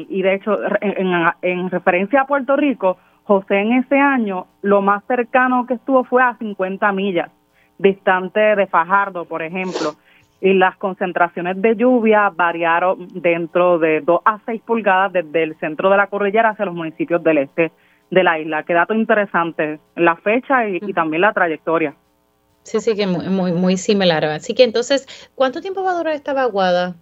[0.09, 5.67] y de hecho, en, referencia a Puerto Rico, José en ese año, lo más cercano
[5.67, 7.31] que estuvo fue a 50 millas,
[7.79, 9.95] distante de Fajardo, por ejemplo.
[10.43, 15.89] Y las concentraciones de lluvia variaron dentro de 2 a 6 pulgadas desde el centro
[15.89, 17.71] de la cordillera hacia los municipios del este
[18.11, 18.65] de la isla.
[18.65, 21.95] Qué dato interesante, la fecha y, también la trayectoria.
[22.65, 24.25] Sí, sí, que muy, muy, muy similar.
[24.25, 26.97] Así que entonces, ¿cuánto tiempo va a durar esta vaguada?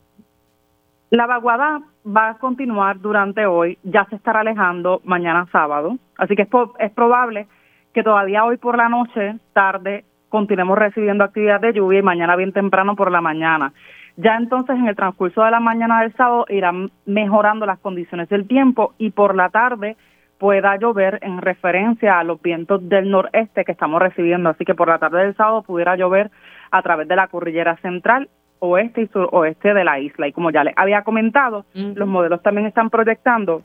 [1.11, 6.43] La vaguada va a continuar durante hoy, ya se estará alejando mañana sábado, así que
[6.43, 7.49] es, es probable
[7.93, 12.53] que todavía hoy por la noche, tarde, continuemos recibiendo actividad de lluvia y mañana bien
[12.53, 13.75] temprano por la mañana.
[14.17, 18.49] Ya entonces en el transcurso de la mañana del sábado irán mejorando las condiciones del
[18.49, 19.97] tiempo y por la tarde
[20.39, 24.49] pueda llover en referencia a los vientos del noreste que estamos recibiendo.
[24.49, 26.31] Así que por la tarde del sábado pudiera llover
[26.71, 28.29] a través de la cordillera central
[28.61, 30.29] oeste y suroeste de la isla.
[30.29, 33.63] Y como ya les había comentado, los modelos también están proyectando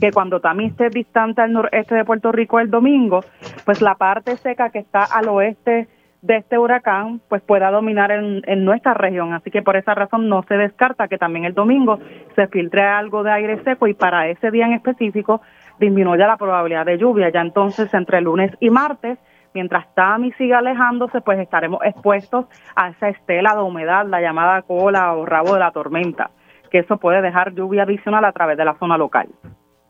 [0.00, 3.20] que cuando también esté distante al noreste de Puerto Rico el domingo,
[3.64, 5.88] pues la parte seca que está al oeste
[6.22, 9.32] de este huracán pues pueda dominar en, en, nuestra región.
[9.32, 11.98] Así que por esa razón no se descarta que también el domingo
[12.34, 15.40] se filtre algo de aire seco y para ese día en específico
[15.78, 17.30] disminuya la probabilidad de lluvia.
[17.30, 19.18] Ya entonces entre lunes y martes
[19.54, 22.46] mientras Tami siga alejándose, pues estaremos expuestos
[22.76, 26.30] a esa estela de humedad, la llamada cola o rabo de la tormenta,
[26.70, 29.28] que eso puede dejar lluvia adicional a través de la zona local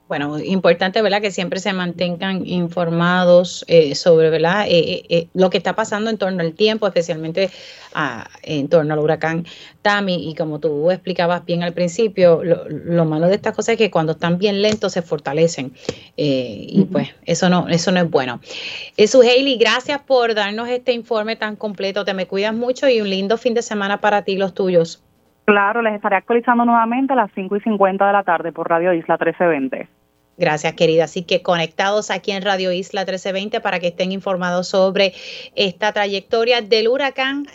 [0.09, 1.21] bueno, importante, ¿verdad?
[1.21, 4.65] Que siempre se mantengan informados eh, sobre, ¿verdad?
[4.67, 7.51] Eh, eh, lo que está pasando en torno al tiempo, especialmente
[7.93, 9.45] a, en torno al huracán
[9.83, 10.31] Tami.
[10.31, 14.13] Y como tú explicabas bien al principio, lo, malo de estas cosas es que cuando
[14.13, 15.73] están bien lentos se fortalecen.
[16.17, 18.41] y pues eso no, eso no es bueno.
[19.07, 22.07] Su Hailey, gracias por darnos este informe tan completo.
[22.07, 25.03] Te me cuidas mucho y un lindo fin de semana para ti y los tuyos.
[25.45, 28.93] Claro, les estaré actualizando nuevamente a las 5 y 50 de la tarde por Radio
[28.93, 29.98] Isla 1320.
[30.39, 31.05] Gracias, querida.
[31.05, 35.13] Así que conectados aquí en Radio Isla 1320 para que estén informados sobre
[35.57, 37.47] esta trayectoria del huracán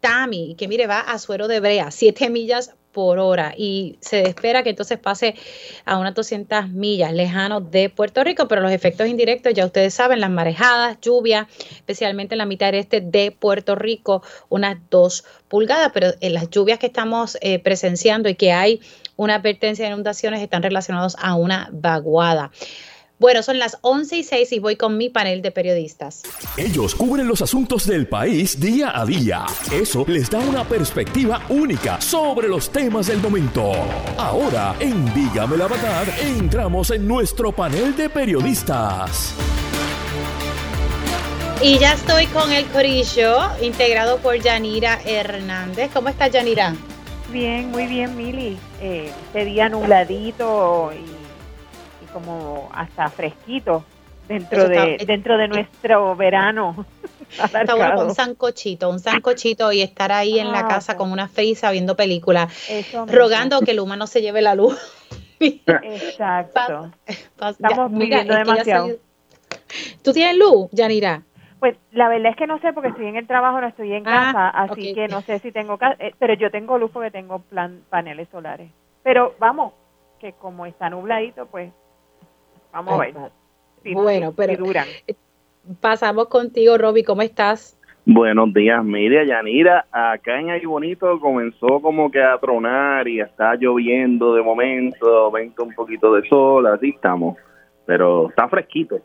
[0.00, 4.62] Tami, que mire, va a Suero de Brea, 7 millas por hora y se espera
[4.62, 5.34] que entonces pase
[5.84, 10.20] a unas 200 millas lejano de Puerto Rico, pero los efectos indirectos ya ustedes saben,
[10.20, 16.12] las marejadas, lluvia, especialmente en la mitad este de Puerto Rico, unas 2 pulgadas, pero
[16.20, 18.80] en las lluvias que estamos eh, presenciando y que hay
[19.16, 22.50] una advertencia de inundaciones están relacionados a una vaguada.
[23.20, 26.24] Bueno, son las 11 y 6 y voy con mi panel de periodistas.
[26.56, 29.46] Ellos cubren los asuntos del país día a día.
[29.72, 33.72] Eso les da una perspectiva única sobre los temas del momento.
[34.18, 39.34] Ahora, en Dígame la Verdad, entramos en nuestro panel de periodistas.
[41.62, 45.90] Y ya estoy con el corillo, integrado por Yanira Hernández.
[45.94, 46.74] ¿Cómo estás, Yanira?
[47.34, 48.56] Bien, muy bien, Mili.
[48.80, 53.84] Eh, este día nubladito y, como hasta fresquito
[54.28, 56.86] dentro de dentro de nuestro verano.
[57.32, 61.26] Está bueno un sancochito, un sancochito y estar ahí en la ah, casa con una
[61.26, 62.52] frisa viendo películas,
[63.08, 64.78] rogando que Luma no se lleve la luz.
[65.40, 66.92] Exacto.
[67.04, 68.90] Estamos viviendo demasiado.
[70.02, 71.24] ¿Tú tienes luz, Yanira?
[71.64, 74.06] Pues la verdad es que no sé porque estoy en el trabajo, no estoy en
[74.06, 77.10] ah, casa, así que no sé si tengo casa, eh, pero yo tengo luz porque
[77.10, 78.70] tengo plan paneles solares.
[79.02, 79.72] Pero vamos,
[80.20, 81.72] que como está nubladito, pues
[82.70, 83.14] vamos a ver.
[83.94, 84.86] bueno, pero duran.
[85.06, 85.14] Eh,
[85.80, 87.78] pasamos contigo, Roby, ¿cómo estás?
[88.04, 89.86] Buenos días, Miriam, Yanira.
[89.90, 95.62] Acá en Ay Bonito comenzó como que a tronar y está lloviendo de momento, venta
[95.62, 97.38] un poquito de sol, así estamos.
[97.86, 99.00] Pero está fresquito.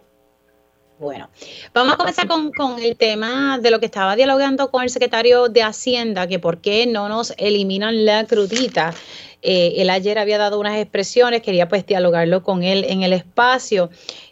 [0.99, 1.29] Bueno,
[1.73, 5.63] vamos a comenzar con, el tema de lo que estaba dialogando con el secretario de
[5.63, 8.93] Hacienda, que por qué no nos eliminan la crudita.
[9.41, 13.89] Eh, él ayer había dado unas expresiones, quería pues dialogarlo con él en el espacio.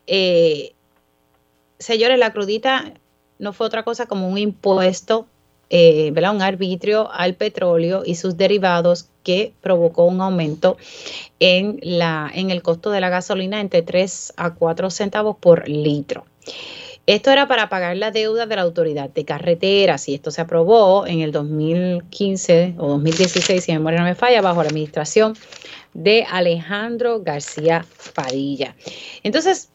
[0.08, 0.74] Eh,
[1.80, 2.92] señores, la crudita
[3.40, 5.26] no fue otra cosa como un impuesto,
[5.70, 10.76] eh, un arbitrio al petróleo y sus derivados que provocó un aumento
[11.40, 16.26] en, la, en el costo de la gasolina entre 3 a 4 centavos por litro.
[17.08, 21.08] Esto era para pagar la deuda de la autoridad de carreteras y esto se aprobó
[21.08, 25.34] en el 2015 o 2016, si mi memoria no me falla, bajo la administración
[25.94, 28.76] de Alejandro García Padilla.
[29.24, 29.70] Entonces,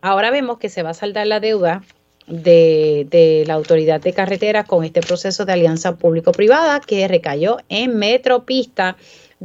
[0.00, 1.82] ahora vemos que se va a saldar la deuda
[2.26, 8.96] de, la autoridad de carreteras con este proceso de alianza público-privada que recayó en Metropista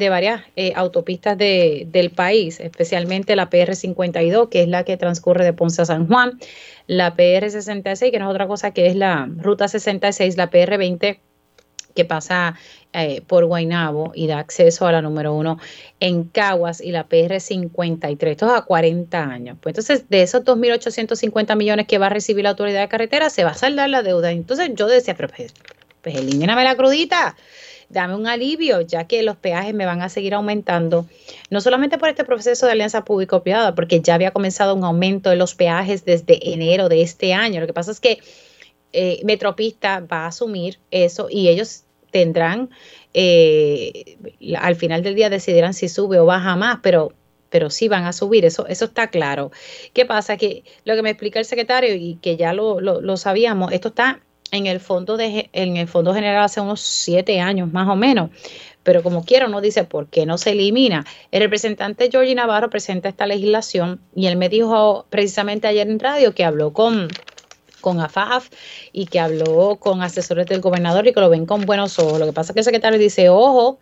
[0.02, 5.54] de varias eh, autopistas del país, especialmente la PR52, que es la que transcurre de
[5.54, 6.40] Ponce a San Juan,
[6.88, 11.20] la PR66, que no es otra cosa que es la Ruta 66, la PR20
[11.94, 12.56] que pasa
[12.94, 15.60] eh, por Guainabo y da acceso a la número uno
[16.00, 19.58] en Caguas y la PR53, esto es a 40 años.
[19.62, 23.44] Pues entonces, de esos 2.850 millones que va a recibir la autoridad de carretera, se
[23.44, 24.32] va a saldar la deuda.
[24.32, 25.54] Entonces yo decía, pero pues,
[26.02, 27.36] pues elimíname la crudita
[27.92, 31.06] dame un alivio, ya que los peajes me van a seguir aumentando,
[31.50, 35.36] no solamente por este proceso de alianza público-privada, porque ya había comenzado un aumento de
[35.36, 37.60] los peajes desde enero de este año.
[37.60, 38.20] Lo que pasa es que
[38.94, 42.70] eh, Metropista va a asumir eso y ellos tendrán,
[43.14, 44.18] eh,
[44.58, 47.14] al final del día decidirán si sube o baja más, pero
[47.50, 49.52] pero sí van a subir, eso, eso está claro.
[49.92, 50.38] ¿Qué pasa?
[50.38, 54.22] Que lo que me explica el secretario y que ya lo, lo sabíamos, esto está
[54.52, 58.30] en el fondo de en el fondo general hace unos siete años más o menos
[58.84, 63.10] pero como quiero no dice por qué no se elimina el representante Georgie Navarro presenta
[63.10, 67.08] esta legislación y él me dijo precisamente ayer en radio que habló con
[67.82, 68.50] con AFAF
[68.94, 72.20] y que habló con asesores del gobernador y que lo ven con buenos ojos.
[72.20, 73.80] Lo que pasa es que el secretario dice, ojo,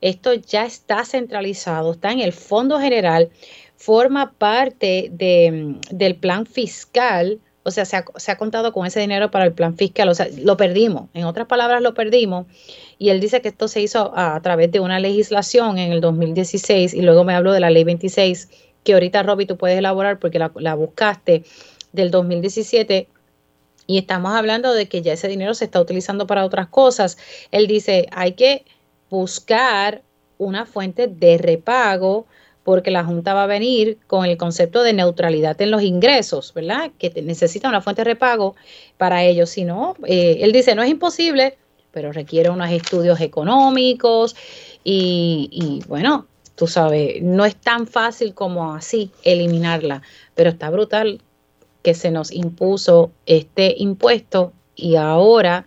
[0.00, 3.28] esto ya está centralizado, está en el Fondo General,
[3.76, 9.44] forma parte de, del plan fiscal o sea, se ha, contado con ese dinero para
[9.44, 12.46] el plan fiscal, o sea, lo perdimos, en otras palabras lo perdimos,
[12.98, 16.94] y él dice que esto se hizo a, través de una legislación en el 2016,
[16.94, 18.48] y luego me hablo de la ley 26,
[18.82, 21.44] que ahorita, Roby, tú puedes elaborar porque la, la buscaste
[21.92, 23.08] del 2017,
[23.86, 27.18] y estamos hablando de que ya ese dinero se está utilizando para otras cosas.
[27.50, 28.64] Él dice, hay que
[29.10, 30.02] buscar
[30.38, 32.26] una fuente de repago
[32.70, 36.92] porque la Junta va a venir con el concepto de neutralidad en los ingresos, ¿verdad?
[37.00, 38.54] Que necesita una fuente de repago
[38.96, 39.50] para ellos.
[39.50, 41.58] Si no, eh, él dice, no es imposible,
[41.90, 44.36] pero requiere unos estudios económicos
[44.84, 50.02] y, bueno, tú sabes, no es tan fácil como así eliminarla,
[50.36, 51.20] pero está brutal
[51.82, 55.66] que se nos impuso este impuesto y ahora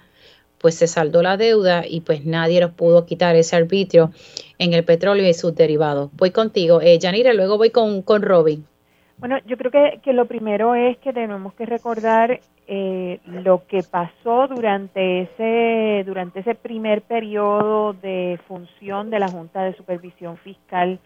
[0.64, 4.12] pues se saldó la deuda y pues nadie nos pudo quitar ese arbitrio
[4.60, 6.10] en el petróleo y sus derivados.
[6.14, 8.66] Voy contigo, eh, Yanira, luego voy con, con Robin.
[9.18, 13.84] Bueno, yo creo que, que lo primero es que tenemos que recordar eh, lo que
[13.84, 20.98] pasó durante ese durante ese primer periodo de función de la Junta de Supervisión Fiscal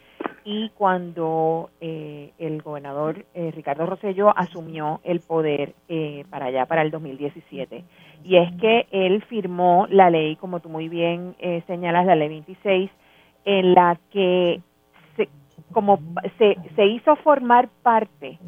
[0.49, 6.83] y cuando eh, el gobernador eh, Ricardo Rosello asumió el poder eh, para allá, para
[6.83, 7.83] el 2017.
[8.23, 11.35] Y es que él firmó la ley, como tú muy bien
[11.67, 12.89] señalas, la ley 26,
[13.43, 14.61] en la que
[15.71, 15.99] como
[16.37, 18.39] se, se hizo formar parte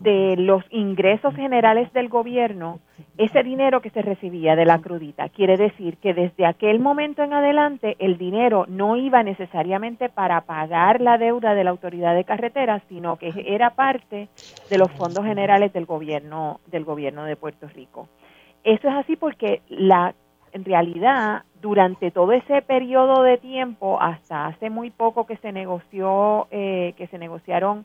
[0.00, 2.80] de los ingresos generales del gobierno
[3.18, 5.28] ese dinero que se recibía de la crudita.
[5.28, 11.00] Quiere decir que desde aquel momento en adelante el dinero no iba necesariamente para pagar
[11.00, 14.28] la deuda de la autoridad de carreteras, sino que era parte
[14.70, 18.08] de los fondos generales del gobierno del gobierno de Puerto Rico.
[18.64, 20.14] eso es así porque la
[20.52, 26.48] en realidad durante todo ese periodo de tiempo hasta hace muy poco que se negoció
[26.50, 27.84] eh, que se negociaron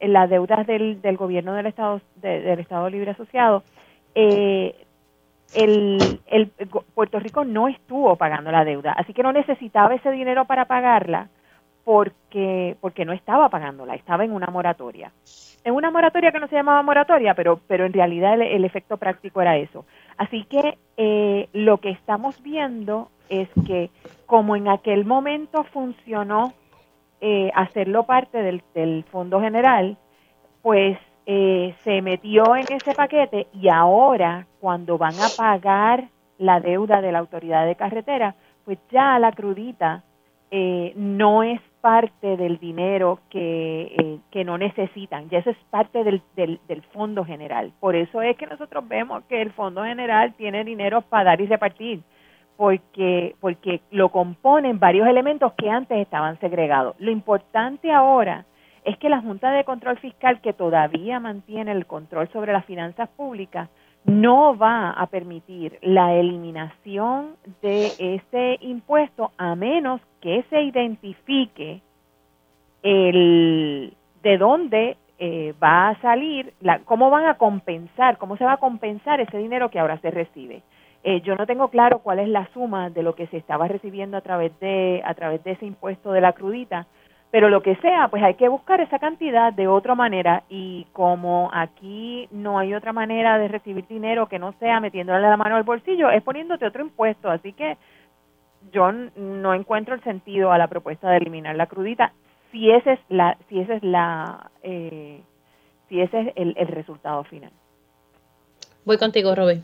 [0.00, 3.62] las deudas del, del gobierno del estado del estado libre asociado
[4.14, 4.74] eh,
[5.54, 6.48] el, el,
[6.94, 11.28] Puerto Rico no estuvo pagando la deuda, así que no necesitaba ese dinero para pagarla
[11.84, 15.12] porque porque no estaba pagándola, estaba en una moratoria.
[15.64, 19.40] En una moratoria que no se llamaba moratoria, pero pero en realidad el, efecto práctico
[19.40, 19.84] era eso.
[20.16, 23.90] Así que eh, lo que estamos viendo es que
[24.26, 26.52] como en aquel momento funcionó
[27.20, 29.96] eh, hacerlo parte del, Fondo General,
[30.62, 36.08] pues eh, se metió en ese paquete y ahora cuando van a pagar
[36.38, 40.02] la deuda de la autoridad de carretera, pues ya la crudita
[40.50, 46.02] eh, no es parte del dinero que, eh, que no necesitan, ya eso es parte
[46.02, 47.72] del, del, del, fondo general.
[47.78, 51.46] Por eso es que nosotros vemos que el fondo general tiene dinero para dar y
[51.46, 52.00] repartir,
[52.56, 56.96] porque, porque lo componen varios elementos que antes estaban segregados.
[56.98, 58.46] Lo importante ahora
[58.84, 63.10] es que la Junta de Control Fiscal, que todavía mantiene el control sobre las finanzas
[63.10, 63.68] públicas,
[64.04, 71.80] no va a permitir la eliminación de ese impuesto a menos que se identifique
[72.82, 78.54] el de dónde eh, va a salir, la, cómo van a compensar, cómo se va
[78.54, 80.62] a compensar ese dinero que ahora se recibe.
[81.02, 84.16] Eh, yo no tengo claro cuál es la suma de lo que se estaba recibiendo
[84.16, 86.86] a través de a través de ese impuesto de la crudita,
[87.34, 91.50] pero lo que sea, pues hay que buscar esa cantidad de otra manera y como
[91.52, 95.64] aquí no hay otra manera de recibir dinero que no sea metiéndole la mano al
[95.64, 97.76] bolsillo, es poniéndote otro impuesto, así que
[98.70, 102.12] yo no encuentro el sentido a la propuesta de eliminar la crudita
[102.52, 105.20] si ese es la si ese es la eh,
[105.88, 107.50] si ese es el, resultado final.
[108.84, 109.60] Voy contigo, Roby.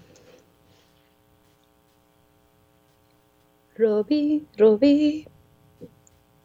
[3.76, 5.24] Roby, Roby.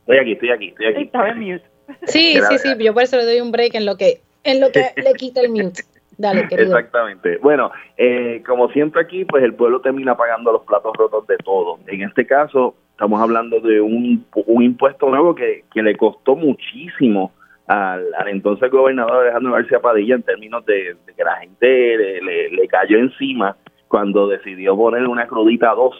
[0.06, 1.02] Estoy aquí, estoy aquí, estoy aquí.
[1.04, 1.64] Estaba en mute.
[2.04, 4.72] Sí, sí, sí, yo por eso le doy un break en lo que, en lo
[4.72, 5.82] que le quita el mute.
[6.18, 6.78] Dale, querido.
[6.78, 7.38] Exactamente.
[7.40, 11.80] Bueno, eh, como siempre aquí, pues el pueblo termina pagando los platos rotos de todo.
[11.88, 17.34] En este caso, estamos hablando de un, un impuesto nuevo que, que le costó muchísimo
[17.68, 22.22] al, al, entonces gobernador Alejandro García Padilla en términos de, de que la gente le,
[22.22, 25.96] le, le, cayó encima cuando decidió poner una crudita 2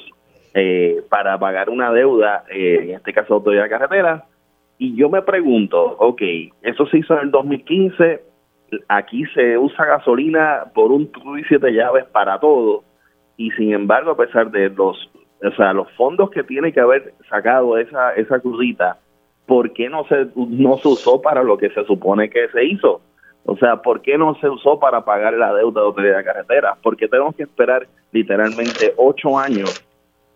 [0.58, 4.24] eh, para pagar una deuda, eh, en este caso Autoridad de Carretera.
[4.78, 6.22] Y yo me pregunto, ok,
[6.62, 8.22] eso se hizo en el 2015,
[8.88, 12.86] aquí se usa gasolina por un tubo y siete llaves para todo,
[13.36, 15.12] y sin embargo, a pesar de los,
[15.44, 18.98] o sea, los fondos que tiene que haber sacado esa, esa crudita,
[19.46, 23.02] ¿por qué no se, no se usó para lo que se supone que se hizo?
[23.44, 26.78] O sea, ¿por qué no se usó para pagar la deuda de autoridad de carretera?
[26.82, 29.85] Porque tenemos que esperar literalmente ocho años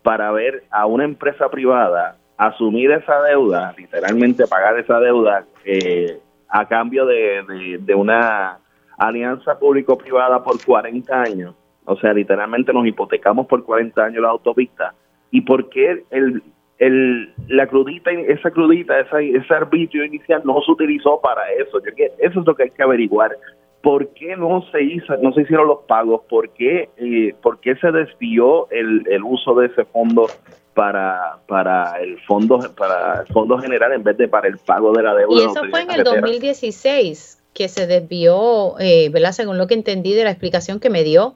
[0.02, 6.66] para ver a una empresa privada asumir esa deuda, literalmente pagar esa deuda eh, a
[6.66, 8.58] cambio de, de, una
[8.96, 11.54] alianza público-privada por 40 años.
[11.84, 14.94] O sea, literalmente nos hipotecamos por 40 años la autopista.
[15.30, 16.42] ¿Y por qué el,
[16.78, 21.78] el, la crudita, esa crudita, esa, ese arbitrio inicial no se utilizó para eso?
[22.18, 23.36] Eso es lo que hay que averiguar.
[23.82, 26.22] ¿Por qué no se hizo, no se hicieron los pagos?
[26.28, 30.26] ¿Por qué, eh, ¿por qué se desvió el, el, uso de ese fondo
[30.74, 35.02] para, para el fondo para el fondo general en vez de para el pago de
[35.02, 35.34] la deuda?
[35.34, 39.32] Y eso fue en el 2016 que se desvió, eh, ¿verdad?
[39.32, 41.34] Según lo que entendí de la explicación que me dio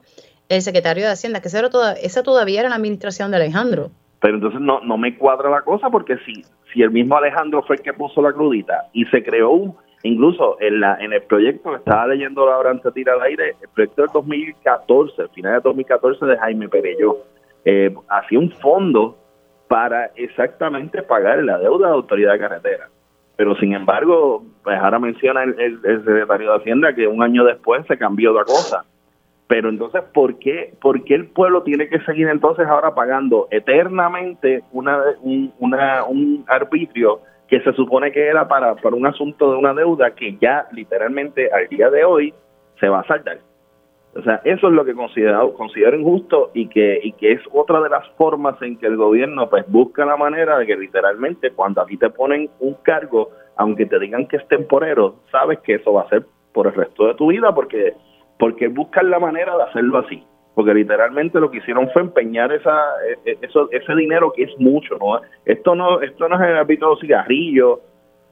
[0.49, 3.89] el secretario de Hacienda, que esa, toda, esa todavía era la administración de Alejandro.
[4.21, 6.43] Pero entonces no, no me cuadra la cosa porque si,
[6.73, 9.75] si el mismo Alejandro fue el que puso la crudita y se creó un
[10.05, 13.55] Incluso en, la, en el proyecto que estaba leyendo ahora antes de tirar al aire,
[13.59, 17.17] el proyecto del 2014, final de 2014 de Jaime Perello,
[17.65, 19.17] eh, hacía un fondo
[19.67, 22.87] para exactamente pagar la deuda de la autoridad de carretera.
[23.35, 27.83] Pero sin embargo, pues ahora menciona el, el, secretario de Hacienda que un año después
[27.87, 28.85] se cambió la cosa.
[29.47, 34.63] Pero entonces, ¿por qué, ¿por qué el pueblo tiene que seguir entonces ahora pagando eternamente
[34.71, 39.57] una, un, una, un arbitrio que se supone que era para, para un asunto de
[39.57, 42.33] una deuda que ya literalmente al día de hoy
[42.79, 43.39] se va a saldar.
[44.15, 47.81] O sea, eso es lo que considero, considero injusto y que, y que es otra
[47.81, 51.81] de las formas en que el gobierno pues busca la manera de que literalmente cuando
[51.81, 55.93] a ti te ponen un cargo, aunque te digan que es temporero, sabes que eso
[55.93, 57.93] va a ser por el resto de tu vida porque,
[58.39, 62.75] porque buscan la manera de hacerlo así porque literalmente lo que hicieron fue empeñar esa
[63.07, 66.57] e, e, eso, ese dinero que es mucho no esto no esto no es el
[66.57, 67.79] ámbito de los cigarrillos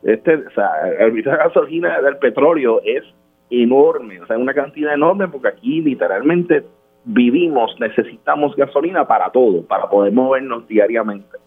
[0.03, 3.03] este o sea el ámbito de gasolina del petróleo es
[3.49, 6.63] enorme o sea una cantidad enorme porque aquí literalmente
[7.05, 11.37] vivimos necesitamos gasolina para todo, para poder movernos diariamente.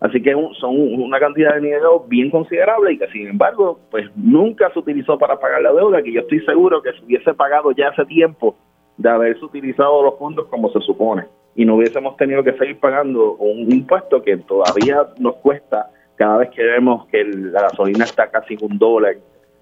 [0.00, 4.70] Así que son una cantidad de dinero bien considerable y que sin embargo, pues nunca
[4.72, 7.88] se utilizó para pagar la deuda, que yo estoy seguro que se hubiese pagado ya
[7.88, 8.54] hace tiempo
[8.96, 11.24] de haberse utilizado los fondos como se supone
[11.56, 16.50] y no hubiésemos tenido que seguir pagando un impuesto que todavía nos cuesta cada vez
[16.50, 19.16] que vemos que la gasolina está casi un dólar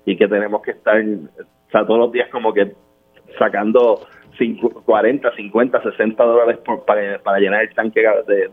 [0.04, 1.02] y que tenemos que estar,
[1.70, 2.72] todos los días como que
[3.38, 4.00] sacando
[4.84, 8.02] 40, 50, 60 dólares para, llenar el tanque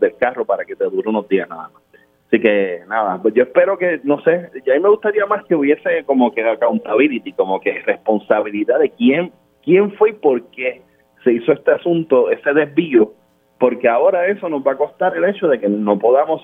[0.00, 1.82] del carro para que te dure unos días nada más.
[2.28, 5.44] Así que nada, pues yo espero que, no sé, ya a mí me gustaría más
[5.46, 9.32] que hubiese como que accountability, como que responsabilidad de quién,
[9.70, 10.82] quién fue y por qué
[11.22, 13.12] se hizo este asunto, ese desvío,
[13.60, 16.42] porque ahora eso nos va a costar el hecho de que no podamos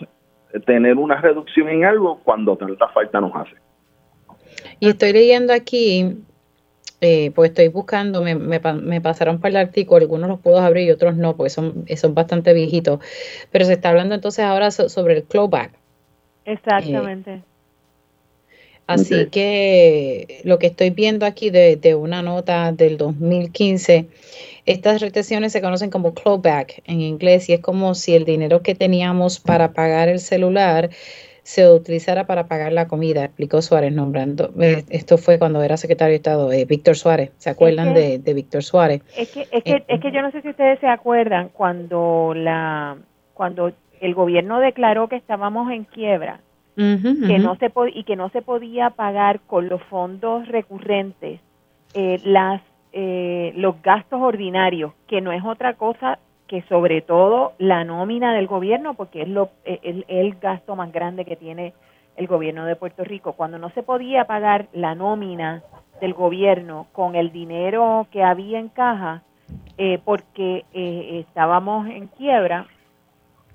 [0.65, 3.57] tener una reducción en algo cuando tanta falta nos hace.
[4.79, 6.23] Y estoy leyendo aquí
[7.01, 10.87] eh, pues estoy buscando, me, me, me, pasaron para el artículo, algunos los puedo abrir
[10.87, 13.01] y otros no, porque son, son bastante viejitos.
[13.51, 15.73] Pero se está hablando entonces ahora sobre el clawback.
[16.45, 17.33] Exactamente.
[17.33, 17.43] Eh,
[18.87, 24.07] así que lo que estoy viendo aquí de, de, una nota del 2015,
[24.65, 28.75] estas retenciones se conocen como clawback en inglés y es como si el dinero que
[28.75, 30.91] teníamos para pagar el celular
[31.47, 34.51] se utilizara para pagar la comida, explicó Suárez nombrando.
[34.61, 37.31] Eh, esto fue cuando era secretario de Estado, eh, Víctor Suárez.
[37.39, 39.03] ¿Se acuerdan de, Víctor Suárez?
[39.17, 42.33] Es que, es, que, eh, es que yo no sé si ustedes se acuerdan cuando,
[42.35, 42.97] la,
[43.33, 46.41] cuando el gobierno declaró que estábamos en quiebra.
[46.77, 51.41] Que no se y que no se podía pagar con los fondos recurrentes
[52.25, 52.61] las
[52.93, 58.95] los gastos ordinarios que no es otra cosa que sobre todo la nómina del gobierno,
[58.95, 61.75] porque es lo, el, el gasto más grande que tiene
[62.17, 63.33] el gobierno de Puerto Rico.
[63.33, 65.63] Cuando no se podía pagar la nómina
[66.01, 69.23] del gobierno con el dinero que había en caja,
[69.79, 72.67] eh, porque eh, estábamos en quiebra,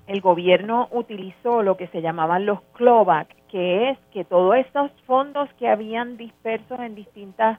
[0.06, 5.48] el gobierno utilizó lo que se llamaban los clawback, que es que todos estos fondos
[5.58, 7.58] que habían dispersos en distintas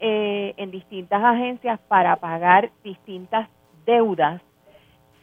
[0.00, 3.48] eh, en distintas agencias para pagar distintas
[3.86, 4.42] deudas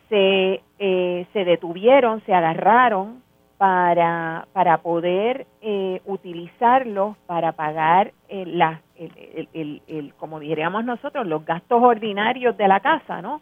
[0.10, 3.22] se, eh, se detuvieron, se agarraron
[3.58, 11.46] para, para poder eh, utilizarlos para pagar eh, el, el, el, como diríamos nosotros, los
[11.46, 13.42] gastos ordinarios de la casa, ¿no?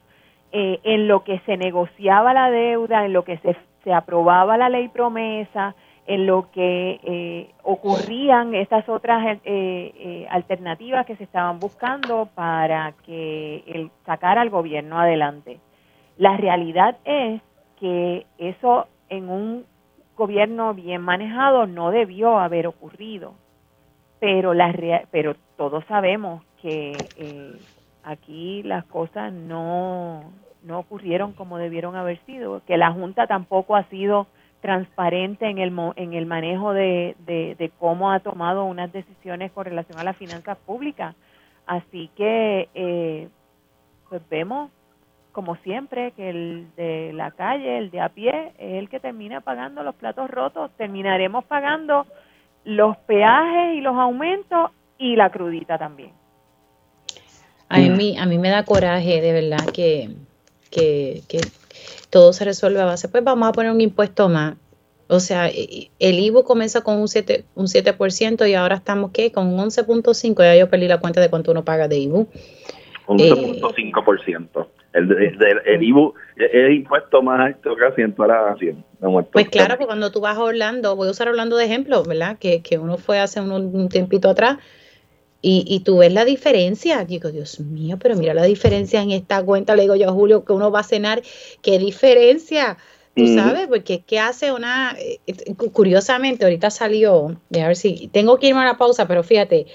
[0.52, 4.70] Eh, en lo que se negociaba la deuda, en lo que se, se aprobaba la
[4.70, 5.76] ley promesa,
[6.08, 13.64] en lo que eh, ocurrían estas otras eh, alternativas que se estaban buscando para que
[13.68, 15.60] el, sacar al gobierno adelante.
[16.18, 17.42] La realidad es
[17.80, 19.66] que eso en un
[20.18, 23.36] gobierno bien manejado no debió haber ocurrido,
[24.20, 24.74] pero, la
[25.12, 27.54] pero todos sabemos que eh,
[28.10, 30.24] aquí las cosas no,
[30.64, 34.28] no ocurrieron como debieron haber sido, que la Junta tampoco ha sido
[34.62, 40.00] transparente en el, en el manejo de, de, cómo ha tomado unas decisiones con relación
[40.00, 41.16] a las finanzas públicas.
[41.66, 43.30] Así que, eh,
[44.10, 44.72] pues vemos
[45.32, 49.42] como siempre, que el de la calle, el de a pie, es el que termina
[49.42, 50.72] pagando los platos rotos.
[50.76, 52.06] Terminaremos pagando
[52.66, 56.19] los peajes y los aumentos y la crudita también.
[57.70, 60.10] A mí, a mí me da coraje, de verdad, que,
[60.72, 61.40] que, que
[62.10, 64.56] todo se resuelve a base, pues vamos a poner un impuesto más.
[65.08, 69.32] O sea, el IVU comenzó con un 7%, un 7% y ahora estamos, ¿qué?
[69.32, 70.44] Con un 11.5%.
[70.44, 72.28] Ya yo perdí la cuenta de cuánto uno paga de IVU.
[73.08, 74.68] 11.5%.
[74.94, 78.84] El, el, el, IBU es el impuesto más alto casi en toda la nación.
[79.32, 82.38] Pues claro, porque cuando tú vas a Orlando, voy a usar Orlando de ejemplo, ¿verdad?
[82.40, 84.58] Que, que uno fue hace un, un tiempito atrás
[85.42, 87.04] y, y, tú ves la diferencia.
[87.06, 89.76] Digo, Dios mío, pero mira la diferencia en esta cuenta.
[89.76, 91.22] Le digo yo a Julio que uno va a cenar.
[91.62, 92.78] ¿Qué diferencia?
[93.16, 94.96] Tú sabes, porque ¿qué hace una?
[94.98, 99.24] Eh, eh, curiosamente, ahorita salió, a ver si tengo que irme a una pausa, pero
[99.24, 99.68] fíjate,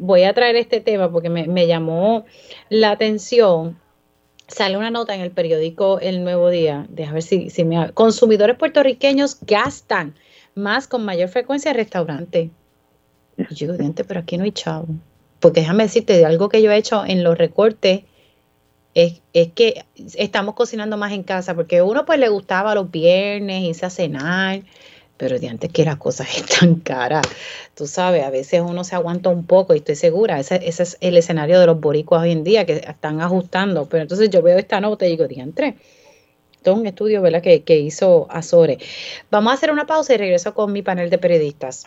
[0.00, 2.26] voy a traer este tema porque me, me llamó
[2.68, 3.76] la atención
[4.48, 7.92] sale una nota en el periódico El Nuevo Día, déjame ver si, si me...
[7.92, 10.14] Consumidores puertorriqueños gastan
[10.54, 12.50] más con mayor frecuencia en restaurantes.
[13.36, 14.88] Y yo digo, pero aquí no hay chavo.
[15.40, 18.02] Porque déjame decirte, de algo que yo he hecho en los recortes,
[18.94, 19.84] es, es, que
[20.14, 24.62] estamos cocinando más en casa, porque uno pues le gustaba los viernes irse a cenar,
[25.18, 27.26] pero de antes que las cosas están caras,
[27.74, 30.96] tú sabes, a veces uno se aguanta un poco y estoy segura, ese, ese es
[31.00, 34.56] el escenario de los boricuas hoy en día que están ajustando, pero entonces yo veo
[34.58, 35.76] esta nota y digo, diantre,
[36.54, 37.42] esto es un estudio ¿verdad?
[37.42, 38.78] Que, que hizo Azore.
[39.30, 41.86] Vamos a hacer una pausa y regreso con mi panel de periodistas.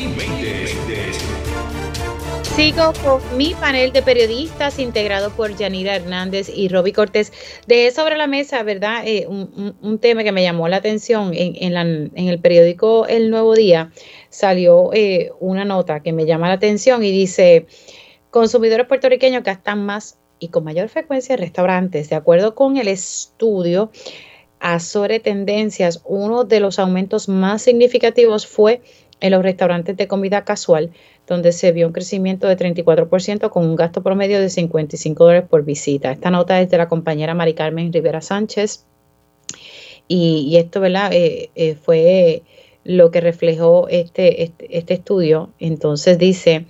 [2.55, 7.31] Sigo con mi panel de periodistas integrado por Yanira Hernández y Roby Cortés.
[7.65, 9.03] Dejé sobre la mesa, ¿verdad?
[9.05, 13.91] Eh, un, tema que me llamó la atención en, el periódico El Nuevo Día.
[14.29, 17.67] Salió eh, una nota que me llama la atención y dice,
[18.31, 22.09] consumidores puertorriqueños gastan más y con mayor frecuencia restaurantes.
[22.09, 23.91] De acuerdo con el estudio
[24.59, 28.81] Azore Tendencias, uno de los aumentos más significativos fue
[29.21, 30.91] en los restaurantes de comida casual,
[31.31, 35.63] donde se vio un crecimiento de 34% con un gasto promedio de 55 dólares por
[35.63, 36.11] visita.
[36.11, 38.85] Esta nota es de la compañera Mari Carmen Rivera Sánchez.
[40.09, 41.13] Y, esto, ¿verdad?
[41.13, 42.43] Eh, eh, fue
[42.83, 45.53] lo que reflejó este, este, este estudio.
[45.57, 46.65] Entonces dice,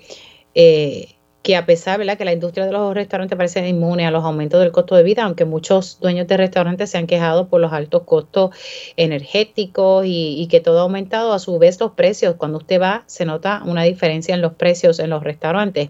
[0.54, 4.24] eh, que a pesar de que la industria de los restaurantes parece inmune a los
[4.24, 7.74] aumentos del costo de vida, aunque muchos dueños de restaurantes se han quejado por los
[7.74, 8.52] altos costos
[8.96, 13.26] energéticos y, que todo ha aumentado, a su vez los precios, cuando usted va, se
[13.26, 15.90] nota una diferencia en los precios en los restaurantes.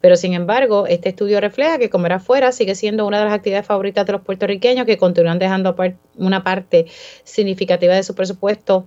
[0.00, 3.66] Pero sin embargo, este estudio refleja que comer afuera sigue siendo una de las actividades
[3.66, 5.74] favoritas de los puertorriqueños que continúan dejando
[6.16, 6.86] una parte
[7.24, 8.86] significativa de su presupuesto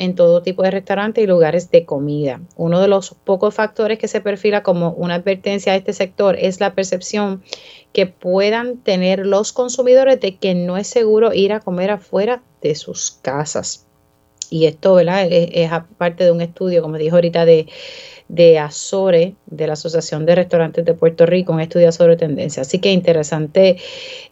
[0.00, 2.40] en todo tipo de restaurantes y lugares de comida.
[2.56, 6.58] Uno de los pocos factores que se perfila como una advertencia a este sector es
[6.58, 7.42] la percepción
[7.92, 12.74] que puedan tener los consumidores de que no es seguro ir a comer afuera de
[12.76, 13.86] sus casas.
[14.48, 15.28] Y esto ¿verdad?
[15.30, 17.66] Es, parte de un estudio, como dijo ahorita, de,
[18.28, 22.62] de Azore, de la Asociación de Restaurantes de Puerto Rico, un estudio sobre tendencia.
[22.62, 23.76] Así que interesante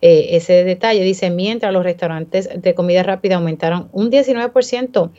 [0.01, 1.03] eh, ese detalle.
[1.03, 5.11] Dice, mientras los restaurantes de comida rápida aumentaron un 19%,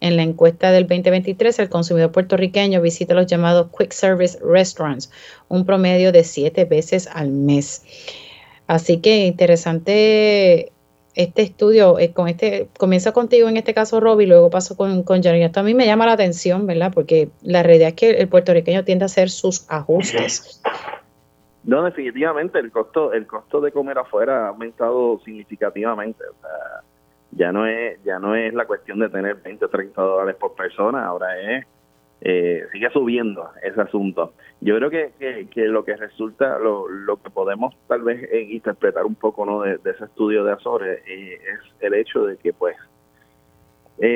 [0.00, 5.10] en la encuesta del 2023, el consumidor puertorriqueño visita los llamados Quick Service Restaurants,
[5.48, 7.84] un promedio de siete veces al mes.
[8.66, 10.72] Así que interesante
[11.14, 15.02] este estudio, eh, con este, comienza contigo en este caso, Robbie, y luego paso con,
[15.02, 15.42] con Johnny.
[15.42, 16.92] Esto a mí me llama la atención, ¿verdad?
[16.94, 20.62] Porque la realidad es que el puertorriqueño tiende a hacer sus ajustes.
[21.64, 26.22] No, definitivamente el costo, el costo de comer afuera ha aumentado significativamente.
[27.32, 30.54] Ya no es ya no es la cuestión de tener 20 o 30 dólares por
[30.54, 31.66] persona, ahora es
[32.20, 34.32] eh, sigue subiendo ese asunto.
[34.60, 39.06] Yo creo que, que, lo que resulta, lo, lo que podemos tal vez eh, interpretar
[39.06, 42.76] un poco no de, ese estudio de Azores eh, es el hecho de que pues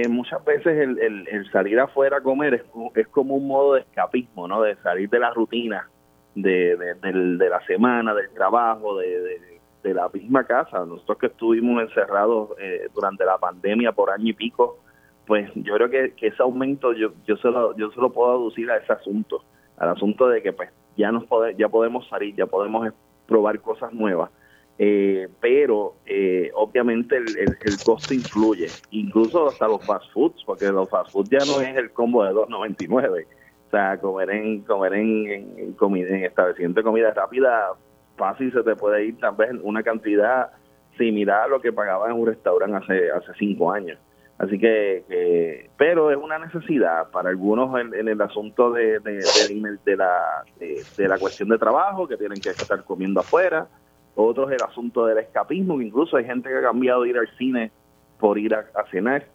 [0.09, 2.63] muchas veces el, el, salir afuera a comer es,
[2.95, 4.63] es, como un modo de escapismo, ¿no?
[4.63, 5.89] De salir de la rutina
[6.37, 9.52] de, de, la semana, del trabajo, de
[9.83, 10.85] de la misma casa.
[10.85, 14.79] Nosotros que estuvimos encerrados eh, durante la pandemia por año y pico,
[15.27, 18.77] pues yo creo que, ese aumento yo yo se lo yo se puedo aducir a
[18.77, 19.45] ese asunto,
[19.77, 22.93] al asunto de que pues ya nos pode, ya podemos salir, ya podemos
[23.27, 24.31] probar cosas nuevas.
[24.79, 30.89] Eh, pero eh, obviamente el, el, costo influye, incluso hasta los fast foods, porque los
[30.89, 33.27] fast foods ya no es el combo de 2.99.
[33.67, 37.75] O sea, comer en comer en, en, en establecimiento de comida rápida
[38.17, 40.51] fácil se te puede ir tal vez una cantidad
[40.97, 43.99] similar a lo que pagaba en un restaurante hace hace cinco años.
[44.39, 49.25] Así que, pero es una necesidad para algunos en, el asunto de, de,
[49.85, 53.69] de, la, de, la cuestión de trabajo, que tienen que estar comiendo afuera,
[54.17, 57.71] otros el asunto del escapismo, incluso hay gente que ha cambiado de ir al cine
[58.19, 59.27] por ir a, cenar.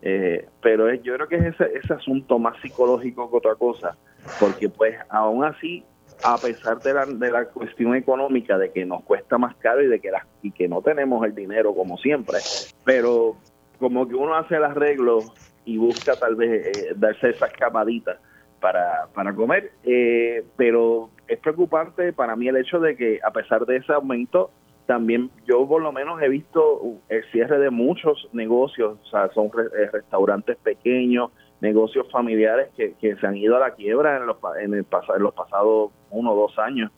[0.00, 3.98] Eh, pero yo creo que es ese, ese asunto más psicológico que otra cosa,
[4.40, 5.84] porque pues aún así
[6.24, 9.88] a pesar de la, de la cuestión económica, de que nos cuesta más caro y
[9.88, 12.38] de que, la, y que no tenemos el dinero como siempre,
[12.82, 13.36] pero
[13.78, 15.18] como que uno hace el arreglo
[15.66, 18.18] y busca tal vez eh, darse esa escapadita
[18.58, 23.66] para, para comer, eh, pero es preocupante para mí el hecho de que a pesar
[23.66, 24.50] de ese aumento,
[24.86, 26.80] también yo por lo menos he visto
[27.10, 31.30] el cierre de muchos negocios, o sea, son eh, restaurantes pequeños,
[31.64, 34.86] negocios familiares que, que se han ido a la quiebra en los, en el,
[35.16, 36.92] en los pasados uno o dos años.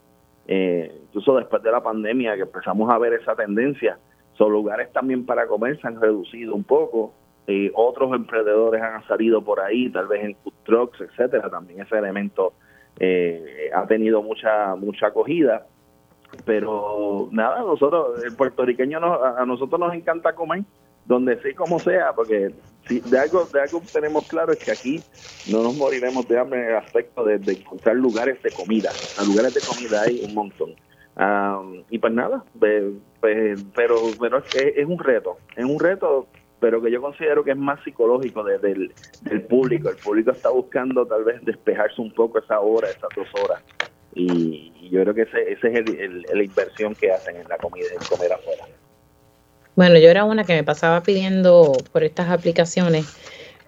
[0.48, 3.98] Eh, incluso después de la pandemia que empezamos a ver esa tendencia,
[4.34, 7.14] son lugares también para comer se han reducido un poco.
[7.46, 11.48] Eh, otros emprendedores han salido por ahí, tal vez en food trucks, etcétera.
[11.48, 12.52] También ese elemento
[12.98, 15.66] eh, ha tenido mucha mucha acogida.
[16.44, 20.64] Pero nada, nosotros, el puertorriqueño, a nosotros nos encanta comer
[21.06, 22.52] donde sí como sea, porque
[22.86, 25.02] si de algo de algo tenemos claro es que aquí
[25.50, 28.90] no nos moriremos de hambre en el aspecto de, encontrar lugares de comida.
[29.18, 30.74] A lugares de comida hay un montón.
[31.90, 32.84] y pues nada, pues,
[33.20, 36.28] pero, pero es, un reto, es un reto
[36.58, 38.92] pero que yo considero que es más psicológico del,
[39.22, 39.90] del público.
[39.90, 43.62] El público está buscando tal vez despejarse un poco esa hora, esas dos horas.
[44.14, 47.86] Y, yo creo que ese, ese es el, la inversión que hacen en la comida,
[47.92, 48.64] en comer afuera.
[49.76, 53.06] Bueno, yo era una que me pasaba pidiendo por estas aplicaciones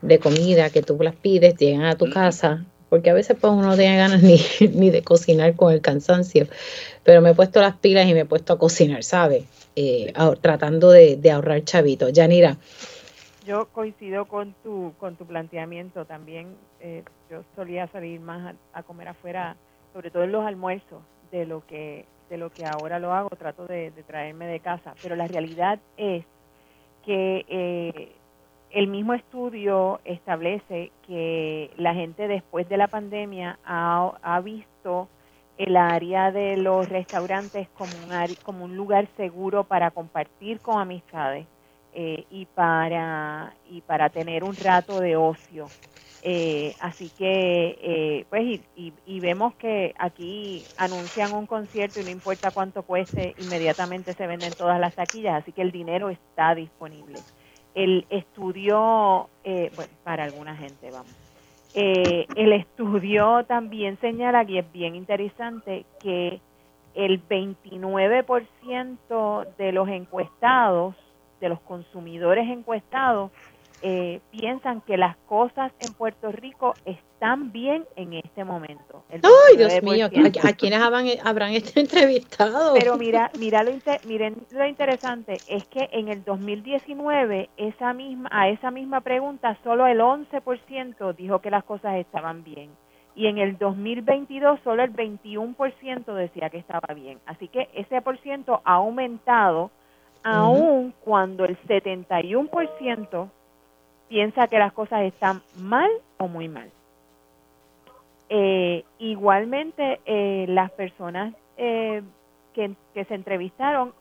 [0.00, 3.68] de comida que tú las pides, llegan a tu casa, porque a veces pues uno
[3.68, 4.40] no tiene ganas ni,
[4.72, 6.46] ni de cocinar con el cansancio,
[7.04, 9.44] pero me he puesto las pilas y me he puesto a cocinar, ¿sabes?
[9.76, 12.08] Eh, tratando de, ahorrar chavito.
[12.08, 12.56] Yanira.
[13.46, 16.56] Yo coincido con tu, con tu planteamiento también.
[16.80, 19.56] Eh, yo solía salir más a, comer afuera,
[19.92, 23.30] sobre todo en los almuerzos, de lo que de lo que ahora lo hago.
[23.30, 26.24] Trato de, traerme de casa, pero la realidad es
[27.04, 28.12] que eh,
[28.70, 35.08] el mismo estudio establece que la gente después de la pandemia ha, ha visto
[35.58, 41.46] el área de los restaurantes como un, como un lugar seguro para compartir con amistades
[41.92, 45.66] eh, y, para, y para tener un rato de ocio.
[46.22, 52.10] Eh, así que, eh, pues, y, y, vemos que aquí anuncian un concierto y no
[52.10, 57.20] importa cuánto cueste, inmediatamente se venden todas las taquillas, así que el dinero está disponible.
[57.74, 61.14] El estudio, bueno, para alguna gente, vamos
[61.74, 66.40] eh, el estudio también señala, y es bien interesante, que
[66.94, 70.94] el 29% de los encuestados,
[71.40, 73.30] de los consumidores encuestados,
[73.82, 79.04] eh, piensan que las cosas en Puerto Rico están bien en este momento.
[79.10, 80.06] ¡Ay, Dios mío!
[80.06, 82.74] ¿A, quiénes habrán, habrán entrevistado?
[82.74, 83.72] Pero mira, mira lo
[84.06, 89.86] miren lo interesante, es que en el 2019 esa misma, a esa misma pregunta solo
[89.86, 92.70] el 11% dijo que las cosas estaban bien.
[93.14, 97.18] Y en el 2022 solo el 21% decía que estaba bien.
[97.26, 99.70] Así que ese por ciento ha aumentado
[100.22, 103.30] aún cuando el 71%
[104.08, 106.70] piensa que las cosas están mal o muy mal.
[108.30, 112.02] Eh, igualmente, eh, las personas eh,
[112.52, 112.74] que,
[113.04, 113.94] se entrevistaron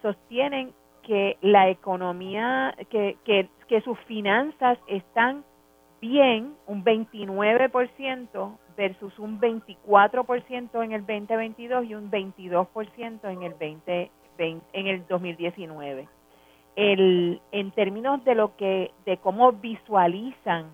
[0.00, 0.72] sostienen
[1.02, 5.44] que la economía, que, que, que sus finanzas están
[6.00, 14.10] bien, un 29% versus un 24% en el 2022 y un 22% en el 20,
[14.38, 16.08] en el 2019
[16.76, 20.66] el, en términos de lo que, de cómo visualizan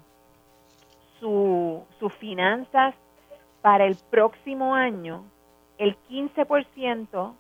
[1.20, 2.95] su, sus finanzas
[3.62, 5.25] para el próximo año,
[5.79, 7.35] el 15%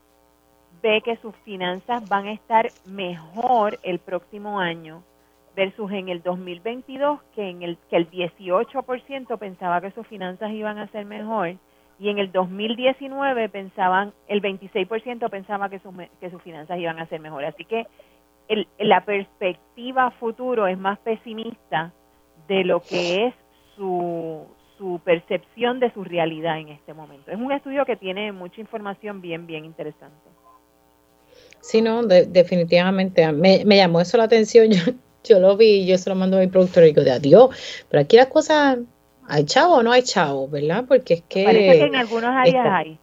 [0.82, 5.02] ve que sus finanzas van a estar mejor el próximo año
[5.56, 10.78] versus en el 2022 que en el que el 18% pensaba que sus finanzas iban
[10.78, 11.56] a ser mejor
[11.98, 17.06] y en el 2019 pensaban el 26% pensaba que sus que sus finanzas iban a
[17.06, 17.44] ser mejor.
[17.44, 17.88] Así que
[18.78, 21.92] la perspectiva futuro es más pesimista
[22.48, 23.34] de lo que es
[23.76, 24.46] su,
[24.78, 27.30] su percepción de su realidad en este momento.
[27.30, 30.30] Es un estudio que tiene mucha información bien, bien interesante.
[31.60, 33.30] Sí, no, definitivamente.
[33.32, 34.70] Me, llamó eso la atención.
[34.70, 34.92] Yo,
[35.24, 38.00] yo lo vi, yo se lo mando a mi productor y digo, de adiós, pero
[38.00, 38.78] aquí las cosas,
[39.28, 40.48] ¿hay chavo o no hay chavo?
[40.48, 40.84] ¿Verdad?
[40.88, 41.44] Porque es que...
[41.44, 42.98] Parece que en algunos áreas hay.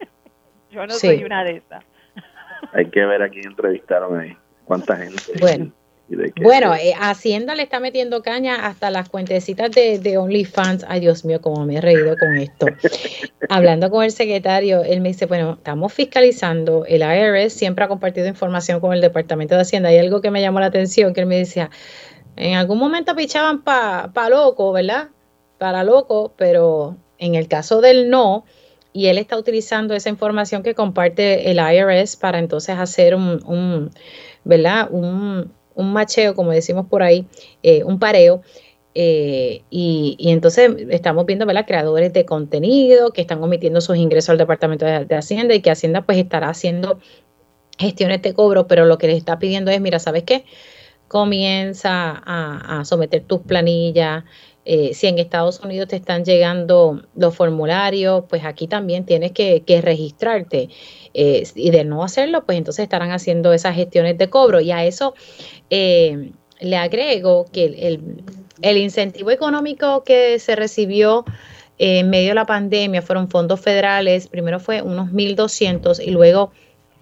[0.70, 1.84] yo no soy una de esas.
[2.72, 4.36] hay que ver a quién entrevistaron ahí
[4.70, 5.20] cuánta gente.
[5.40, 5.72] Bueno.
[6.40, 10.84] bueno, eh, Hacienda le está metiendo caña hasta las cuentecitas de, de OnlyFans.
[10.86, 12.66] Ay, Dios mío, cómo me he reído con esto.
[13.48, 18.28] Hablando con el secretario, él me dice, bueno, estamos fiscalizando, el IRS siempre ha compartido
[18.28, 19.88] información con el Departamento de Hacienda.
[19.88, 21.68] Hay algo que me llamó la atención, que él me decía,
[22.36, 25.08] en algún momento pichaban para pa loco, ¿verdad?
[25.58, 28.44] Para loco, pero en el caso del no,
[28.92, 33.90] y él está utilizando esa información que comparte el IRS para entonces hacer un
[34.44, 34.88] ¿verdad?
[34.90, 37.26] Un, macheo, como decimos por ahí,
[37.62, 38.42] eh, un pareo.
[38.94, 41.64] Eh, y, entonces estamos viendo ¿verdad?
[41.66, 46.02] creadores de contenido que están omitiendo sus ingresos al Departamento de, Hacienda y que Hacienda
[46.02, 46.98] pues estará haciendo
[47.78, 50.44] gestiones de cobro, pero lo que les está pidiendo es, mira, ¿sabes qué?
[51.08, 54.24] Comienza a, someter tus planillas.
[54.72, 59.64] Eh, si en Estados Unidos te están llegando los formularios, pues aquí también tienes que,
[59.82, 60.68] registrarte.
[61.12, 64.60] Eh, y de no hacerlo, pues entonces estarán haciendo esas gestiones de cobro.
[64.60, 65.14] Y a eso
[65.70, 66.30] eh,
[66.60, 67.64] le agrego que
[68.62, 71.24] el, incentivo económico que se recibió
[71.78, 76.52] en medio de la pandemia fueron fondos federales, primero fue unos 1.200 y luego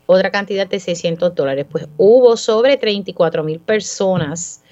[0.06, 1.66] otra cantidad de 600 dólares.
[1.70, 4.62] Pues hubo sobre 34 mil personas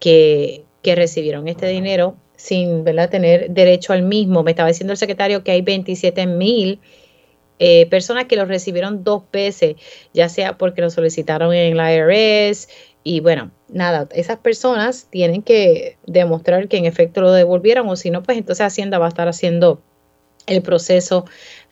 [0.00, 4.42] que recibieron este dinero sin tener derecho al mismo.
[4.42, 6.80] Me estaba diciendo el secretario que hay 27 mil
[7.60, 9.76] eh, personas que lo recibieron dos veces,
[10.12, 12.68] ya sea porque lo solicitaron en la IRS
[13.04, 18.10] y bueno, nada, esas personas tienen que demostrar que en efecto lo devolvieron o si
[18.10, 19.80] no, pues entonces Hacienda va a estar haciendo
[20.48, 21.24] el proceso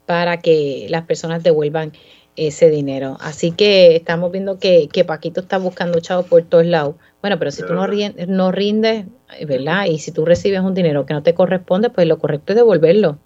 [0.06, 1.94] para que las personas devuelvan
[2.36, 3.16] ese dinero.
[3.18, 6.94] Así que estamos viendo que, que Paquito está buscando chavo por todos lados.
[7.20, 7.86] Bueno, pero si tú no,
[8.28, 9.06] no rindes,
[9.46, 9.84] ¿verdad?
[9.86, 13.18] Y si tú recibes un dinero que no te corresponde, pues lo correcto es devolverlo.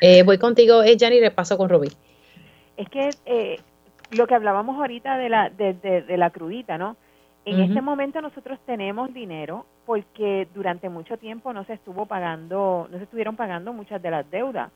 [0.00, 1.88] Eh, voy contigo, eh, Jani, repaso con Roby.
[2.76, 3.60] Es que eh,
[4.12, 6.96] lo que hablábamos ahorita de la, de, de, la crudita, ¿no?
[7.44, 12.98] En este momento nosotros tenemos dinero porque durante mucho tiempo no se estuvo pagando, no
[12.98, 14.70] se estuvieron pagando muchas de las deudas.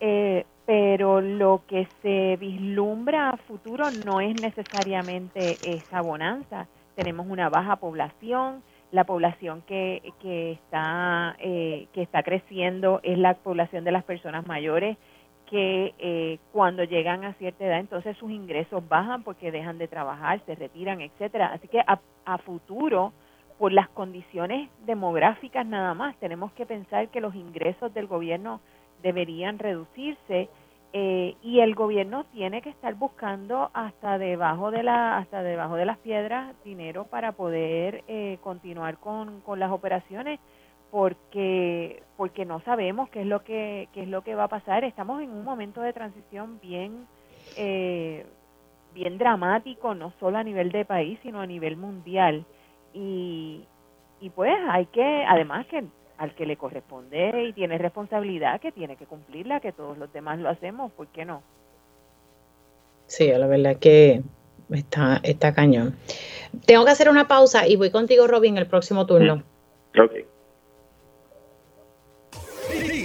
[0.00, 6.66] Eh, pero lo que se vislumbra a futuro no es necesariamente esa bonanza.
[6.94, 8.62] Tenemos una baja población,
[8.92, 14.46] la población que, que está eh, que está creciendo es la población de las personas
[14.46, 14.96] mayores
[15.48, 20.40] que eh, cuando llegan a cierta edad entonces sus ingresos bajan porque dejan de trabajar,
[20.44, 21.52] se retiran, etcétera.
[21.54, 23.12] Así que a, a futuro
[23.58, 28.60] por las condiciones demográficas nada más tenemos que pensar que los ingresos del gobierno
[29.02, 30.48] deberían reducirse
[30.94, 35.84] eh, y el gobierno tiene que estar buscando hasta debajo de la hasta debajo de
[35.84, 40.40] las piedras dinero para poder eh, continuar con, con las operaciones
[40.90, 44.82] porque porque no sabemos qué es lo que qué es lo que va a pasar.
[44.84, 47.06] Estamos en un momento de transición bien
[47.58, 48.24] eh,
[48.94, 52.46] bien dramático no solo a nivel de país sino a nivel mundial.
[52.94, 53.62] Y
[54.20, 55.84] y pues hay que además que
[56.18, 60.38] al que le corresponde y tiene responsabilidad que tiene que cumplirla, que todos los demás
[60.38, 61.42] lo hacemos, ¿por qué no?
[63.06, 64.22] Sí, la verdad que
[64.70, 65.96] está, está cañón.
[66.66, 69.42] Tengo que hacer una pausa y voy contigo, Robin, el próximo turno.
[69.98, 70.12] Ok.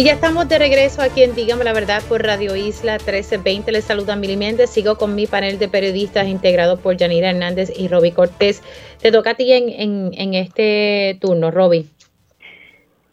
[0.00, 3.70] Y ya estamos de regreso aquí en Dígame la Verdad por Radio Isla 1320.
[3.70, 4.70] Les saluda Mili Méndez.
[4.70, 8.62] Sigo con mi panel de periodistas integrado por Yanira Hernández y Roby Cortés.
[9.02, 11.86] Te toca a ti en, en, este turno, Roby.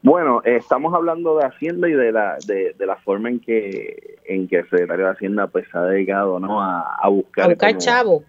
[0.02, 4.60] Bueno, estamos hablando de Hacienda y de la, de, la forma en que, en que
[4.60, 6.62] el secretario de Hacienda pues, se ha dedicado ¿no?
[6.62, 7.44] a, buscar...
[7.44, 8.24] A buscar chavo.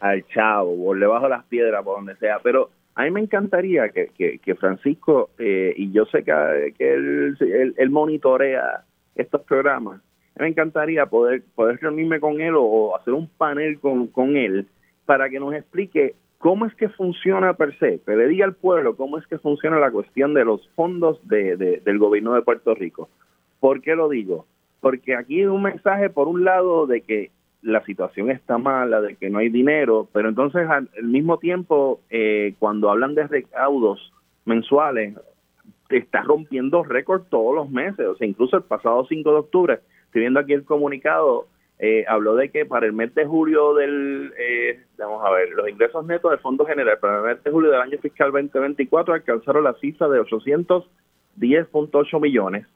[0.00, 2.40] Al chavo, por debajo de las piedras, por donde sea.
[2.42, 4.08] Pero a mí me encantaría que,
[4.40, 8.84] que, Francisco, eh, y yo sé que, que él, monitorea
[9.16, 10.00] estos programas,
[10.36, 14.66] me encantaría poder, poder reunirme con él o, hacer un panel con, con él
[15.06, 18.96] para que nos explique cómo es que funciona per se, que le diga al pueblo
[18.96, 23.08] cómo es que funciona la cuestión de los fondos de, del gobierno de Puerto Rico.
[23.60, 24.46] ¿Por qué lo digo?
[24.80, 27.30] Porque aquí hay un mensaje, por un lado, de que
[27.64, 32.54] la situación está mala, de que no hay dinero, pero entonces al, mismo tiempo, eh,
[32.58, 34.12] cuando hablan de recaudos
[34.44, 35.14] mensuales,
[35.88, 40.20] está rompiendo récord todos los meses, o sea, incluso el pasado 5 de octubre, estoy
[40.20, 41.46] viendo aquí el comunicado,
[41.78, 45.66] eh, habló de que para el mes de julio del, eh, vamos a ver, los
[45.68, 49.64] ingresos netos del Fondo General para el mes de julio del año fiscal 2024 alcanzaron
[49.64, 52.66] la cifra de 810.8 millones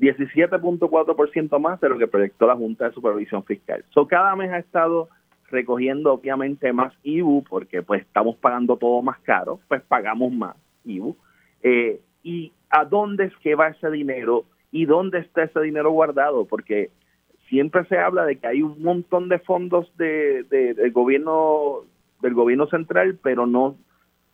[0.00, 3.84] 17.4% más de lo que proyectó la Junta de Supervisión Fiscal.
[3.90, 5.08] So, cada mes ha estado
[5.52, 11.16] recogiendo obviamente más IBU porque pues estamos pagando todo más caro, pues pagamos más IBU.
[11.62, 14.44] Eh, ¿Y a dónde es que va ese dinero?
[14.70, 16.46] ¿Y dónde está ese dinero guardado?
[16.46, 16.90] Porque
[17.48, 21.80] siempre se habla de que hay un montón de fondos de, del gobierno
[22.22, 23.76] del gobierno central, pero no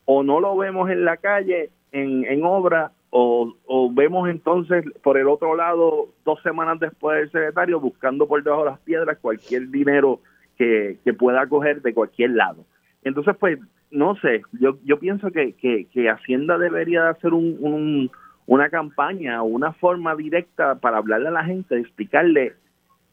[0.05, 5.29] o no lo vemos en la calle en, en obra o, vemos entonces por el
[5.29, 10.21] otro lado, dos semanas después del secretario, buscando por debajo de las piedras cualquier dinero
[10.57, 12.65] que, pueda coger de cualquier lado.
[13.03, 13.59] Entonces, pues,
[13.91, 18.11] no sé, yo, yo pienso que, que, Hacienda debería hacer un,
[18.47, 22.55] una campaña o una forma directa para hablarle a la gente, explicarle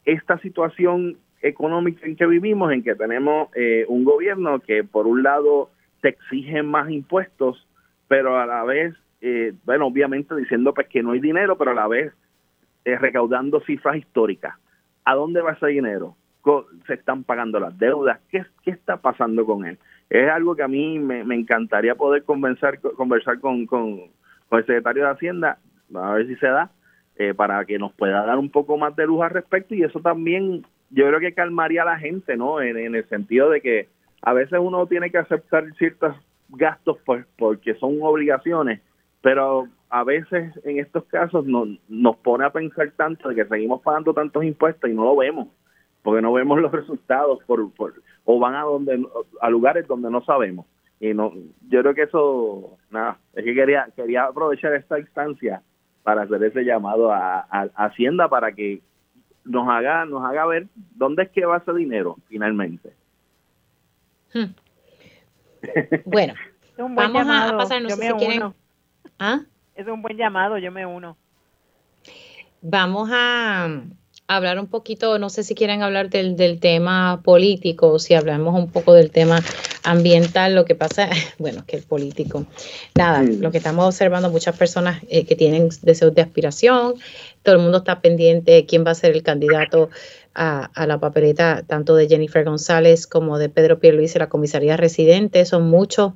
[0.04, 5.24] esta situación económica en que vivimos, en que tenemos eh, un gobierno que por un
[5.24, 5.70] lado
[6.02, 7.68] te exige más impuestos,
[8.08, 8.96] pero a la vez
[9.28, 12.14] eh, bueno, obviamente diciendo pues que no hay dinero, pero a la vez
[12.86, 14.54] eh, recaudando cifras históricas.
[15.04, 16.16] ¿A dónde va ese dinero?
[16.86, 18.20] ¿Se están pagando las deudas?
[18.30, 19.80] ¿Qué, qué está pasando con él?
[20.12, 24.02] Es algo que a mí me, encantaría poder conversar, conversar con, con,
[24.52, 25.58] el secretario de Hacienda,
[25.96, 26.70] a ver si se da,
[27.16, 30.02] eh, para que nos pueda dar un poco más de luz al respecto y eso
[30.02, 32.62] también yo creo que calmaría a la gente, ¿no?
[32.62, 33.90] En, el sentido de que
[34.22, 36.16] a veces uno tiene que aceptar ciertos
[36.50, 38.82] gastos pues, porque son obligaciones,
[39.26, 43.82] pero a veces en estos casos nos, nos pone a pensar tanto de que seguimos
[43.82, 45.48] pagando tantos impuestos y no lo vemos,
[46.04, 49.04] porque no vemos los resultados por, por o van a donde
[49.42, 50.68] a lugares donde no sabemos.
[51.00, 51.34] Y no
[51.68, 55.64] yo creo que eso nada, es que quería quería aprovechar esta instancia
[56.04, 57.48] para hacer ese llamado a,
[57.78, 58.84] Hacienda para que
[59.44, 62.94] nos haga nos haga ver dónde es que va ese dinero finalmente.
[64.36, 64.54] Hmm.
[66.06, 66.36] Bueno,
[66.78, 68.54] vamos a pasar, no sé si quieren...
[69.20, 69.42] ¿Ah?
[69.76, 71.18] Es un buen llamado, yo me uno.
[72.62, 73.70] Vamos a
[74.28, 78.56] hablar un poquito, no sé si quieren hablar del, del tema político, o si hablamos
[78.56, 79.40] un poco del tema
[79.84, 82.46] ambiental, lo que pasa, bueno, que el político,
[82.96, 86.96] nada, lo que estamos observando, muchas personas eh, que tienen deseos de aspiración,
[87.44, 89.90] todo el mundo está pendiente de quién va a ser el candidato
[90.34, 95.46] a, a, la papeleta, tanto de Jennifer González como de Pedro Pierluisi, la comisaría residente,
[95.46, 96.14] son muchos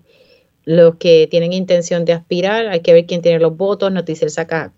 [0.69, 4.71] los que tienen intención de aspirar, hay que ver quién tiene los votos, Noticiel saca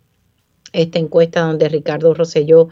[0.71, 2.69] esta encuesta donde Ricardo Rosselló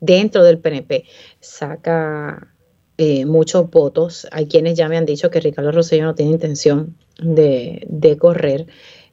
[0.00, 1.04] dentro del PNP
[1.38, 2.48] saca
[2.96, 4.26] eh, muchos votos.
[4.32, 8.68] Hay quienes ya me han dicho que Ricardo Rosselló no tiene intención de, correr.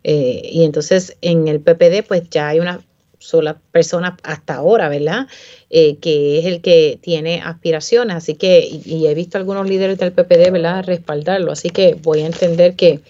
[0.06, 2.80] Eh, y entonces en el PPD pues ya hay una
[3.18, 5.28] sola persona hasta ahora, ¿verdad?
[5.70, 8.16] Eh, que es el que tiene aspiraciones.
[8.16, 10.86] Así que, y, he visto algunos líderes del PPD, ¿verdad?
[10.86, 11.52] Respaldarlo.
[11.52, 13.02] Así que voy a entender que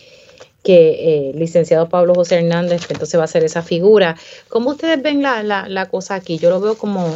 [0.63, 4.15] que el licenciado Pablo José Hernández entonces va a ser esa figura.
[4.49, 6.37] ¿Cómo ustedes ven la, la, la cosa aquí?
[6.37, 7.07] Yo lo veo como,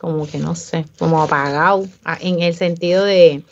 [0.00, 1.84] como que no sé, como apagado,
[2.20, 3.42] en el sentido de,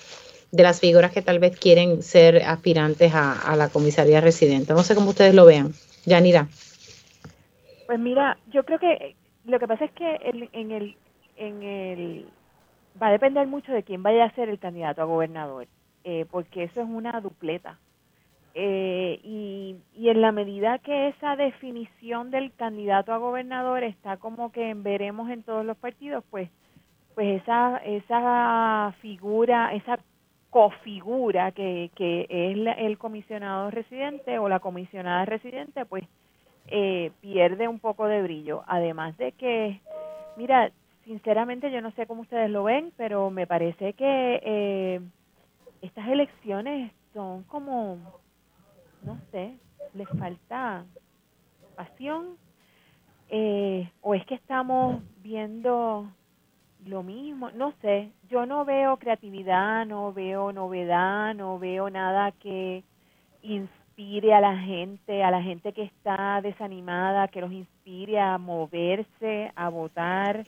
[0.50, 4.74] las figuras que tal vez quieren ser aspirantes a, la comisaría residente.
[4.74, 5.72] No sé cómo ustedes lo vean.
[6.04, 6.48] Yanira.
[7.86, 9.16] Pues mira, yo creo que
[9.46, 10.18] lo que pasa es que
[10.52, 10.96] en el
[11.36, 12.26] en el
[13.00, 15.66] va a depender mucho de quién vaya a ser el candidato a gobernador,
[16.04, 17.78] eh, porque eso es una dupleta.
[18.54, 24.52] Eh, y, y en la medida que esa definición del candidato a gobernador está como
[24.52, 26.50] que veremos en todos los partidos, pues,
[27.14, 29.98] pues esa, esa figura, esa
[30.50, 36.04] cofigura que, que es el comisionado residente o la comisionada residente, pues
[36.68, 38.62] eh, pierde un poco de brillo.
[38.66, 39.80] Además de que,
[40.36, 40.70] mira,
[41.04, 45.00] sinceramente yo no sé cómo ustedes lo ven, pero me parece que eh,
[45.80, 47.98] estas elecciones son como
[49.04, 49.58] no sé,
[49.94, 50.84] les falta
[51.76, 52.36] pasión
[53.28, 56.06] eh, o es que estamos viendo
[56.84, 62.84] lo mismo, no sé, yo no veo creatividad, no veo novedad, no veo nada que
[63.42, 69.52] inspire a la gente, a la gente que está desanimada, que los inspire a moverse,
[69.54, 70.44] a votar.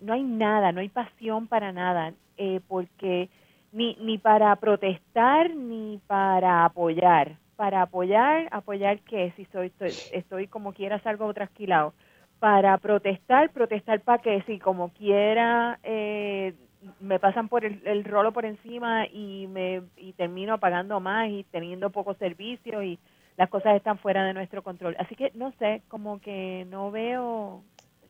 [0.00, 3.28] no hay nada, no hay pasión para nada, eh, porque
[3.72, 10.46] ni, ni para protestar ni para apoyar para apoyar, apoyar que si soy, estoy, estoy
[10.48, 11.94] como quiera salgo trasquilado,
[12.38, 16.54] para protestar, protestar para que si como quiera eh,
[17.00, 21.44] me pasan por el, el, rolo por encima y me y termino pagando más y
[21.50, 22.98] teniendo pocos servicios y
[23.36, 24.96] las cosas están fuera de nuestro control.
[24.98, 27.62] Así que no sé, como que no veo,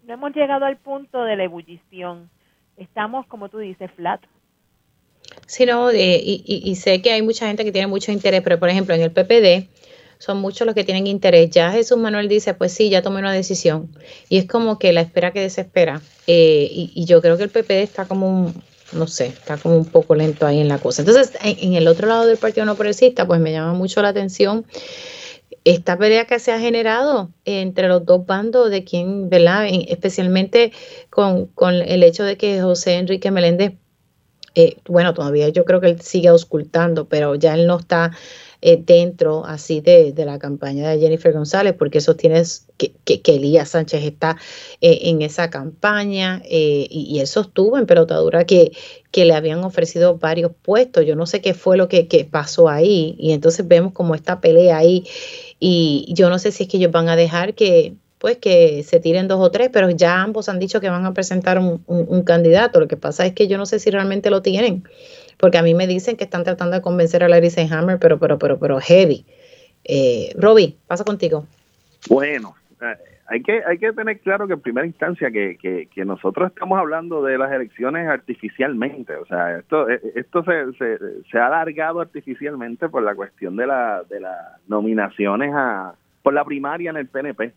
[0.05, 2.31] no hemos llegado al punto de la ebullición.
[2.77, 4.23] Estamos, como tú dices, flat.
[5.47, 8.71] Sí, no, eh, y, sé que hay mucha gente que tiene mucho interés, pero por
[8.71, 9.69] ejemplo en el PPD
[10.19, 11.51] son muchos los que tienen interés.
[11.51, 13.95] Ya Jesús Manuel dice, pues sí, ya tomé una decisión.
[14.29, 16.01] Y es como que la espera que desespera.
[16.27, 19.85] Eh, y, yo creo que el PPD está como un, no sé, está como un
[19.85, 21.03] poco lento ahí en la cosa.
[21.03, 24.65] Entonces, en, el otro lado del Partido No Progresista, pues me llama mucho la atención
[25.65, 29.67] esta pelea que se ha generado entre los dos bandos de quien, ¿verdad?
[29.89, 30.73] Especialmente
[31.11, 33.75] con, con el hecho de que José Enrique Meléndez
[34.55, 38.13] eh, bueno, todavía yo creo que él sigue auscultando, pero ya él no está
[38.61, 43.71] eh, dentro así de, la campaña de Jennifer González, porque eso tienes que, que, Elías
[43.71, 44.37] Sánchez está
[44.81, 48.73] eh, en esa campaña y, y, él sostuvo en pelotadura que,
[49.11, 51.05] que le habían ofrecido varios puestos.
[51.07, 54.41] Yo no sé qué fue lo que, que pasó ahí y entonces vemos como esta
[54.41, 55.05] pelea ahí
[55.59, 59.01] y yo no sé si es que ellos van a dejar que pues que se
[59.01, 62.79] tiren dos o tres, pero ya ambos han dicho que van a presentar un, candidato.
[62.79, 64.85] Lo que pasa es que yo no sé si realmente lo tienen,
[65.39, 68.39] porque a mí me dicen que están tratando de convencer a Larry Hammer, pero, pero,
[68.39, 69.27] pero, pero heavy.
[69.83, 71.49] Eh, Robbie, pasa contigo.
[72.09, 72.95] Bueno, eh,
[73.27, 75.59] hay que, hay que tener claro que en primera instancia que,
[75.93, 81.23] que, nosotros estamos hablando de las elecciones artificialmente, o sea, esto, eh, esto se, se,
[81.29, 86.45] se ha alargado artificialmente por la cuestión de, la, de las nominaciones a, por la
[86.45, 87.53] primaria en el PNP.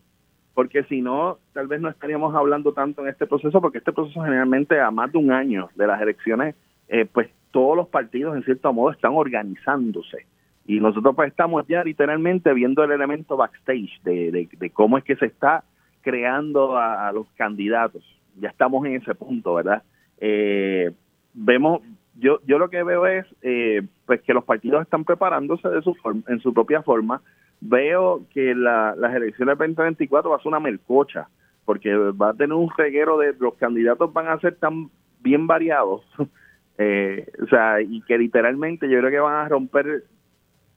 [0.56, 4.24] Porque si no, tal vez no estaríamos hablando tanto en este proceso, porque este proceso
[4.24, 6.56] generalmente a más de un año de las elecciones,
[6.88, 10.26] eh, pues todos los partidos en cierto modo están organizándose.
[10.66, 15.18] Y nosotros pues estamos ya literalmente viendo el elemento backstage de, de, cómo es que
[15.18, 15.66] se está
[16.02, 18.04] creando a, los candidatos.
[18.40, 19.84] Ya estamos en ese punto, ¿verdad?
[20.20, 20.92] Eh,
[21.34, 21.82] vemos,
[22.16, 25.96] yo, yo lo que veo es eh, pues que los partidos están preparándose de su
[26.28, 27.22] en su propia forma
[27.68, 31.28] veo que la, las elecciones 2024 va a ser una melcocha,
[31.66, 34.90] porque va a tener un reguero de los candidatos van a ser tan
[35.22, 36.04] bien variados,
[36.78, 40.04] eh, o sea, y que literalmente yo creo que van a romper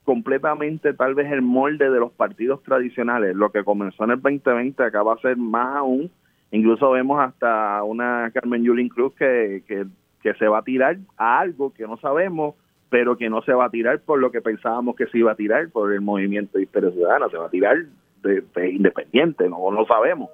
[0.04, 3.36] completamente tal vez el molde de los partidos tradicionales.
[3.36, 6.10] Lo que comenzó en el 2020 acá va a ser más aún.
[6.50, 9.84] Incluso vemos hasta una Carmen Yulín Cruz que, que,
[10.22, 12.54] que se va a tirar a algo que no sabemos
[12.90, 15.36] pero que no se va a tirar por lo que pensábamos que se iba a
[15.36, 17.76] tirar por el movimiento de Historia Ciudadana, se va a tirar
[18.22, 20.30] de, independiente, no lo sabemos.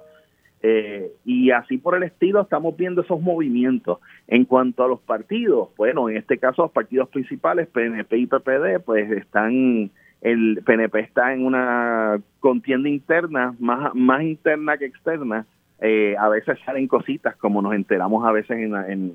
[0.66, 3.98] Eh, y así por el estilo estamos viendo esos movimientos.
[4.26, 8.80] En cuanto a los partidos, bueno, en este caso los partidos principales, PNP y PPD,
[8.82, 9.90] pues están,
[10.22, 15.44] el PNP está en una contienda interna, más, más interna que externa.
[15.80, 19.12] Eh, a veces salen cositas, como nos enteramos a veces en, en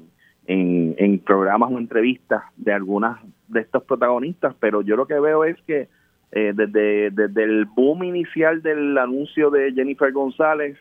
[0.50, 5.58] en, programas o entrevistas de algunas de estos protagonistas, pero yo lo que veo es
[5.68, 5.88] que
[6.32, 10.78] eh, desde, desde el boom inicial del anuncio de Jennifer González,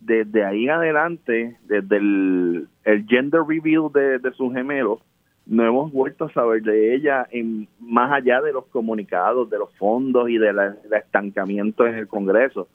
[0.00, 2.68] desde ahí adelante, desde el,
[3.08, 5.00] gender reveal de, de sus gemelos,
[5.46, 9.74] no hemos vuelto a saber de ella en más allá de los comunicados, de los
[9.76, 10.58] fondos y del
[10.92, 12.68] estancamiento en el Congreso.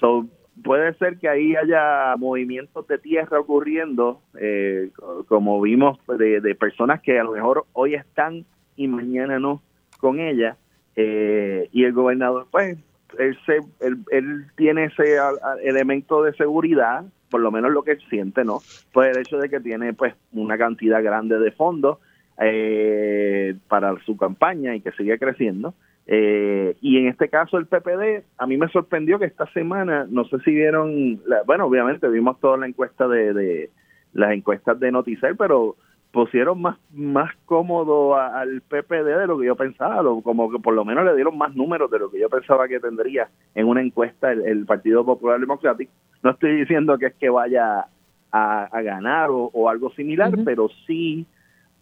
[0.00, 0.26] So,
[0.62, 4.90] puede ser que ahí haya movimientos de tierra ocurriendo, eh,
[5.28, 8.44] como vimos de, personas que a lo mejor hoy están
[8.76, 9.62] y mañana no
[9.98, 10.56] con ella,
[10.96, 12.78] eh, y el gobernador, pues,
[13.18, 13.36] él,
[14.10, 15.16] él, tiene ese
[15.62, 18.60] elemento de seguridad, por lo menos lo que siente, ¿no?
[18.92, 21.98] Pues el hecho de que tiene, pues, una cantidad grande de fondos
[22.42, 25.74] eh, para su campaña y que sigue creciendo.
[26.12, 30.24] Eh, y en este caso el PPD, a mí me sorprendió que esta semana, no
[30.24, 33.70] sé si vieron, bueno, obviamente vimos toda la encuesta de,
[34.12, 35.76] las encuestas de Noticel, pero
[36.10, 40.84] pusieron más más cómodo al PPD de lo que yo pensaba, como que por lo
[40.84, 44.32] menos le dieron más números de lo que yo pensaba que tendría en una encuesta
[44.32, 45.92] el, Partido Popular Democrático.
[46.24, 47.86] No estoy diciendo que es que vaya
[48.32, 51.24] a, ganar o, algo similar, pero sí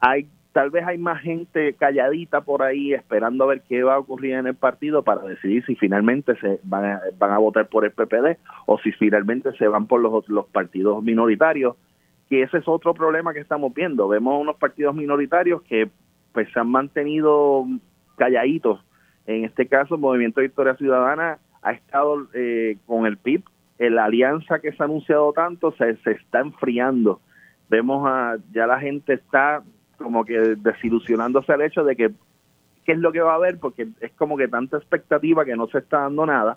[0.00, 3.98] hay tal vez hay más gente calladita por ahí esperando a ver qué va a
[3.98, 7.84] ocurrir en el partido para decidir si finalmente se van a, van a votar por
[7.84, 11.76] el PPD o si finalmente se van por los, los partidos minoritarios,
[12.28, 14.08] que ese es otro problema que estamos viendo.
[14.08, 15.90] Vemos unos partidos minoritarios que
[16.32, 17.66] pues se han mantenido
[18.16, 18.84] calladitos.
[19.26, 23.42] En este caso, el Movimiento de Historia Ciudadana ha estado eh, con el PIB,
[23.78, 27.20] la alianza que se ha anunciado tanto se, se está enfriando.
[27.68, 29.62] Vemos a, ya la gente está
[29.98, 32.10] como que desilusionándose al hecho de que
[32.86, 35.66] qué es lo que va a haber, porque es como que tanta expectativa que no
[35.66, 36.56] se está dando nada.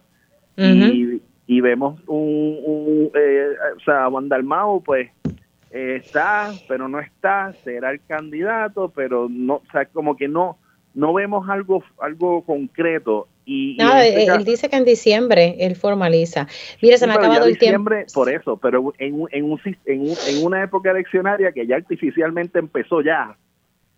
[0.55, 5.09] y, y, vemos un, un eh, o sea, Juan Dalmau, pues
[5.71, 10.57] eh, está, pero no está, será el candidato, pero no, o sea, como que no,
[10.93, 13.27] no vemos algo, algo concreto.
[13.45, 16.47] Y, no, este él, dice que en diciembre él formaliza.
[16.81, 17.91] Mira, se me ha acabado el tiempo.
[18.13, 23.01] Por eso, pero en, en, un, en, en una época eleccionaria que ya artificialmente empezó
[23.01, 23.35] ya,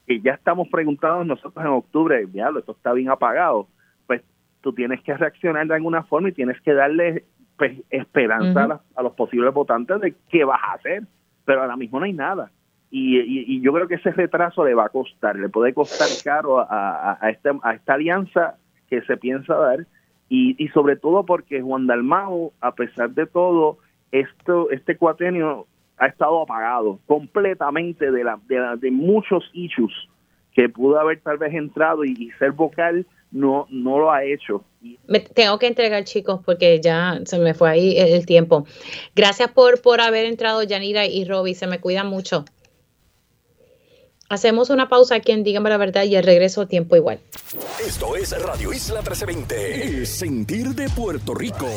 [0.07, 3.67] que ya estamos preguntados nosotros en octubre, diablo, esto está bien apagado,
[4.07, 4.21] pues
[4.61, 7.25] tú tienes que reaccionar de alguna forma y tienes que darle
[7.57, 11.03] pues, esperanza a, los posibles votantes de qué vas a hacer,
[11.45, 12.51] pero ahora mismo no hay nada.
[12.95, 16.59] Y, y, yo creo que ese retraso le va a costar, le puede costar caro
[16.59, 18.57] a, a, este, a esta alianza
[18.93, 19.87] que se piensa dar
[20.29, 23.77] y, y sobre todo porque Juan Dalmao, a pesar de todo,
[24.11, 25.67] esto, este cuatenio
[25.97, 29.93] ha estado apagado completamente de, la, de, muchos issues
[30.53, 34.63] que pudo haber tal vez entrado y, ser vocal, no, no lo ha hecho.
[35.07, 38.65] Me tengo que entregar, chicos, porque ya se me fue ahí el tiempo.
[39.15, 41.55] Gracias por, por haber entrado, Yanira y Roby.
[41.55, 42.45] Se me cuidan mucho.
[44.33, 47.19] Hacemos una pausa aquí en Dígame la Verdad y el regreso tiempo igual.
[47.85, 51.67] Esto es Radio Isla 1320, el sentir de Puerto Rico.